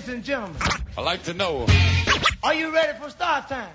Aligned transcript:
Ladies 0.00 0.14
and 0.14 0.24
gentlemen, 0.24 0.56
I 0.96 1.02
like 1.02 1.22
to 1.24 1.34
know. 1.34 1.66
are 2.42 2.54
you 2.54 2.72
ready 2.72 2.98
for 2.98 3.10
start 3.10 3.48
time? 3.48 3.68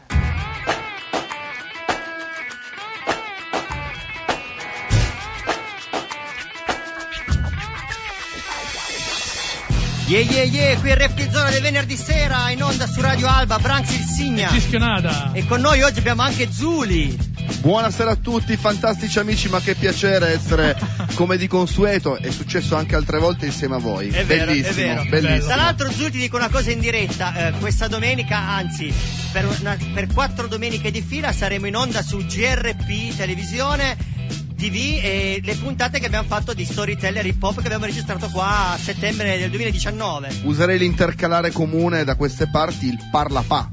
Yeah 10.08 10.20
yeah 10.22 10.44
yeah, 10.44 10.80
qui 10.80 10.90
è 10.90 10.96
Reptil 10.96 11.30
Zona 11.30 11.52
del 11.52 11.62
venerdì 11.62 11.96
sera 11.96 12.50
in 12.50 12.64
onda 12.64 12.88
su 12.88 13.02
Radio 13.02 13.28
Alba, 13.28 13.60
Branx 13.60 13.92
il 13.92 14.06
Signa. 14.06 14.50
Cischionata. 14.50 15.32
E 15.34 15.46
con 15.46 15.62
noi 15.62 15.84
oggi 15.84 16.00
abbiamo 16.00 16.24
anche 16.24 16.52
Zuli. 16.52 17.16
Buonasera 17.60 18.12
a 18.12 18.16
tutti, 18.16 18.58
fantastici 18.58 19.20
amici, 19.20 19.48
ma 19.48 19.60
che 19.60 19.76
piacere 19.76 20.30
essere 20.30 20.76
come 21.16 21.38
di 21.38 21.48
consueto. 21.48 22.18
È 22.18 22.30
successo 22.30 22.76
anche 22.76 22.96
altre 22.96 23.18
volte 23.18 23.46
insieme 23.48 23.76
a 23.76 23.80
voi. 23.80 24.10
È 24.10 24.24
vero, 24.26 24.46
bellissimo, 24.52 24.70
è 24.70 24.74
vero. 24.74 25.04
bellissimo. 25.10 25.46
Tra 25.46 25.56
l'altro 25.56 25.90
Zuli 25.92 26.12
ti 26.12 26.18
dico 26.20 26.36
una 26.36 26.50
cosa 26.50 26.70
in 26.72 26.80
diretta, 26.80 27.48
eh, 27.48 27.52
questa 27.60 27.88
domenica, 27.88 28.38
anzi 28.38 28.94
per, 29.32 29.46
una- 29.48 29.78
per 29.94 30.08
quattro 30.14 30.48
domeniche 30.48 30.92
di 30.92 31.02
fila 31.02 31.32
saremo 31.32 31.66
in 31.66 31.76
onda 31.76 32.04
su 32.04 32.18
GRP 32.18 33.16
Televisione. 33.16 34.14
TV 34.56 35.00
e 35.04 35.42
le 35.44 35.56
puntate 35.56 36.00
che 36.00 36.06
abbiamo 36.06 36.28
fatto 36.28 36.54
di 36.54 36.64
Storyteller 36.66 37.26
Hip 37.26 37.42
Hop 37.44 37.60
che 37.60 37.66
abbiamo 37.66 37.86
registrato 37.86 38.30
qua 38.30 38.72
a 38.72 38.78
settembre 38.78 39.38
del 39.38 39.50
2019. 39.50 40.42
Userei 40.44 40.78
l'intercalare 40.78 41.52
comune 41.52 42.04
da 42.04 42.16
queste 42.16 42.48
parti, 42.50 42.88
il 42.88 42.98
parla 43.12 43.42
pa. 43.46 43.70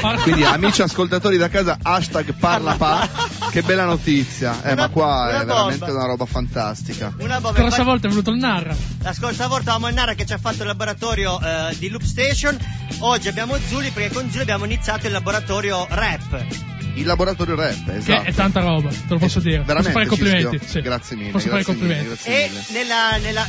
Par- 0.00 0.20
Quindi 0.22 0.44
amici 0.44 0.82
ascoltatori 0.82 1.36
da 1.36 1.48
casa, 1.48 1.78
hashtag 1.82 2.34
parla 2.34 2.74
pa. 2.74 3.08
Che 3.50 3.62
bella 3.62 3.84
notizia. 3.84 4.62
Eh, 4.62 4.72
Una- 4.72 4.82
ma 4.82 4.88
qua 4.88 5.28
è 5.40 5.44
veramente 5.44 5.78
bomba. 5.86 5.94
una 5.94 6.06
roba 6.06 6.26
fantastica. 6.26 7.14
Una 7.18 7.40
bomba. 7.40 7.58
La 7.58 7.64
Infatti- 7.64 7.84
volta 7.84 8.06
è 8.06 8.10
venuto 8.10 8.30
il 8.30 8.36
Narra. 8.38 8.76
La 9.02 9.12
scorsa 9.12 9.46
volta 9.46 9.70
avevamo 9.70 9.88
il 9.88 9.94
Nara 9.94 10.14
che 10.14 10.26
ci 10.26 10.32
ha 10.32 10.38
fatto 10.38 10.62
il 10.62 10.68
laboratorio 10.68 11.40
eh, 11.40 11.76
di 11.78 11.88
Loop 11.88 12.02
Station, 12.02 12.56
oggi 13.00 13.28
abbiamo 13.28 13.56
Zuli 13.68 13.90
perché 13.90 14.12
con 14.14 14.28
Zuli 14.30 14.42
abbiamo 14.42 14.64
iniziato 14.66 15.06
il 15.06 15.12
laboratorio 15.12 15.86
rap. 15.88 16.44
Il 16.96 17.04
laboratorio 17.06 17.54
rap, 17.56 17.84
Che 17.84 17.94
esatto. 17.96 18.22
è 18.22 18.32
tanta 18.32 18.60
roba, 18.60 18.88
te 18.88 18.96
lo 19.08 19.18
posso 19.18 19.38
dire. 19.40 19.62
Veramente, 19.62 19.74
posso 19.74 19.92
fare 19.92 20.04
i 20.04 20.08
complimenti. 20.08 20.58
Cischio? 20.58 20.68
Sì. 20.68 20.80
Grazie 20.80 21.16
mille, 21.16 21.30
Posso 21.30 21.48
fare 21.48 21.60
i 21.60 21.64
grazie 21.64 21.82
mille, 21.82 21.94
complimenti. 21.96 22.24
grazie 22.24 22.44
E 22.44 22.48
mille. 22.48 22.82
nella, 22.82 23.16
nella- 23.18 23.48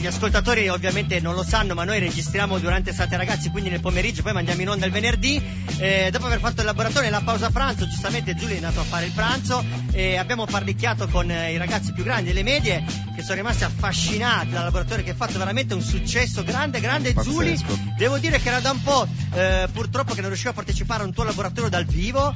gli 0.00 0.06
ascoltatori 0.06 0.68
ovviamente 0.68 1.18
non 1.20 1.34
lo 1.34 1.42
sanno, 1.42 1.74
ma 1.74 1.84
noi 1.84 1.98
registriamo 1.98 2.58
durante 2.58 2.90
estate 2.90 3.16
ragazzi, 3.16 3.50
quindi 3.50 3.70
nel 3.70 3.80
pomeriggio, 3.80 4.22
poi 4.22 4.32
mandiamo 4.32 4.60
in 4.60 4.68
onda 4.68 4.86
il 4.86 4.92
venerdì. 4.92 5.42
Eh, 5.78 6.08
dopo 6.12 6.26
aver 6.26 6.38
fatto 6.40 6.60
il 6.60 6.66
laboratorio, 6.66 7.10
nella 7.10 7.22
pausa 7.22 7.50
pranzo, 7.50 7.86
giustamente 7.88 8.34
Giulio 8.34 8.54
è 8.54 8.56
andato 8.58 8.80
a 8.80 8.84
fare 8.84 9.06
il 9.06 9.12
pranzo 9.12 9.64
e 9.92 10.16
abbiamo 10.16 10.44
parlicchiato 10.44 11.08
con 11.08 11.30
eh, 11.30 11.52
i 11.52 11.56
ragazzi 11.56 11.92
più 11.92 12.04
grandi 12.04 12.28
delle 12.28 12.42
medie 12.42 12.84
che 13.16 13.22
sono 13.22 13.34
rimasti 13.36 13.64
affascinati 13.64 14.50
dal 14.50 14.64
laboratorio 14.64 15.04
che 15.04 15.10
ha 15.10 15.14
fatto 15.14 15.38
veramente 15.38 15.74
un 15.74 15.82
successo 15.82 16.44
grande, 16.44 16.80
grande. 16.80 17.12
Pazzesco. 17.12 17.32
Giuli, 17.32 17.58
devo 17.96 18.18
dire 18.18 18.38
che 18.40 18.48
era 18.48 18.60
da 18.60 18.70
un 18.72 18.82
po' 18.82 19.06
eh, 19.34 19.66
purtroppo 19.72 20.12
che 20.14 20.20
non 20.20 20.28
riuscivo 20.28 20.50
a 20.50 20.54
partecipare 20.54 21.02
a 21.02 21.06
un 21.06 21.12
tuo 21.12 21.24
laboratorio 21.24 21.68
dal 21.70 21.84
vivo. 21.86 22.32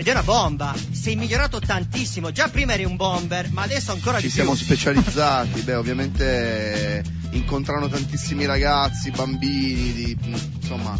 Ed 0.00 0.06
è 0.06 0.12
una 0.12 0.22
bomba, 0.22 0.74
sei 0.92 1.14
migliorato 1.14 1.60
tantissimo, 1.60 2.32
già 2.32 2.48
prima 2.48 2.72
eri 2.72 2.86
un 2.86 2.96
bomber, 2.96 3.50
ma 3.52 3.60
adesso 3.60 3.92
ancora 3.92 4.16
Ci 4.16 4.28
di 4.28 4.30
siamo 4.32 4.54
più. 4.54 4.64
specializzati, 4.64 5.60
beh 5.60 5.74
ovviamente 5.74 7.04
incontrano 7.32 7.86
tantissimi 7.86 8.46
ragazzi, 8.46 9.10
bambini, 9.10 9.92
di, 9.92 10.16
insomma 10.58 10.96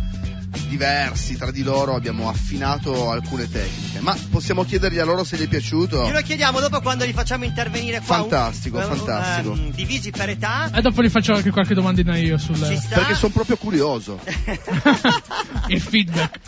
diversi 0.69 1.37
tra 1.37 1.51
di 1.51 1.63
loro, 1.63 1.95
abbiamo 1.95 2.29
affinato 2.29 3.11
alcune 3.11 3.49
tecniche, 3.49 4.01
ma 4.01 4.17
possiamo 4.31 4.65
chiedergli 4.65 4.99
a 4.99 5.05
loro 5.05 5.25
se 5.25 5.37
gli 5.37 5.43
è 5.43 5.49
piaciuto? 5.49 6.05
Glielo 6.05 6.21
chiediamo 6.21 6.61
dopo 6.61 6.81
quando 6.81 7.05
li 7.05 7.13
facciamo 7.13 7.45
intervenire 7.45 8.01
qua. 8.01 8.17
Fantastico, 8.17 8.79
un- 8.79 8.85
fantastico. 8.85 9.53
ehm, 9.53 9.73
divisi 9.73 10.11
per 10.11 10.31
età. 10.31 10.71
E 10.73 10.81
dopo 10.81 11.03
gli 11.03 11.09
faccio 11.09 11.33
anche 11.33 11.51
qualche 11.51 11.75
domandina 11.75 12.17
io 12.17 12.37
sul. 12.39 12.59
Perché 12.59 13.15
sono 13.15 13.33
proprio 13.33 13.57
curioso. 13.57 14.21
il 15.69 15.81
feedback. 15.81 16.39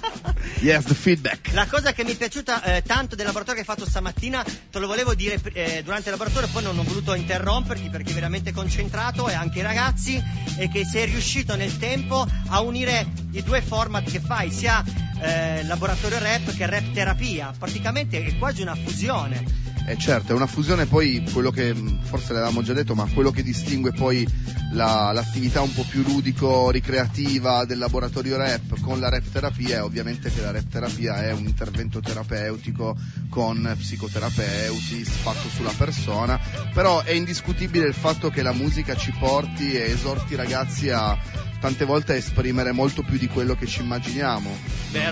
Yes, 0.61 0.85
the 0.85 0.95
feedback. 0.95 1.53
La 1.53 1.67
cosa 1.67 1.93
che 1.93 2.05
mi 2.05 2.13
è 2.13 2.17
piaciuta 2.17 2.63
eh, 2.63 2.83
tanto 2.83 3.15
del 3.15 3.27
laboratorio 3.27 3.63
che 3.63 3.69
hai 3.69 3.77
fatto 3.77 3.89
stamattina, 3.89 4.43
te 4.43 4.79
lo 4.79 4.87
volevo 4.87 5.15
dire 5.15 5.41
eh, 5.53 5.83
durante 5.85 6.07
il 6.09 6.17
laboratorio, 6.17 6.49
poi 6.53 6.63
non 6.63 6.79
ho 6.79 6.83
voluto 6.83 7.15
interromperti 7.15 7.89
perché 7.89 8.11
eri 8.11 8.15
veramente 8.15 8.53
concentrato 8.53 9.29
e 9.29 9.35
anche 9.35 9.61
i 9.61 9.63
ragazzi, 9.63 10.21
e 10.57 10.69
che 10.69 10.85
sei 10.85 11.07
riuscito 11.07 11.55
nel 11.55 11.79
tempo 11.79 12.27
a 12.49 12.61
unire 12.61 13.07
i 13.33 13.43
due 13.43 13.61
format 13.61 13.92
che 14.01 14.21
fai, 14.21 14.51
sia 14.51 14.83
eh, 15.23 15.65
laboratorio 15.65 16.19
rap 16.19 16.55
che 16.55 16.67
rap 16.67 16.93
terapia. 16.93 17.53
Praticamente 17.59 18.23
è 18.25 18.37
quasi 18.39 18.63
una 18.63 18.75
fusione. 18.75 19.61
Eh 19.85 19.99
certo, 19.99 20.31
è 20.33 20.35
una 20.37 20.47
fusione 20.47 20.87
poi, 20.87 21.25
quello 21.33 21.51
che 21.51 21.75
mh, 21.75 22.05
forse 22.05 22.33
l'avevamo 22.33 22.63
già 22.63 22.73
detto, 22.73 22.95
ma 22.95 23.05
quello 23.13 23.33
che 23.33 23.43
distingue 23.43 23.91
poi 23.93 24.25
la- 24.73 25.11
l'attività 25.13 25.61
un 25.61 25.73
po' 25.73 25.85
più 25.89 26.03
ludico-ricreativa 26.03 27.65
del 27.65 27.79
laboratorio 27.79 28.37
rap 28.37 28.81
con 28.81 29.01
la 29.01 29.09
rap 29.09 29.25
terapia 29.31 29.79
è 29.79 29.83
ovviamente 29.83 30.33
che 30.33 30.41
la 30.41 30.53
rap 30.53 30.69
terapia 30.69 31.25
è 31.25 31.33
un 31.33 31.47
intervento 31.47 32.01
terapeutico 32.01 32.97
con 33.29 33.75
psicoterapeuti 33.77 35.05
fatto 35.05 35.49
sulla 35.49 35.75
persona, 35.77 36.39
però 36.73 37.03
è 37.03 37.11
indiscutibile 37.11 37.87
il 37.87 37.95
fatto 37.95 38.31
che 38.31 38.43
la 38.43 38.53
musica 38.53 38.95
ci 38.95 39.13
porti 39.19 39.73
e 39.75 39.91
esorti 39.91 40.35
i 40.35 40.37
ragazzi 40.37 40.91
a 40.91 41.19
tante 41.61 41.85
volte 41.85 42.13
a 42.13 42.17
esprimere 42.17 42.73
molto 42.73 43.03
più 43.03 43.19
di 43.19 43.29
quello 43.29 43.55
che 43.55 43.67
ci 43.67 43.83
immaginiamo. 43.83 44.51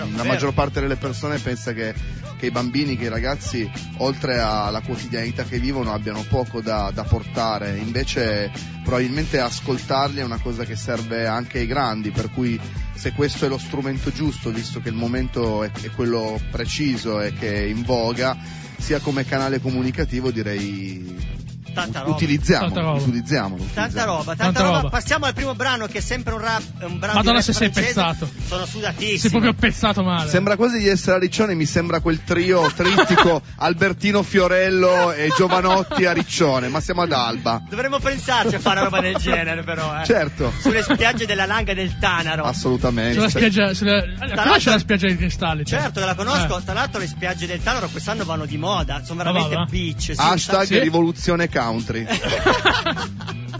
Vero, 0.05 0.17
la 0.17 0.23
vero. 0.23 0.33
maggior 0.33 0.53
parte 0.53 0.79
delle 0.81 0.95
persone 0.95 1.37
pensa 1.37 1.73
che, 1.73 1.93
che 2.37 2.47
i 2.47 2.51
bambini, 2.51 2.97
che 2.97 3.05
i 3.05 3.09
ragazzi, 3.09 3.69
oltre 3.97 4.39
alla 4.39 4.81
quotidianità 4.81 5.43
che 5.43 5.59
vivono, 5.59 5.93
abbiano 5.93 6.23
poco 6.27 6.61
da, 6.61 6.91
da 6.93 7.03
portare. 7.03 7.77
Invece, 7.77 8.51
probabilmente 8.83 9.39
ascoltarli 9.39 10.19
è 10.19 10.23
una 10.23 10.39
cosa 10.39 10.63
che 10.63 10.75
serve 10.75 11.27
anche 11.27 11.59
ai 11.59 11.67
grandi. 11.67 12.11
Per 12.11 12.31
cui, 12.31 12.59
se 12.93 13.11
questo 13.13 13.45
è 13.45 13.49
lo 13.49 13.57
strumento 13.57 14.11
giusto, 14.11 14.51
visto 14.51 14.79
che 14.79 14.89
il 14.89 14.95
momento 14.95 15.63
è, 15.63 15.71
è 15.71 15.89
quello 15.91 16.39
preciso 16.49 17.21
e 17.21 17.33
che 17.33 17.53
è 17.53 17.61
in 17.65 17.83
voga, 17.83 18.35
sia 18.77 18.99
come 18.99 19.25
canale 19.25 19.61
comunicativo, 19.61 20.31
direi 20.31 21.39
Tanta 21.73 21.99
roba. 22.01 22.11
utilizziamolo. 22.11 22.71
Tanta 22.71 22.81
roba. 22.89 23.01
utilizziamolo, 23.01 23.63
Tanta 23.63 23.81
utilizziamolo. 23.81 24.17
roba, 24.17 24.35
tanta, 24.35 24.43
Tanta 24.43 24.61
roba. 24.63 24.75
roba. 24.77 24.89
Passiamo 24.89 25.25
al 25.25 25.33
primo 25.33 25.55
brano 25.55 25.85
che 25.87 25.97
è 25.99 26.01
sempre 26.01 26.33
un 26.33 26.39
rap, 26.39 26.61
un 26.81 26.99
brano 26.99 27.13
Madonna 27.15 27.21
di 27.21 27.31
rap 27.31 27.41
se 27.45 27.53
sei 27.53 27.71
francese. 27.71 27.93
pezzato. 27.93 28.29
Sono 28.47 28.65
sudatissimo. 28.65 29.17
Sei 29.17 29.29
proprio 29.29 29.53
pezzato 29.53 30.03
male. 30.03 30.29
Sembra 30.29 30.55
quasi 30.55 30.79
di 30.79 30.87
essere 30.87 31.15
a 31.15 31.19
Riccione, 31.19 31.53
mi 31.55 31.65
sembra 31.65 31.99
quel 32.01 32.23
trio 32.23 32.69
trittico 32.75 33.41
Albertino 33.57 34.23
Fiorello 34.23 35.11
e 35.11 35.29
Giovanotti 35.35 36.05
a 36.05 36.11
Riccione, 36.13 36.67
ma 36.67 36.79
siamo 36.81 37.01
ad 37.03 37.11
Alba. 37.11 37.61
Dovremmo 37.69 37.99
pensarci 37.99 38.55
a 38.55 38.59
fare 38.59 38.79
una 38.79 38.89
roba 38.89 39.01
del 39.01 39.15
genere, 39.21 39.63
però. 39.63 39.99
Eh. 40.01 40.05
Certo, 40.05 40.51
Sulle 40.59 40.83
spiagge 40.83 41.25
della 41.25 41.45
Langa 41.45 41.71
e 41.71 41.75
del 41.75 41.97
Tanaro. 41.99 42.43
assolutamente. 42.43 43.13
Sulla 43.15 43.29
spiaggia, 43.29 43.73
sulla... 43.73 44.03
l'altro- 44.05 44.43
conosci 44.43 44.69
la 44.69 44.79
spiaggia 44.79 45.07
dei 45.07 45.17
cristalli? 45.17 45.65
cioè? 45.65 45.79
Certo 45.79 45.99
che 45.99 46.05
la 46.05 46.15
conosco, 46.15 46.59
Eh. 46.59 46.63
tra 46.63 46.73
l'altro 46.73 46.99
le 46.99 47.07
spiagge 47.07 47.47
del 47.47 47.61
Tanaro 47.63 47.87
quest'anno 47.87 48.23
vanno 48.25 48.45
di 48.45 48.57
moda, 48.57 49.01
sono 49.03 49.17
veramente 49.23 49.55
va, 49.55 49.61
va. 49.61 49.67
beach. 49.69 50.01
sì, 50.01 50.13
Hashtag 50.15 50.63
Sì. 50.65 50.79
rivoluzione 50.79 51.47
country. 51.63 52.05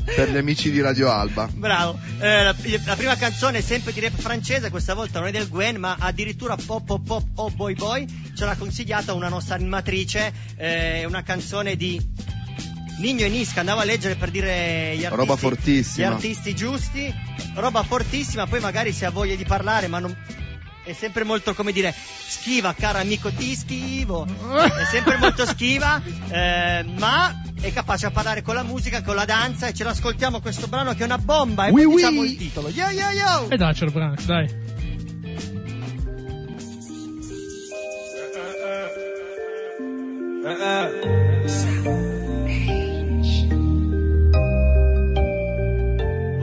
Per 0.03 0.29
gli 0.29 0.37
amici 0.37 0.71
di 0.71 0.81
Radio 0.81 1.09
Alba. 1.09 1.47
Bravo. 1.53 1.97
Eh, 2.19 2.43
la, 2.43 2.55
la 2.85 2.95
prima 2.95 3.15
canzone 3.15 3.59
è 3.59 3.61
sempre 3.61 3.93
di 3.93 3.99
rap 3.99 4.17
francese, 4.19 4.69
questa 4.69 4.93
volta 4.93 5.19
non 5.19 5.29
è 5.29 5.31
del 5.31 5.47
Gwen, 5.47 5.77
ma 5.77 5.95
addirittura 5.99 6.55
Pop 6.55 6.85
Pop 6.85 7.05
Pop 7.05 7.23
Oh 7.35 7.49
Boy 7.51 7.75
Boy. 7.75 8.05
Ce 8.35 8.45
l'ha 8.45 8.55
consigliata 8.55 9.13
una 9.13 9.29
nostra 9.29 9.55
animatrice, 9.55 10.33
eh, 10.57 11.01
è 11.01 11.03
una 11.05 11.23
canzone 11.23 11.75
di 11.75 12.01
Nino 12.99 13.21
e 13.21 13.29
Nisca, 13.29 13.61
andavo 13.61 13.81
a 13.81 13.83
leggere 13.83 14.15
per 14.15 14.31
dire 14.31 14.95
gli 14.97 15.05
artisti, 15.05 15.15
gli 16.01 16.03
artisti 16.03 16.55
giusti, 16.55 17.13
roba 17.55 17.83
fortissima, 17.83 18.47
poi 18.47 18.59
magari 18.59 18.91
se 18.91 19.05
ha 19.05 19.11
voglia 19.11 19.35
di 19.35 19.45
parlare, 19.45 19.87
ma 19.87 19.99
non... 19.99 20.15
È 20.83 20.93
sempre 20.93 21.23
molto, 21.23 21.53
come 21.53 21.71
dire, 21.71 21.93
schiva, 21.93 22.73
caro 22.73 22.97
amico, 22.97 23.31
ti 23.31 23.55
schivo. 23.55 24.25
È 24.25 24.85
sempre 24.89 25.17
molto 25.17 25.45
schiva, 25.45 26.01
eh, 26.29 26.83
ma 26.97 27.41
è 27.61 27.71
capace 27.71 28.07
a 28.07 28.11
parlare 28.11 28.41
con 28.41 28.55
la 28.55 28.63
musica, 28.63 29.03
con 29.03 29.13
la 29.15 29.25
danza 29.25 29.67
e 29.67 29.73
ce 29.73 29.83
l'ascoltiamo 29.83 30.41
questo 30.41 30.67
brano 30.67 30.93
che 30.95 31.01
è 31.03 31.05
una 31.05 31.19
bomba 31.19 31.67
e 31.67 31.71
Oui, 31.71 31.83
poi 31.83 31.93
oui. 31.93 31.95
diciamo 31.95 32.23
il 32.23 32.37
titolo. 32.37 32.69
Yo 32.69 32.89
yo 32.89 33.09
yo! 33.11 33.49
E 33.49 33.57
daccelo, 33.57 33.91
Branx, 33.91 34.25
dai. 34.25 34.69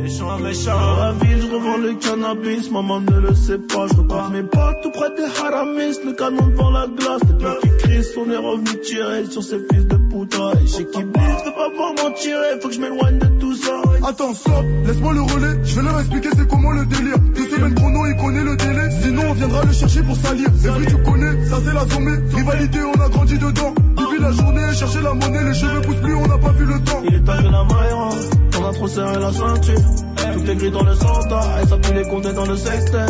Méchant, 0.09 0.39
méchant. 0.39 0.81
Dans 0.81 0.97
la 0.97 1.13
ville, 1.13 1.43
je 1.43 1.55
revends 1.55 1.77
le 1.77 1.93
cannabis, 1.97 2.71
maman 2.71 3.01
ne 3.01 3.21
le 3.21 3.35
sait 3.35 3.59
pas. 3.59 3.87
Je 3.89 3.97
repars 3.99 4.31
mes 4.31 4.43
pas 4.43 4.73
tout 4.83 4.91
près 4.91 5.11
des 5.15 5.29
haramis, 5.39 5.99
le 6.03 6.13
canon 6.15 6.47
devant 6.47 6.71
la 6.71 6.87
glace. 6.87 7.21
Les 7.29 7.35
peurs 7.37 7.59
qui 7.61 7.69
crient, 7.77 8.07
on 8.17 8.31
est 8.31 8.37
revenu 8.39 8.81
tirer 8.81 9.27
sur 9.27 9.43
ces 9.43 9.59
fils 9.59 9.87
de 9.87 9.97
putain. 9.97 10.53
Et 10.65 10.67
chez 10.67 10.87
qui 10.87 11.05
blisse, 11.05 11.45
veut 11.45 11.53
pas 11.53 11.69
voir 11.77 11.93
m'en 11.93 12.11
tirer, 12.13 12.59
faut 12.59 12.69
que 12.69 12.75
je 12.75 12.81
m'éloigne 12.81 13.19
de 13.19 13.27
tout 13.39 13.55
ça. 13.55 13.83
Attends, 14.03 14.35
stop, 14.35 14.65
laisse-moi 14.87 15.13
le 15.13 15.21
relais, 15.21 15.61
je 15.65 15.77
vais 15.77 15.83
leur 15.83 16.01
expliquer 16.01 16.29
c'est 16.35 16.49
comment 16.49 16.71
le 16.71 16.87
délire. 16.87 17.19
Deux 17.19 17.49
semaines 17.51 17.75
chrono, 17.75 18.07
il 18.07 18.17
connaît 18.17 18.45
le 18.45 18.57
délai, 18.57 18.89
sinon 19.03 19.23
on 19.29 19.35
viendra 19.35 19.65
le 19.65 19.73
chercher 19.73 20.03
pour 20.05 20.17
salir. 20.17 20.49
Et 20.49 20.71
puis 20.79 20.87
tu 20.87 21.03
connais, 21.03 21.45
ça 21.45 21.57
c'est 21.63 21.75
la 21.75 21.87
zombie, 21.87 22.35
rivalité, 22.35 22.79
on 22.83 22.99
a 22.99 23.09
grandi 23.11 23.37
dedans. 23.37 23.75
Depuis 23.99 24.23
la 24.23 24.33
journée, 24.33 24.75
chercher 24.75 25.03
la 25.03 25.13
monnaie, 25.13 25.45
les 25.45 25.55
cheveux 25.55 25.83
poussent 25.83 26.01
plus, 26.01 26.15
on 26.15 26.27
n'a 26.27 26.39
pas 26.39 26.53
vu 26.53 26.65
le 26.65 26.81
temps. 26.81 27.03
Il 27.07 27.15
est 27.15 27.25
tard 27.25 27.43
que 27.43 27.43
la 27.43 27.65
maille, 27.65 28.48
on 28.59 28.65
a 28.69 28.73
trop 28.73 28.89
serré 28.89 29.19
la 29.19 29.33
ceinture. 29.33 29.81
Tout 30.35 30.51
est 30.51 30.57
gris 30.57 30.71
dans 30.71 30.83
le 30.83 30.95
centre, 30.95 31.41
et 31.63 31.67
ça 31.67 31.77
pue 31.79 31.95
les 31.95 32.09
comptes 32.09 32.35
dans 32.35 32.47
le 32.47 32.57
secteur. 32.57 33.07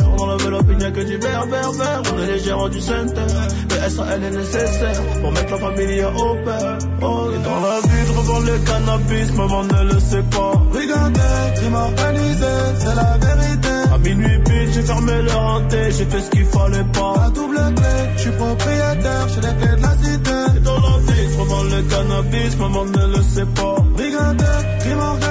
Il 0.70 0.76
n'y 0.76 0.84
a 0.84 0.90
que 0.90 1.00
du 1.00 1.16
vert, 1.16 1.46
vert, 1.46 1.72
vert. 1.72 2.02
On 2.12 2.22
est 2.22 2.26
les 2.26 2.38
gérants 2.38 2.68
du 2.68 2.80
center. 2.80 3.26
Mais 3.70 3.76
elle 4.14 4.24
est 4.24 4.30
nécessaire 4.30 5.02
pour 5.20 5.32
mettre 5.32 5.50
la 5.50 5.58
famille 5.58 6.04
au 6.04 6.34
père. 6.44 6.78
Oh, 7.02 7.30
et 7.34 7.42
dans 7.44 7.60
la 7.60 7.80
vie, 7.80 8.06
je 8.06 8.12
revends 8.12 8.40
le 8.40 8.58
cannabis, 8.58 9.32
maman 9.34 9.64
ne 9.64 9.92
le 9.92 10.00
sait 10.00 10.22
pas. 10.30 10.52
Regardez, 10.72 11.54
crime 11.56 11.74
organisé, 11.74 12.46
c'est 12.78 12.94
la 12.94 13.18
vérité. 13.18 13.68
À 13.92 13.98
minuit 13.98 14.38
pile, 14.44 14.72
j'ai 14.72 14.82
fermé 14.82 15.22
le 15.22 15.32
hanté, 15.32 15.90
j'ai 15.90 16.04
fait 16.04 16.20
ce 16.20 16.30
qu'il 16.30 16.44
fallait 16.44 16.84
pas. 16.92 17.14
La 17.22 17.30
double 17.30 17.74
clé, 17.74 17.94
je 18.16 18.20
suis 18.20 18.30
propriétaire, 18.32 19.28
j'ai 19.28 19.40
les 19.40 19.54
clés 19.56 19.76
de 19.76 19.82
la 19.82 19.96
cité. 19.96 20.56
Et 20.56 20.60
dans 20.60 20.80
la 20.80 20.98
vie, 20.98 21.32
je 21.32 21.38
revends 21.40 21.62
le 21.64 21.82
cannabis, 21.82 22.56
maman 22.58 22.84
ne 22.84 23.16
le 23.16 23.22
sait 23.22 23.46
pas. 23.46 23.76
Regardez, 23.96 24.44
crime 24.80 24.98
organisé. 24.98 25.27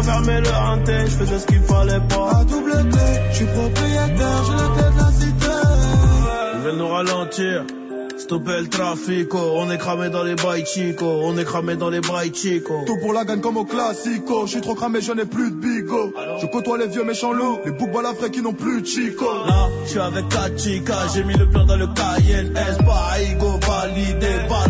À 0.00 0.02
refermais 0.02 0.40
le 0.40 0.48
hanté, 0.48 0.92
je 1.04 1.10
faisais 1.10 1.38
ce 1.40 1.46
qu'il 1.46 1.60
fallait 1.60 2.00
pas. 2.08 2.32
La 2.32 2.44
double 2.44 2.72
clé, 2.88 3.20
je 3.32 3.36
suis 3.36 3.44
propriétaire, 3.44 4.44
j'ai 4.46 4.52
les 4.52 4.72
clés 4.74 4.90
de 4.92 4.98
la 4.98 5.12
cité. 5.12 5.46
Ils 6.54 6.60
veulent 6.62 6.76
nous 6.76 6.88
ralentir. 6.88 7.64
Stopper 8.16 8.60
le 8.60 8.68
trafic, 8.68 9.34
oh. 9.34 9.56
on 9.56 9.70
est 9.70 9.76
cramé 9.76 10.08
dans 10.08 10.22
les 10.22 10.36
bails 10.36 10.64
chico, 10.64 11.04
on 11.04 11.36
est 11.36 11.44
cramé 11.44 11.76
dans 11.76 11.90
les 11.90 12.00
bails 12.00 12.32
chico. 12.34 12.84
Tout 12.86 12.96
pour 12.98 13.12
la 13.12 13.26
gagne 13.26 13.40
comme 13.40 13.58
au 13.58 13.64
classico. 13.64 14.46
Je 14.46 14.52
suis 14.52 14.60
trop 14.62 14.74
cramé, 14.74 15.02
je 15.02 15.12
n'ai 15.12 15.26
plus 15.26 15.50
de 15.50 15.56
bigot. 15.56 16.14
Je 16.40 16.46
côtoie 16.46 16.78
les 16.78 16.86
vieux 16.86 17.04
méchants 17.04 17.32
loups, 17.32 17.58
les 17.66 17.72
boucs 17.72 17.92
balafrés 17.92 18.30
qui 18.30 18.40
n'ont 18.40 18.54
plus 18.54 18.80
de 18.80 18.86
chico. 18.86 19.26
Là, 19.46 19.68
je 19.84 19.90
suis 19.90 19.98
avec 19.98 20.28
Kachika, 20.28 21.08
j'ai 21.14 21.24
mis 21.24 21.34
le 21.34 21.48
plan 21.48 21.66
dans 21.66 21.76
le 21.76 21.88
Cayenne 21.88 22.56
S, 22.56 22.78
pas 22.78 23.20
ego 23.20 23.58
validé, 23.66 24.46
pas 24.48 24.66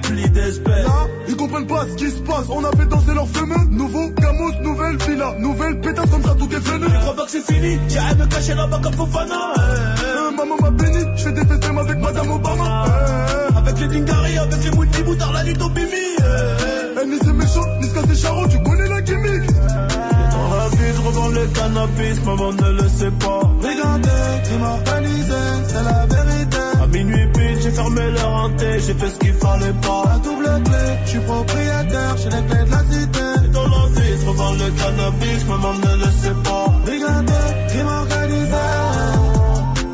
d'espèces. 0.00 0.84
Là, 0.84 1.06
ils 1.28 1.36
comprennent 1.36 1.66
pas 1.66 1.86
ce 1.88 1.94
qui 1.96 2.10
se 2.10 2.20
passe. 2.22 2.46
On 2.50 2.64
a 2.64 2.70
fait 2.72 2.86
danser 2.86 3.14
leurs 3.14 3.28
fameux. 3.28 3.56
Nouveau 3.70 4.10
Camus, 4.10 4.54
nouvelle 4.62 4.96
villa, 4.98 5.34
nouvelle 5.38 5.80
pétasse 5.80 6.10
comme 6.10 6.22
ça, 6.22 6.34
tout 6.38 6.48
est 6.52 6.58
venu. 6.58 6.84
Je 6.92 7.00
crois 7.00 7.16
pas 7.16 7.24
que 7.24 7.30
c'est 7.30 7.42
fini, 7.52 7.78
j'irai 7.88 8.14
me 8.14 8.26
cacher 8.26 8.54
là-bas 8.54 8.80
comme 8.82 8.92
Fofana. 8.94 9.34
eh, 9.56 9.60
eh. 9.60 10.04
Euh, 10.06 10.30
maman 10.36 10.56
m'a 10.60 10.70
béni, 10.70 11.04
je 11.16 11.22
fais 11.22 11.32
des 11.32 11.40
FSM 11.42 11.78
avec 11.78 11.98
Madame 11.98 12.30
Obama. 12.30 12.84
Euh, 12.88 13.48
Avec 13.56 13.80
les 13.80 13.88
Dingari, 13.88 14.38
avec 14.38 14.64
les 14.64 14.70
Mouti 14.70 15.02
Boutard, 15.02 15.32
la 15.32 15.44
nuit 15.44 15.56
au 15.62 15.68
Bimi. 15.70 15.88
eh, 15.92 16.22
eh. 16.22 17.00
eh, 17.02 17.06
ni 17.06 17.18
c'est 17.22 17.32
méchant, 17.32 17.66
ni 17.80 17.88
ce 17.88 17.94
c'est 18.08 18.16
charron, 18.22 18.48
tu 18.48 18.62
connais 18.62 18.88
la 18.88 19.00
gimmick. 19.02 19.46
Dans 19.50 20.56
la 20.56 20.68
vie, 20.68 20.92
je 20.96 21.00
revends 21.06 21.28
le 21.28 21.46
cannabis, 21.46 22.24
maman 22.24 22.52
ne 22.52 22.82
le 22.82 22.88
sait 22.88 23.10
pas. 23.10 23.40
Regardez, 23.62 24.42
crime 24.44 24.62
organisé, 24.62 25.34
c'est 25.68 25.82
la 25.82 26.06
vérité. 26.06 26.56
À 26.82 26.86
minuit 26.86 27.28
j'ai 27.66 27.72
fermé 27.72 28.00
le 28.12 28.20
hanté, 28.20 28.78
j'ai 28.86 28.94
fait 28.94 29.08
ce 29.10 29.18
qu'il 29.18 29.32
fallait 29.34 29.66
La 29.66 29.72
pas. 29.72 30.20
double 30.22 30.44
clé, 30.64 30.84
je 31.04 31.10
suis 31.10 31.18
propriétaire, 31.20 32.16
j'ai 32.18 32.30
les 32.30 32.44
clés 32.46 32.64
de 32.64 32.70
la 32.70 32.82
cité. 32.84 33.48
Dans 33.52 33.66
la 33.66 33.86
vie, 33.94 34.14
je 34.20 34.26
revends 34.28 34.52
le 34.52 34.70
cannabis, 34.80 35.46
maman 35.48 35.72
ne 35.74 35.96
le 36.04 36.10
sait 36.12 36.38
pas. 36.44 36.66
Regardez, 36.86 37.46
crime 37.68 37.86
organisé. 37.88 38.66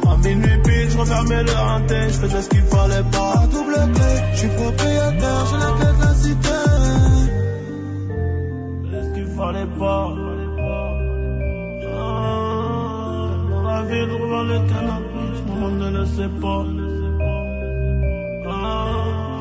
À 0.06 0.16
minuit 0.18 0.62
pile, 0.64 0.90
je 0.90 0.98
refermais 0.98 1.42
le 1.44 1.56
hanté, 1.56 1.96
je 2.08 2.18
faisais 2.22 2.42
ce 2.42 2.48
qu'il 2.50 2.62
fallait 2.62 3.04
pas. 3.10 3.34
La 3.40 3.46
double 3.46 3.92
clé, 3.94 4.12
je 4.32 4.38
suis 4.38 4.48
propriétaire, 4.48 5.46
j'ai 5.48 5.56
les 5.56 5.72
clés 5.78 5.94
de 5.96 6.02
la 6.04 6.14
cité. 6.14 6.58
Est-ce 8.96 9.14
qu'il 9.14 9.26
fallait 9.34 9.72
pas 9.78 10.08
Ah, 11.94 13.30
Dans 13.50 13.62
la 13.62 13.82
vie, 13.84 14.04
je 14.10 14.14
revends 14.22 14.42
le 14.42 14.58
cannabis, 14.68 15.36
maman 15.48 15.70
ne 15.70 15.88
le 15.98 16.04
sait 16.04 16.32
pas. 16.42 16.64
Ah. 18.74 19.31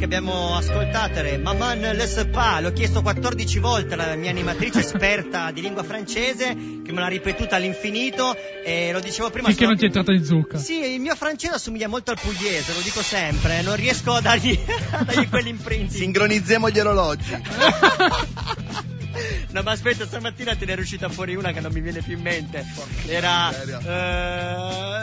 Che 0.00 0.06
abbiamo 0.06 0.56
ascoltato 0.56 1.18
era 1.18 1.36
Maman 1.36 1.78
le 1.80 2.26
pas, 2.30 2.62
l'ho 2.62 2.72
chiesto 2.72 3.02
14 3.02 3.58
volte 3.58 3.92
alla 3.92 4.14
mia 4.14 4.30
animatrice 4.30 4.78
esperta 4.78 5.50
di 5.50 5.60
lingua 5.60 5.82
francese 5.82 6.54
che 6.82 6.90
me 6.90 7.00
l'ha 7.00 7.08
ripetuta 7.08 7.56
all'infinito 7.56 8.34
e 8.64 8.92
lo 8.92 9.00
dicevo 9.00 9.28
prima 9.28 9.48
Finché 9.48 9.66
non 9.66 9.76
ti 9.76 9.82
è 9.82 9.86
entrata 9.88 10.12
in 10.12 10.24
zucca. 10.24 10.56
Sì, 10.56 10.94
il 10.94 11.00
mio 11.00 11.14
francese 11.14 11.56
assomiglia 11.56 11.86
molto 11.86 12.12
al 12.12 12.18
pugliese, 12.18 12.72
lo 12.72 12.80
dico 12.80 13.02
sempre, 13.02 13.60
non 13.60 13.76
riesco 13.76 14.14
a 14.14 14.22
dargli, 14.22 14.58
a 14.92 15.04
dargli 15.04 15.28
quell'imprinting. 15.28 15.90
Sincronizziamo 15.90 16.70
gli 16.70 16.78
orologi. 16.78 17.36
No, 19.50 19.62
ma 19.62 19.72
aspetta, 19.72 20.06
stamattina 20.06 20.54
te 20.54 20.64
ne 20.64 20.74
è 20.74 20.78
uscita 20.78 21.08
fuori 21.08 21.34
una 21.34 21.50
che 21.50 21.60
non 21.60 21.72
mi 21.72 21.80
viene 21.80 22.00
più 22.00 22.16
in 22.16 22.22
mente. 22.22 22.64
Era 23.06 23.50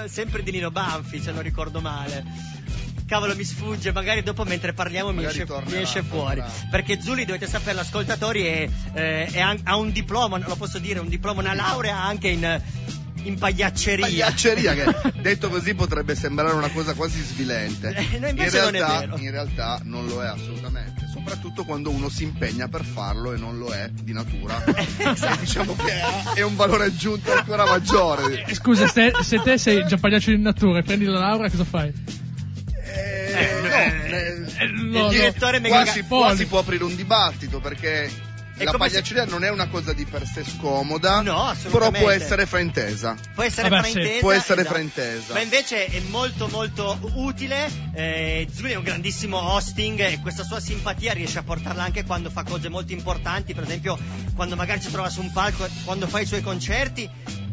eh, 0.06 0.08
sempre 0.08 0.42
di 0.42 0.52
Nino 0.52 0.72
Banfi, 0.72 1.20
se 1.20 1.34
non 1.34 1.44
ricordo 1.44 1.82
male. 1.82 2.24
Cavolo, 3.08 3.36
mi 3.36 3.44
sfugge, 3.46 3.94
magari 3.94 4.22
dopo 4.22 4.44
mentre 4.44 4.74
parliamo 4.74 5.14
mi 5.14 5.24
esce, 5.24 5.48
mi 5.68 5.82
esce 5.82 6.04
fuori. 6.04 6.42
tornerà. 6.42 6.68
Perché 6.70 7.02
Zuli, 7.02 7.24
dovete 7.24 7.48
sapere, 7.48 7.80
ascoltatori, 7.80 8.44
è, 8.46 8.70
eh, 8.94 9.26
è 9.28 9.40
an- 9.40 9.62
ha 9.64 9.78
un 9.78 9.92
diploma, 9.94 10.38
lo 10.40 10.56
posso 10.58 10.78
dire, 10.78 11.00
un 11.00 11.08
diploma, 11.08 11.40
una 11.40 11.54
laurea 11.54 11.98
anche 12.04 12.28
in, 12.28 12.62
in 13.24 13.38
pagliacceria. 13.38 14.06
Pagliacceria 14.06 14.74
che 14.74 15.12
detto 15.22 15.48
così 15.50 15.74
potrebbe 15.74 16.16
sembrare 16.16 16.54
una 16.54 16.70
cosa 16.70 16.94
quasi 16.96 17.22
svilente. 17.22 17.96
Eh, 17.96 18.20
no, 18.20 18.28
in, 18.28 18.36
invece 18.38 18.60
non 18.60 18.76
è 18.76 18.80
realtà, 18.80 19.00
vero. 19.00 19.18
in 19.20 19.32
realtà 19.32 19.80
non 19.84 20.06
lo 20.06 20.22
è 20.22 20.28
assolutamente, 20.28 21.08
soprattutto 21.10 21.64
quando 21.64 21.90
uno 21.92 22.10
si 22.10 22.24
impegna 22.24 22.68
per 22.68 22.84
farlo 22.84 23.32
e 23.32 23.38
non 23.38 23.58
lo 23.58 23.70
è 23.70 23.90
di 23.90 24.12
natura. 24.12 24.62
Esatto. 25.00 25.40
Diciamo 25.40 25.76
che 25.78 25.94
è 26.34 26.42
un 26.42 26.58
valore 26.58 26.84
aggiunto 26.84 27.32
ancora 27.32 27.66
maggiore. 27.66 28.46
Scusa, 28.54 28.86
se, 28.86 29.14
se 29.22 29.40
te 29.42 29.58
sei 29.58 29.86
già 29.88 29.96
pagliaccio 29.96 30.32
di 30.32 30.42
natura 30.42 30.80
e 30.80 30.84
prendi 30.84 31.06
la 31.06 31.20
laurea, 31.20 31.50
cosa 31.50 31.64
fai? 31.64 32.26
Eh, 33.38 33.62
no, 33.62 33.68
eh, 33.68 34.46
Eh, 34.60 34.64
Il 34.66 35.08
direttore 35.10 35.60
qua, 35.62 35.80
mega 35.80 35.92
si, 35.92 36.02
qua 36.04 36.36
si 36.36 36.46
può 36.48 36.60
aprire 36.60 36.84
un 36.84 36.96
dibattito 36.96 37.60
perché 37.60 38.06
È 38.58 38.64
la 38.64 38.72
come 38.72 38.88
se- 38.90 38.96
pagliacceria 38.96 39.26
non 39.26 39.44
è 39.44 39.52
una 39.52 39.68
cosa 39.68 39.94
di 39.94 40.04
per 40.06 40.26
sé 40.26 40.44
scomoda, 40.44 41.22
No, 41.22 41.54
però 41.70 41.92
può 41.92 42.10
essere 42.10 42.48
fraintesa. 42.48 43.16
Può 43.36 43.44
essere 43.44 43.70
Vabbè, 43.70 43.84
sì. 43.86 43.92
fraintesa. 43.92 44.20
Può 44.20 44.32
essere 44.32 44.62
esatto. 44.62 44.74
fraintesa. 44.76 45.34
Ma 45.34 45.42
invece 45.42 45.86
è 45.86 46.00
molto 46.10 46.48
molto 46.48 46.98
utile. 47.16 47.70
Eh, 47.94 48.48
Zuli 48.52 48.72
è 48.72 48.76
un 48.76 48.84
grandissimo 48.84 49.38
hosting 49.54 50.00
e 50.00 50.20
questa 50.22 50.44
sua 50.44 50.60
simpatia 50.60 51.14
riesce 51.14 51.38
a 51.38 51.44
portarla 51.44 51.84
anche 51.84 52.04
quando 52.04 52.32
fa 52.32 52.42
cose 52.44 52.68
molto 52.70 52.94
importanti, 52.94 53.54
per 53.54 53.64
esempio 53.66 53.96
quando 54.36 54.56
magari 54.56 54.82
si 54.82 54.90
trova 54.90 55.10
su 55.10 55.22
un 55.22 55.32
palco, 55.32 55.68
quando 55.86 56.08
fa 56.08 56.20
i 56.20 56.26
suoi 56.26 56.42
concerti, 56.42 57.08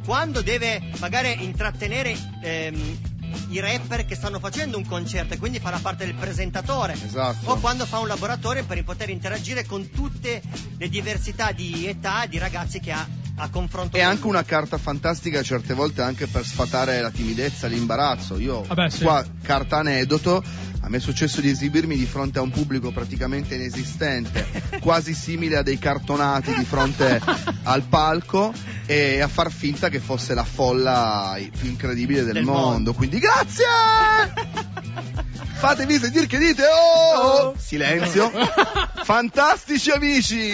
quando 0.06 0.40
deve 0.40 0.80
magari 1.00 1.44
intrattenere 1.44 2.16
ehm, 2.42 2.99
i 3.48 3.60
rapper 3.60 4.04
che 4.04 4.14
stanno 4.14 4.38
facendo 4.38 4.76
un 4.76 4.86
concerto 4.86 5.34
e 5.34 5.38
quindi 5.38 5.58
fa 5.58 5.70
la 5.70 5.78
parte 5.80 6.04
del 6.04 6.14
presentatore. 6.14 6.94
Esatto. 6.94 7.50
O 7.50 7.56
quando 7.56 7.86
fa 7.86 7.98
un 7.98 8.08
laboratorio 8.08 8.64
per 8.64 8.82
poter 8.84 9.10
interagire 9.10 9.64
con 9.64 9.90
tutte 9.90 10.42
le 10.76 10.88
diversità 10.88 11.52
di 11.52 11.86
età 11.86 12.26
di 12.26 12.38
ragazzi 12.38 12.80
che 12.80 12.92
ha 12.92 13.06
a 13.36 13.48
confronto 13.50 13.96
È 13.96 14.00
con 14.00 14.08
anche 14.08 14.22
lui. 14.22 14.30
una 14.30 14.44
carta 14.44 14.78
fantastica 14.78 15.42
certe 15.42 15.74
volte 15.74 16.02
anche 16.02 16.26
per 16.26 16.44
sfatare 16.44 17.00
la 17.00 17.10
timidezza, 17.10 17.66
l'imbarazzo. 17.66 18.38
Io 18.38 18.62
Vabbè, 18.62 18.88
sì. 18.90 19.02
qua 19.02 19.24
carta 19.42 19.78
aneddoto, 19.78 20.42
a 20.80 20.88
me 20.88 20.98
è 20.98 21.00
successo 21.00 21.40
di 21.40 21.48
esibirmi 21.50 21.96
di 21.96 22.06
fronte 22.06 22.38
a 22.38 22.42
un 22.42 22.50
pubblico 22.50 22.92
praticamente 22.92 23.56
inesistente, 23.56 24.46
quasi 24.80 25.14
simile 25.14 25.56
a 25.56 25.62
dei 25.62 25.78
cartonati 25.78 26.54
di 26.54 26.64
fronte 26.64 27.20
al 27.64 27.82
palco 27.82 28.52
e 28.86 29.20
a 29.20 29.28
far 29.28 29.50
finta 29.50 29.88
che 29.88 29.98
fosse 29.98 30.34
la 30.34 30.44
folla 30.44 31.36
più 31.58 31.68
incredibile 31.68 32.22
del, 32.22 32.34
Del 32.34 32.44
mondo. 32.44 32.60
mondo. 32.70 32.92
Quindi 32.94 33.18
grazie! 33.18 33.64
Fatevi 35.56 35.99
sentire 35.99 36.26
che 36.26 36.38
dite 36.38 36.64
oh! 36.66 37.54
Silenzio. 37.58 38.30
Fantastici 39.04 39.90
amici! 39.90 40.52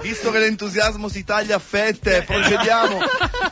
Visto 0.00 0.30
che 0.30 0.38
l'entusiasmo 0.38 1.08
si 1.08 1.22
taglia 1.24 1.56
a 1.56 1.58
fette, 1.60 2.22
procediamo 2.26 2.98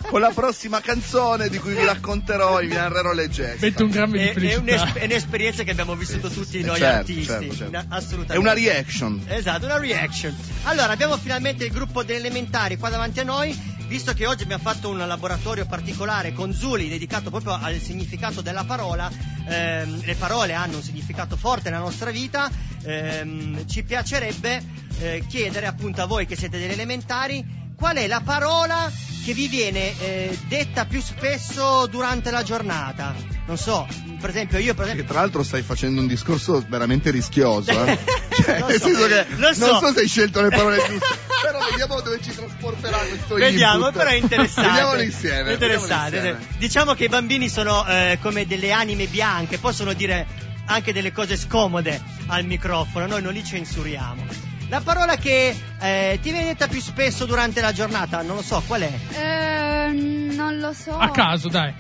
con 0.09 0.21
la 0.21 0.31
prossima 0.35 0.81
canzone 0.81 1.49
di 1.49 1.59
cui 1.59 1.75
vi 1.75 1.85
racconterò 1.85 2.61
e 2.61 2.67
vi 2.67 2.75
narrerò 2.75 3.13
le 3.13 3.29
gesta. 3.29 3.59
21 3.61 3.89
grammi 3.91 4.33
di 4.35 4.49
È, 4.49 4.53
è, 4.53 4.57
un'es- 4.57 4.93
è 4.95 5.05
un'esperienza 5.05 5.63
che 5.63 5.71
abbiamo 5.71 5.95
vissuto 5.95 6.29
tutti 6.29 6.61
noi 6.63 6.79
Certo, 6.79 6.97
artisti. 6.99 7.25
certo, 7.25 7.55
certo. 7.55 7.71
Na- 7.71 7.85
assolutamente. 7.89 8.35
È 8.35 8.37
una 8.39 8.53
reaction. 8.53 9.23
Esatto, 9.29 9.65
una 9.67 9.79
reaction. 9.79 10.37
Allora, 10.65 10.91
abbiamo 10.93 11.17
finalmente 11.17 11.65
il 11.65 11.71
gruppo 11.71 12.03
delle 12.03 12.19
elementari 12.19 12.77
qua 12.77 12.91
davanti 12.91 13.21
a 13.21 13.25
noi. 13.25 13.79
Visto 13.91 14.15
che 14.15 14.25
oggi 14.25 14.45
abbiamo 14.45 14.63
fatto 14.63 14.89
un 14.89 14.99
laboratorio 14.99 15.67
particolare 15.67 16.33
con 16.33 16.53
Zuli 16.53 16.89
dedicato 16.89 17.29
proprio 17.29 17.59
al 17.61 17.75
significato 17.81 18.41
della 18.41 18.63
parola, 18.63 19.11
ehm, 19.45 20.05
le 20.05 20.15
parole 20.15 20.53
hanno 20.55 20.77
un 20.77 20.83
significato 20.83 21.37
forte 21.37 21.71
nella 21.71 21.83
nostra 21.83 22.13
vita, 22.13 22.49
ehm, 22.85 23.67
ci 23.67 23.83
piacerebbe 23.83 24.63
eh, 25.01 25.25
chiedere 25.27 25.67
appunto 25.67 26.03
a 26.03 26.07
voi 26.07 26.25
che 26.25 26.37
siete 26.37 26.61
delle 26.61 26.75
elementari, 26.75 27.45
qual 27.81 27.97
è 27.97 28.07
la 28.07 28.21
parola 28.23 28.93
che 29.25 29.33
vi 29.33 29.49
viene 29.49 29.99
eh, 30.01 30.39
detta 30.49 30.85
più 30.85 31.01
spesso 31.01 31.87
durante 31.87 32.31
la 32.31 32.43
giornata? 32.43 33.15
Non 33.47 33.57
so, 33.57 33.87
per 34.21 34.29
esempio 34.31 34.59
io 34.59 34.75
per 34.75 34.85
Che 34.85 34.91
esempio... 34.93 35.13
tra 35.13 35.23
l'altro 35.23 35.43
stai 35.43 35.63
facendo 35.63 36.01
un 36.03 36.07
discorso 36.07 36.63
veramente 36.69 37.11
rischioso, 37.11 37.71
eh? 37.85 37.99
Cioè, 38.41 38.59
Lo 38.61 38.67
nel 38.67 38.79
so, 38.81 38.87
senso 38.87 39.07
che 39.07 39.27
so. 39.55 39.67
non 39.67 39.81
so 39.81 39.93
se 39.93 40.01
hai 40.01 40.09
scelto 40.09 40.41
le 40.43 40.49
parole 40.51 40.77
giuste, 40.77 41.19
però 41.43 41.59
vediamo 41.69 42.01
dove 42.01 42.21
ci 42.23 42.35
trasporterà 42.35 42.99
questo 42.99 43.35
Vediamo, 43.35 43.87
input. 43.87 43.93
però 43.97 44.11
è 44.11 44.15
interessante. 44.15 44.71
Vediamolo 44.71 45.03
insieme. 45.03 45.53
Interessante. 45.53 46.11
vediamolo 46.11 46.37
insieme. 46.37 46.59
Diciamo 46.59 46.95
che 46.95 47.05
i 47.05 47.09
bambini 47.09 47.49
sono 47.49 47.87
eh, 47.87 48.19
come 48.21 48.47
delle 48.47 48.71
anime 48.73 49.07
bianche, 49.07 49.59
possono 49.59 49.93
dire 49.95 50.27
anche 50.67 50.93
delle 50.93 51.13
cose 51.13 51.37
scomode 51.37 52.01
al 52.29 52.45
microfono, 52.45 53.07
noi 53.07 53.23
non 53.23 53.33
li 53.33 53.43
censuriamo. 53.45 54.25
La 54.71 54.81
parola 54.81 55.17
che 55.17 55.55
eh, 55.81 56.19
ti 56.23 56.31
viene 56.31 56.47
detta 56.47 56.69
più 56.69 56.81
spesso 56.81 57.27
durante 57.27 57.61
la 57.61 57.73
giornata, 57.73 58.23
non 58.23 58.37
lo 58.37 58.43
so, 58.43 58.63
qual 58.67 58.83
è? 58.83 58.99
Eh, 59.19 59.91
non 59.93 60.59
lo 60.59 60.73
so. 60.73 60.97
A 60.97 61.11
caso, 61.11 61.49
dai. 61.49 61.75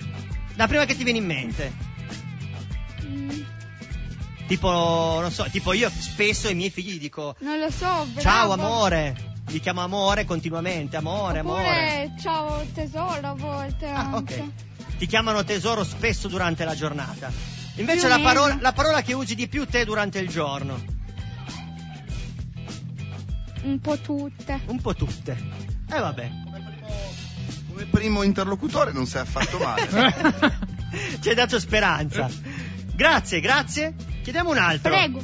La 0.56 0.66
prima 0.66 0.84
che 0.84 0.96
ti 0.96 1.04
viene 1.04 1.18
in 1.20 1.24
mente? 1.24 1.72
Mm, 3.04 3.30
Tipo, 4.48 5.18
non 5.20 5.30
so, 5.30 5.44
tipo 5.50 5.72
io 5.72 5.88
spesso 5.88 6.48
ai 6.48 6.56
miei 6.56 6.70
figli 6.70 6.94
gli 6.94 6.98
dico 6.98 7.36
Non 7.38 7.58
lo 7.60 7.70
so. 7.70 8.06
ciao 8.18 8.48
bravo. 8.48 8.52
amore, 8.54 9.34
li 9.46 9.60
chiamo 9.60 9.80
amore 9.82 10.24
continuamente, 10.24 10.96
amore, 10.96 11.38
amore. 11.38 11.62
Oppure 11.62 12.12
ciao 12.20 12.66
tesoro 12.74 13.20
a 13.28 13.34
volte 13.34 13.86
Ah, 13.86 14.10
anche. 14.14 14.34
ok. 14.40 14.96
Ti 14.98 15.06
chiamano 15.06 15.44
tesoro 15.44 15.84
spesso 15.84 16.26
durante 16.26 16.64
la 16.64 16.74
giornata. 16.74 17.30
Invece 17.76 18.08
la 18.08 18.18
parola, 18.18 18.58
la 18.60 18.72
parola 18.72 19.00
che 19.02 19.12
usi 19.14 19.36
di 19.36 19.46
più 19.46 19.64
te 19.66 19.84
durante 19.84 20.18
il 20.18 20.28
giorno? 20.28 20.98
Un 23.62 23.78
po' 23.80 23.98
tutte. 23.98 24.60
Un 24.66 24.80
po' 24.80 24.94
tutte. 24.94 25.32
E 25.88 25.96
eh, 25.96 26.00
vabbè. 26.00 26.30
Come 27.68 27.84
primo 27.86 28.22
interlocutore 28.22 28.92
non 28.92 29.06
sei 29.06 29.22
affatto 29.22 29.58
male. 29.58 29.88
Ci 31.20 31.28
hai 31.28 31.34
dato 31.34 31.58
speranza. 31.58 32.28
Grazie, 32.94 33.40
grazie. 33.40 33.94
Chiediamo 34.22 34.50
un 34.50 34.58
altro. 34.58 34.90
Prego. 34.92 35.22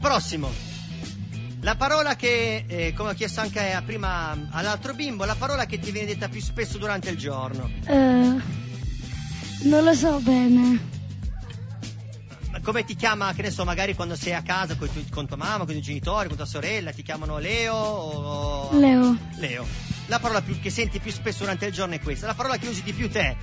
Prossimo. 0.00 0.50
La 1.60 1.76
parola 1.76 2.14
che, 2.14 2.64
eh, 2.66 2.92
come 2.94 3.10
ho 3.10 3.14
chiesto 3.14 3.40
anche 3.40 3.72
a- 3.72 3.80
prima 3.80 4.36
all'altro 4.50 4.92
bimbo, 4.92 5.24
la 5.24 5.34
parola 5.34 5.64
che 5.64 5.78
ti 5.78 5.90
viene 5.90 6.08
detta 6.08 6.28
più 6.28 6.40
spesso 6.42 6.76
durante 6.76 7.08
il 7.08 7.16
giorno. 7.16 7.70
Eh, 7.86 7.92
non 9.62 9.82
lo 9.82 9.94
so 9.94 10.20
bene. 10.20 10.92
Come 12.64 12.84
ti 12.84 12.96
chiama, 12.96 13.32
che 13.34 13.42
ne 13.42 13.50
so, 13.50 13.64
magari 13.64 13.94
quando 13.94 14.16
sei 14.16 14.32
a 14.32 14.40
casa 14.42 14.74
con, 14.76 14.90
tuoi- 14.90 15.08
con 15.10 15.26
tua 15.26 15.36
mamma, 15.36 15.58
con 15.58 15.68
i 15.68 15.72
tuoi 15.72 15.82
genitori, 15.82 16.28
con 16.28 16.36
tua 16.36 16.46
sorella, 16.46 16.92
ti 16.92 17.02
chiamano 17.02 17.38
Leo 17.38 17.74
o... 17.74 18.78
Leo. 18.78 19.16
Leo. 19.36 19.66
La 20.06 20.18
parola 20.18 20.40
più- 20.40 20.58
che 20.58 20.70
senti 20.70 20.98
più 20.98 21.12
spesso 21.12 21.40
durante 21.40 21.66
il 21.66 21.72
giorno 21.72 21.94
è 21.94 22.00
questa. 22.00 22.26
La 22.26 22.34
parola 22.34 22.56
che 22.56 22.66
usi 22.68 22.82
di 22.82 22.92
più 22.94 23.10
te. 23.10 23.36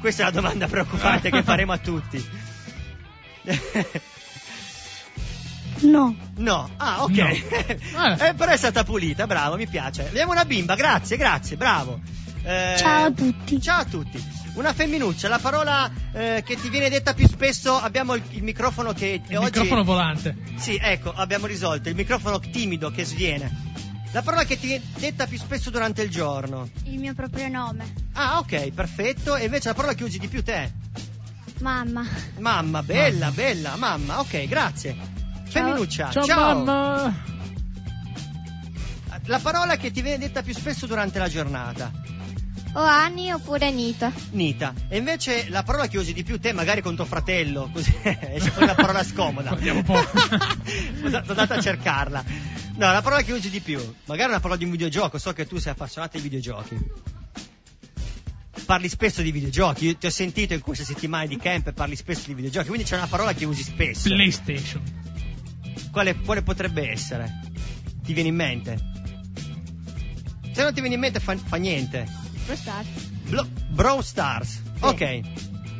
Questa 0.00 0.22
è 0.22 0.24
la 0.26 0.32
domanda 0.32 0.66
preoccupante 0.66 1.30
che 1.30 1.42
faremo 1.42 1.72
a 1.72 1.78
tutti. 1.78 2.28
No. 5.80 6.12
No, 6.36 6.68
ah, 6.76 7.04
ok. 7.04 7.16
No. 7.92 8.16
Eh, 8.26 8.34
però 8.34 8.50
è 8.50 8.56
stata 8.56 8.82
pulita, 8.82 9.26
bravo, 9.28 9.54
mi 9.56 9.68
piace. 9.68 10.08
Abbiamo 10.08 10.32
una 10.32 10.44
bimba, 10.44 10.74
grazie, 10.74 11.16
grazie, 11.16 11.56
bravo. 11.56 12.00
Eh, 12.42 12.74
Ciao 12.78 13.04
a 13.06 13.10
tutti. 13.12 13.60
Ciao 13.60 13.80
a 13.80 13.84
tutti. 13.84 14.20
Una 14.58 14.72
femminuccia, 14.72 15.28
la 15.28 15.38
parola 15.38 15.88
eh, 16.10 16.42
che 16.44 16.56
ti 16.56 16.68
viene 16.68 16.90
detta 16.90 17.14
più 17.14 17.28
spesso, 17.28 17.76
abbiamo 17.76 18.14
il, 18.16 18.24
il 18.30 18.42
microfono 18.42 18.92
che 18.92 19.22
Il 19.24 19.36
oggi... 19.36 19.44
microfono 19.44 19.84
volante. 19.84 20.36
Sì, 20.56 20.76
ecco, 20.82 21.12
abbiamo 21.12 21.46
risolto, 21.46 21.88
il 21.88 21.94
microfono 21.94 22.40
timido 22.40 22.90
che 22.90 23.04
sviene. 23.04 23.48
La 24.10 24.20
parola 24.22 24.42
che 24.42 24.58
ti 24.58 24.66
viene 24.66 24.84
detta 24.98 25.28
più 25.28 25.38
spesso 25.38 25.70
durante 25.70 26.02
il 26.02 26.10
giorno. 26.10 26.68
Il 26.86 26.98
mio 26.98 27.14
proprio 27.14 27.46
nome. 27.46 27.92
Ah, 28.14 28.38
ok, 28.38 28.72
perfetto. 28.72 29.36
E 29.36 29.44
invece 29.44 29.68
la 29.68 29.74
parola 29.74 29.94
che 29.94 30.02
usi 30.02 30.18
di 30.18 30.26
più 30.26 30.42
te? 30.42 30.72
Mamma. 31.60 32.04
Mamma, 32.38 32.82
bella, 32.82 33.30
bella, 33.30 33.76
mamma. 33.76 34.18
Ok, 34.18 34.48
grazie. 34.48 34.96
Femminuccia, 35.44 36.10
Ciao, 36.10 36.24
mamma. 36.64 37.14
La 39.26 39.38
parola 39.38 39.76
che 39.76 39.92
ti 39.92 40.02
viene 40.02 40.18
detta 40.18 40.42
più 40.42 40.52
spesso 40.52 40.86
durante 40.86 41.20
la 41.20 41.28
giornata. 41.28 42.07
O 42.78 42.82
Anni 42.82 43.32
oppure 43.32 43.72
Nita. 43.72 44.12
Nita. 44.30 44.72
E 44.88 44.98
invece 44.98 45.48
la 45.48 45.64
parola 45.64 45.88
che 45.88 45.98
usi 45.98 46.12
di 46.12 46.22
più 46.22 46.38
te, 46.38 46.52
magari 46.52 46.80
con 46.80 46.94
tuo 46.94 47.04
fratello, 47.04 47.68
così 47.72 47.92
esce 48.02 48.50
fuori 48.50 48.66
la 48.66 48.76
parola 48.76 49.02
scomoda. 49.02 49.48
Guardiamo 49.48 49.80
un 49.80 49.84
po'. 49.84 50.00
Sono 51.00 51.22
andato 51.26 51.52
a 51.54 51.60
cercarla. 51.60 52.24
No, 52.76 52.92
la 52.92 53.02
parola 53.02 53.22
che 53.22 53.32
usi 53.32 53.50
di 53.50 53.58
più. 53.58 53.80
Magari 54.04 54.30
una 54.30 54.38
parola 54.38 54.56
di 54.56 54.64
un 54.64 54.70
videogioco, 54.70 55.18
so 55.18 55.32
che 55.32 55.44
tu 55.48 55.58
sei 55.58 55.72
appassionato 55.72 56.18
ai 56.18 56.22
videogiochi. 56.22 56.78
Parli 58.64 58.88
spesso 58.88 59.22
di 59.22 59.32
videogiochi, 59.32 59.86
io 59.86 59.96
ti 59.96 60.06
ho 60.06 60.10
sentito 60.10 60.54
in 60.54 60.60
queste 60.60 60.84
settimane 60.84 61.26
di 61.26 61.36
camp 61.36 61.66
e 61.66 61.72
parli 61.72 61.96
spesso 61.96 62.28
di 62.28 62.34
videogiochi, 62.34 62.68
quindi 62.68 62.84
c'è 62.84 62.94
una 62.94 63.08
parola 63.08 63.32
che 63.32 63.44
usi 63.44 63.64
spesso. 63.64 64.08
PlayStation. 64.08 64.82
Quale, 65.90 66.14
quale 66.20 66.42
potrebbe 66.42 66.88
essere? 66.88 67.40
Ti 68.04 68.12
viene 68.12 68.28
in 68.28 68.36
mente? 68.36 68.78
Se 70.52 70.62
non 70.62 70.72
ti 70.72 70.80
viene 70.80 70.94
in 70.94 71.00
mente 71.00 71.18
fa, 71.18 71.36
fa 71.36 71.56
niente. 71.56 72.27
Stars. 72.56 72.88
Blo- 73.28 73.48
Brawl 73.68 74.02
Stars. 74.02 74.62
Ok. 74.80 75.20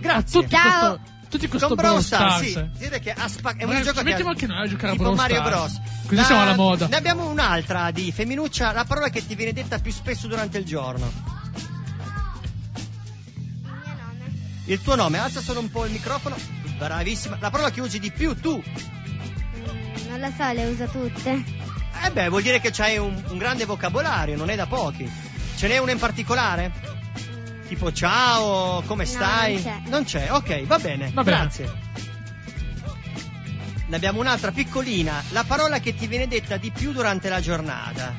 Grazie. 0.01 0.41
Tutti 0.41 0.55
Ciao. 0.55 0.97
questo, 0.97 1.01
tutti 1.29 1.49
questo 1.49 1.67
Con 1.69 1.77
Brawl 1.77 1.91
Brawl 1.91 2.05
Stars, 2.05 2.51
Stars. 2.51 2.71
sì. 2.73 2.79
Direi 2.79 3.01
che 3.01 3.13
ha 3.13 3.27
è 3.27 3.65
un 3.65 3.71
Ma 3.73 3.81
gioco 3.83 3.99
che 3.99 4.05
mettiamo 4.05 4.31
anche 4.31 4.47
noi 4.47 4.65
a 4.65 4.69
giocare 4.69 4.93
a 4.93 4.97
Brawl 4.97 5.17
Mario. 5.17 5.43
Bros. 5.43 5.81
Così 6.07 6.25
siamo 6.25 6.43
alla 6.43 6.55
moda. 6.55 6.87
Ne 6.87 6.97
abbiamo 6.97 7.29
un'altra 7.29 7.91
di 7.91 8.11
femminuccia, 8.13 8.73
la 8.73 8.85
parola 8.85 9.09
che 9.11 9.27
ti 9.27 9.35
viene 9.35 9.53
detta 9.53 9.79
più 9.79 9.93
spesso 9.93 10.27
durante 10.27 10.59
il 10.59 10.65
giorno. 10.65 11.11
Il 11.55 11.63
mio 13.65 13.95
nome. 13.95 14.35
Il 14.67 14.81
tuo 14.83 14.95
nome, 14.95 15.19
alza 15.19 15.41
solo 15.41 15.61
un 15.61 15.71
po' 15.71 15.85
il 15.85 15.93
microfono. 15.93 16.37
Bravissima. 16.79 17.37
La 17.41 17.51
parola 17.51 17.71
che 17.71 17.81
usi 17.81 17.99
di 17.99 18.11
più 18.11 18.39
tu. 18.41 18.57
Mm, 18.57 20.09
non 20.09 20.21
lo 20.21 20.33
so, 20.37 20.53
le 20.53 20.67
uso 20.67 20.87
tutte. 20.87 21.45
Eh 22.05 22.11
beh, 22.13 22.29
vuol 22.29 22.43
dire 22.43 22.61
che 22.61 22.71
c'hai 22.71 22.97
un, 22.97 23.21
un 23.29 23.39
grande 23.39 23.65
vocabolario, 23.65 24.37
non 24.37 24.49
è 24.51 24.55
da 24.57 24.67
pochi. 24.67 25.11
Ce 25.59 25.67
n'è 25.67 25.79
una 25.79 25.91
in 25.91 25.99
particolare? 25.99 26.71
Tipo 27.67 27.93
ciao, 27.93 28.81
come 28.87 29.03
No, 29.03 29.11
stai? 29.11 29.61
non 29.89 30.05
c'è. 30.05 30.31
ok, 30.31 30.63
va 30.67 30.79
bene. 30.79 31.11
Va 31.13 31.25
bene. 31.25 31.37
grazie. 31.37 31.71
Ne 33.89 33.97
abbiamo 33.97 34.21
un'altra 34.21 34.53
piccolina. 34.53 35.21
La 35.31 35.43
parola 35.43 35.81
che 35.81 35.97
ti 35.97 36.07
viene 36.07 36.29
detta 36.29 36.59
di 36.59 36.71
più 36.71 36.93
durante 36.93 37.29
la 37.29 37.41
giornata. 37.41 38.15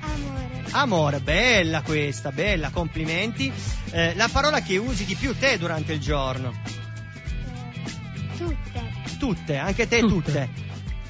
Amore. 0.00 0.62
Amore, 0.72 1.20
bella 1.20 1.80
questa, 1.80 2.32
bella, 2.32 2.68
complimenti. 2.68 3.50
Eh, 3.90 4.14
la 4.14 4.28
parola 4.30 4.60
che 4.60 4.76
usi 4.76 5.06
di 5.06 5.14
più 5.14 5.34
te 5.38 5.56
durante 5.56 5.94
il 5.94 6.00
giorno. 6.00 6.52
Eh, 6.64 8.36
tutte. 8.36 8.90
Tutte, 9.18 9.56
anche 9.56 9.88
te 9.88 10.00
tutte. 10.00 10.14
Tutte. 10.32 10.48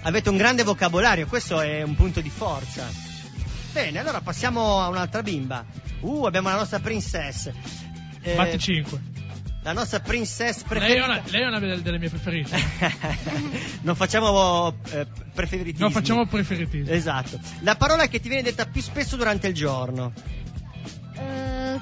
Avete 0.03 0.29
un 0.29 0.37
grande 0.37 0.63
vocabolario, 0.63 1.27
questo 1.27 1.61
è 1.61 1.83
un 1.83 1.97
punto 1.97 2.21
di 2.21 2.31
forza. 2.31 2.89
Bene, 3.73 3.99
allora 3.99 4.21
passiamo 4.21 4.81
a 4.81 4.89
un'altra 4.89 5.23
bimba. 5.23 5.65
Uh, 6.01 6.25
abbiamo 6.25 6.49
la 6.49 6.57
nostra 6.57 6.81
princess. 6.81 7.51
Eh, 8.23 8.35
Batti 8.35 8.59
5. 8.59 9.01
la 9.63 9.73
nostra 9.73 10.01
princess 10.01 10.57
Lei 10.57 10.63
è 10.63 10.67
preferita. 10.67 11.05
una, 11.05 11.23
lei 11.27 11.43
è 11.43 11.47
una 11.47 11.59
delle, 11.59 11.83
delle 11.83 11.99
mie 11.99 12.09
preferite. 12.09 12.59
non 13.83 13.95
facciamo 13.95 14.75
eh, 14.91 15.07
preferitismi. 15.35 15.81
Non 15.81 15.91
facciamo 15.91 16.27
preferiti. 16.27 16.85
Esatto. 16.87 17.39
La 17.61 17.77
parola 17.77 18.07
che 18.09 18.21
ti 18.21 18.29
viene 18.29 18.43
detta 18.43 18.67
più 18.67 18.81
spesso 18.81 19.17
durante 19.17 19.47
il 19.49 19.55
giorno. 19.55 20.13
Eh, 21.15 21.79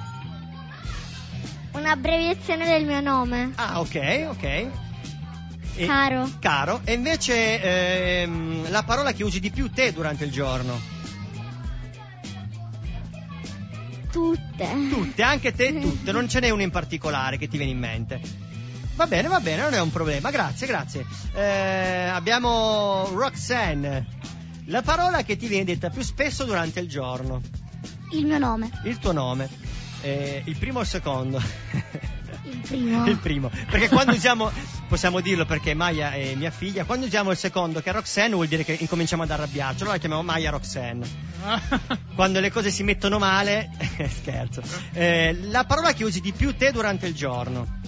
un'abbreviazione 1.73 2.67
del 2.67 2.85
mio 2.85 3.01
nome. 3.01 3.53
Ah, 3.55 3.81
ok, 3.81 4.27
ok. 4.31 4.45
E- 5.79 5.87
Caro. 5.87 6.29
Caro. 6.41 6.81
E 6.85 6.95
invece 6.95 7.63
ehm, 8.23 8.71
la 8.71 8.83
parola 8.83 9.13
che 9.13 9.23
usi 9.25 9.41
di 9.41 9.51
più 9.51 9.71
te 9.71 9.93
durante 9.93 10.25
il 10.25 10.31
giorno. 10.33 10.95
Tutte. 14.17 14.89
Tutte, 14.89 15.23
anche 15.23 15.53
te 15.53 15.79
tutte, 15.79 16.11
non 16.11 16.27
ce 16.27 16.41
n'è 16.41 16.49
una 16.49 16.63
in 16.63 16.71
particolare 16.71 17.37
che 17.37 17.49
ti 17.49 17.59
viene 17.59 17.73
in 17.73 17.79
mente. 17.79 18.19
Va 18.95 19.07
bene, 19.07 19.29
va 19.29 19.41
bene, 19.41 19.61
non 19.61 19.75
è 19.75 19.81
un 19.83 19.91
problema, 19.91 20.31
grazie, 20.31 20.67
grazie. 20.67 21.05
Eh, 21.35 22.07
abbiamo 22.07 23.11
Roxanne. 23.13 24.07
La 24.69 24.81
parola 24.81 25.23
che 25.23 25.37
ti 25.37 25.49
viene 25.49 25.65
detta 25.65 25.91
più 25.91 26.01
spesso 26.01 26.45
durante 26.45 26.81
il 26.81 26.89
giorno. 26.89 27.43
Il 28.13 28.25
mio 28.25 28.39
nome. 28.39 28.71
Il 28.85 28.99
tuo 28.99 29.13
nome. 29.13 29.51
Eh, 30.01 30.43
il 30.47 30.57
primo 30.57 30.79
o 30.79 30.83
il 30.83 30.89
secondo? 30.89 31.39
Il 32.45 32.57
primo. 32.61 33.05
il 33.11 33.19
primo. 33.19 33.51
Perché 33.71 33.91
quando 33.91 34.13
usiamo, 34.13 34.51
possiamo 34.87 35.21
dirlo 35.21 35.45
perché 35.45 35.75
Maya 35.75 36.13
è 36.13 36.35
mia 36.35 36.51
figlia, 36.51 36.85
quando 36.85 37.07
usiamo 37.07 37.31
il 37.31 37.37
secondo 37.37 37.81
che 37.81 37.91
è 37.91 37.93
Roxanne 37.93 38.35
vuol 38.35 38.47
dire 38.47 38.65
che 38.65 38.77
incominciamo 38.79 39.23
ad 39.23 39.31
arrabbiarci, 39.31 39.79
allora 39.81 39.93
la 39.95 39.99
chiamiamo 39.99 40.23
Maya 40.23 40.51
Roxanne. 40.51 41.07
Quando 42.15 42.41
le 42.41 42.51
cose 42.51 42.71
si 42.71 42.83
mettono 42.83 43.19
male, 43.19 43.71
scherzo. 44.09 44.63
Eh, 44.93 45.37
la 45.43 45.65
parola 45.65 45.93
che 45.93 46.03
usi 46.05 46.21
di 46.21 46.33
più 46.33 46.57
te 46.57 46.73
durante 46.73 47.07
il 47.07 47.15
giorno. 47.15 47.79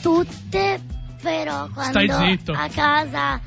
Tutte, 0.00 0.80
però 1.20 1.68
quando 1.68 2.00
Stai 2.00 2.28
zitto. 2.36 2.52
a 2.52 2.68
casa 2.68 3.40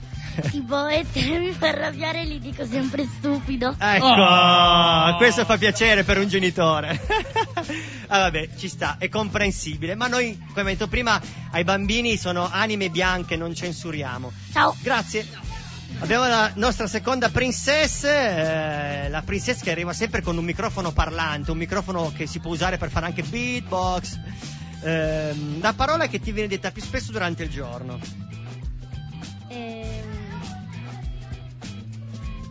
Tipo, 0.49 0.87
e 0.87 1.05
te 1.11 1.39
mi 1.39 1.51
fa 1.51 1.67
arrabbiare 1.69 2.25
gli 2.25 2.39
dico 2.39 2.65
sempre 2.65 3.05
stupido. 3.05 3.75
Ecco, 3.77 4.05
Oh. 4.05 5.17
questo 5.17 5.45
fa 5.45 5.57
piacere 5.57 6.03
per 6.03 6.17
un 6.17 6.27
genitore. 6.27 6.99
ah, 8.07 8.19
vabbè, 8.19 8.49
ci 8.57 8.67
sta, 8.67 8.97
è 8.97 9.09
comprensibile. 9.09 9.95
Ma 9.95 10.07
noi, 10.07 10.37
come 10.53 10.71
detto 10.71 10.87
prima, 10.87 11.19
ai 11.51 11.63
bambini 11.63 12.17
sono 12.17 12.49
anime 12.51 12.89
bianche, 12.89 13.35
non 13.35 13.53
censuriamo. 13.55 14.31
Ciao. 14.51 14.75
Grazie. 14.81 15.27
Abbiamo 15.99 16.27
la 16.27 16.51
nostra 16.55 16.87
seconda 16.87 17.29
princessa, 17.29 18.09
eh, 19.05 19.09
la 19.09 19.21
princess 19.21 19.61
che 19.61 19.71
arriva 19.71 19.93
sempre 19.93 20.21
con 20.21 20.37
un 20.37 20.43
microfono 20.43 20.91
parlante, 20.91 21.51
un 21.51 21.57
microfono 21.57 22.11
che 22.13 22.27
si 22.27 22.39
può 22.39 22.51
usare 22.51 22.77
per 22.77 22.89
fare 22.89 23.05
anche 23.05 23.23
beatbox. 23.23 24.19
Ehm, 24.81 25.61
la 25.61 25.73
parola 25.73 26.07
che 26.07 26.19
ti 26.19 26.31
viene 26.33 26.49
detta 26.49 26.71
più 26.71 26.81
spesso 26.81 27.11
durante 27.11 27.43
il 27.43 27.49
giorno. 27.49 27.97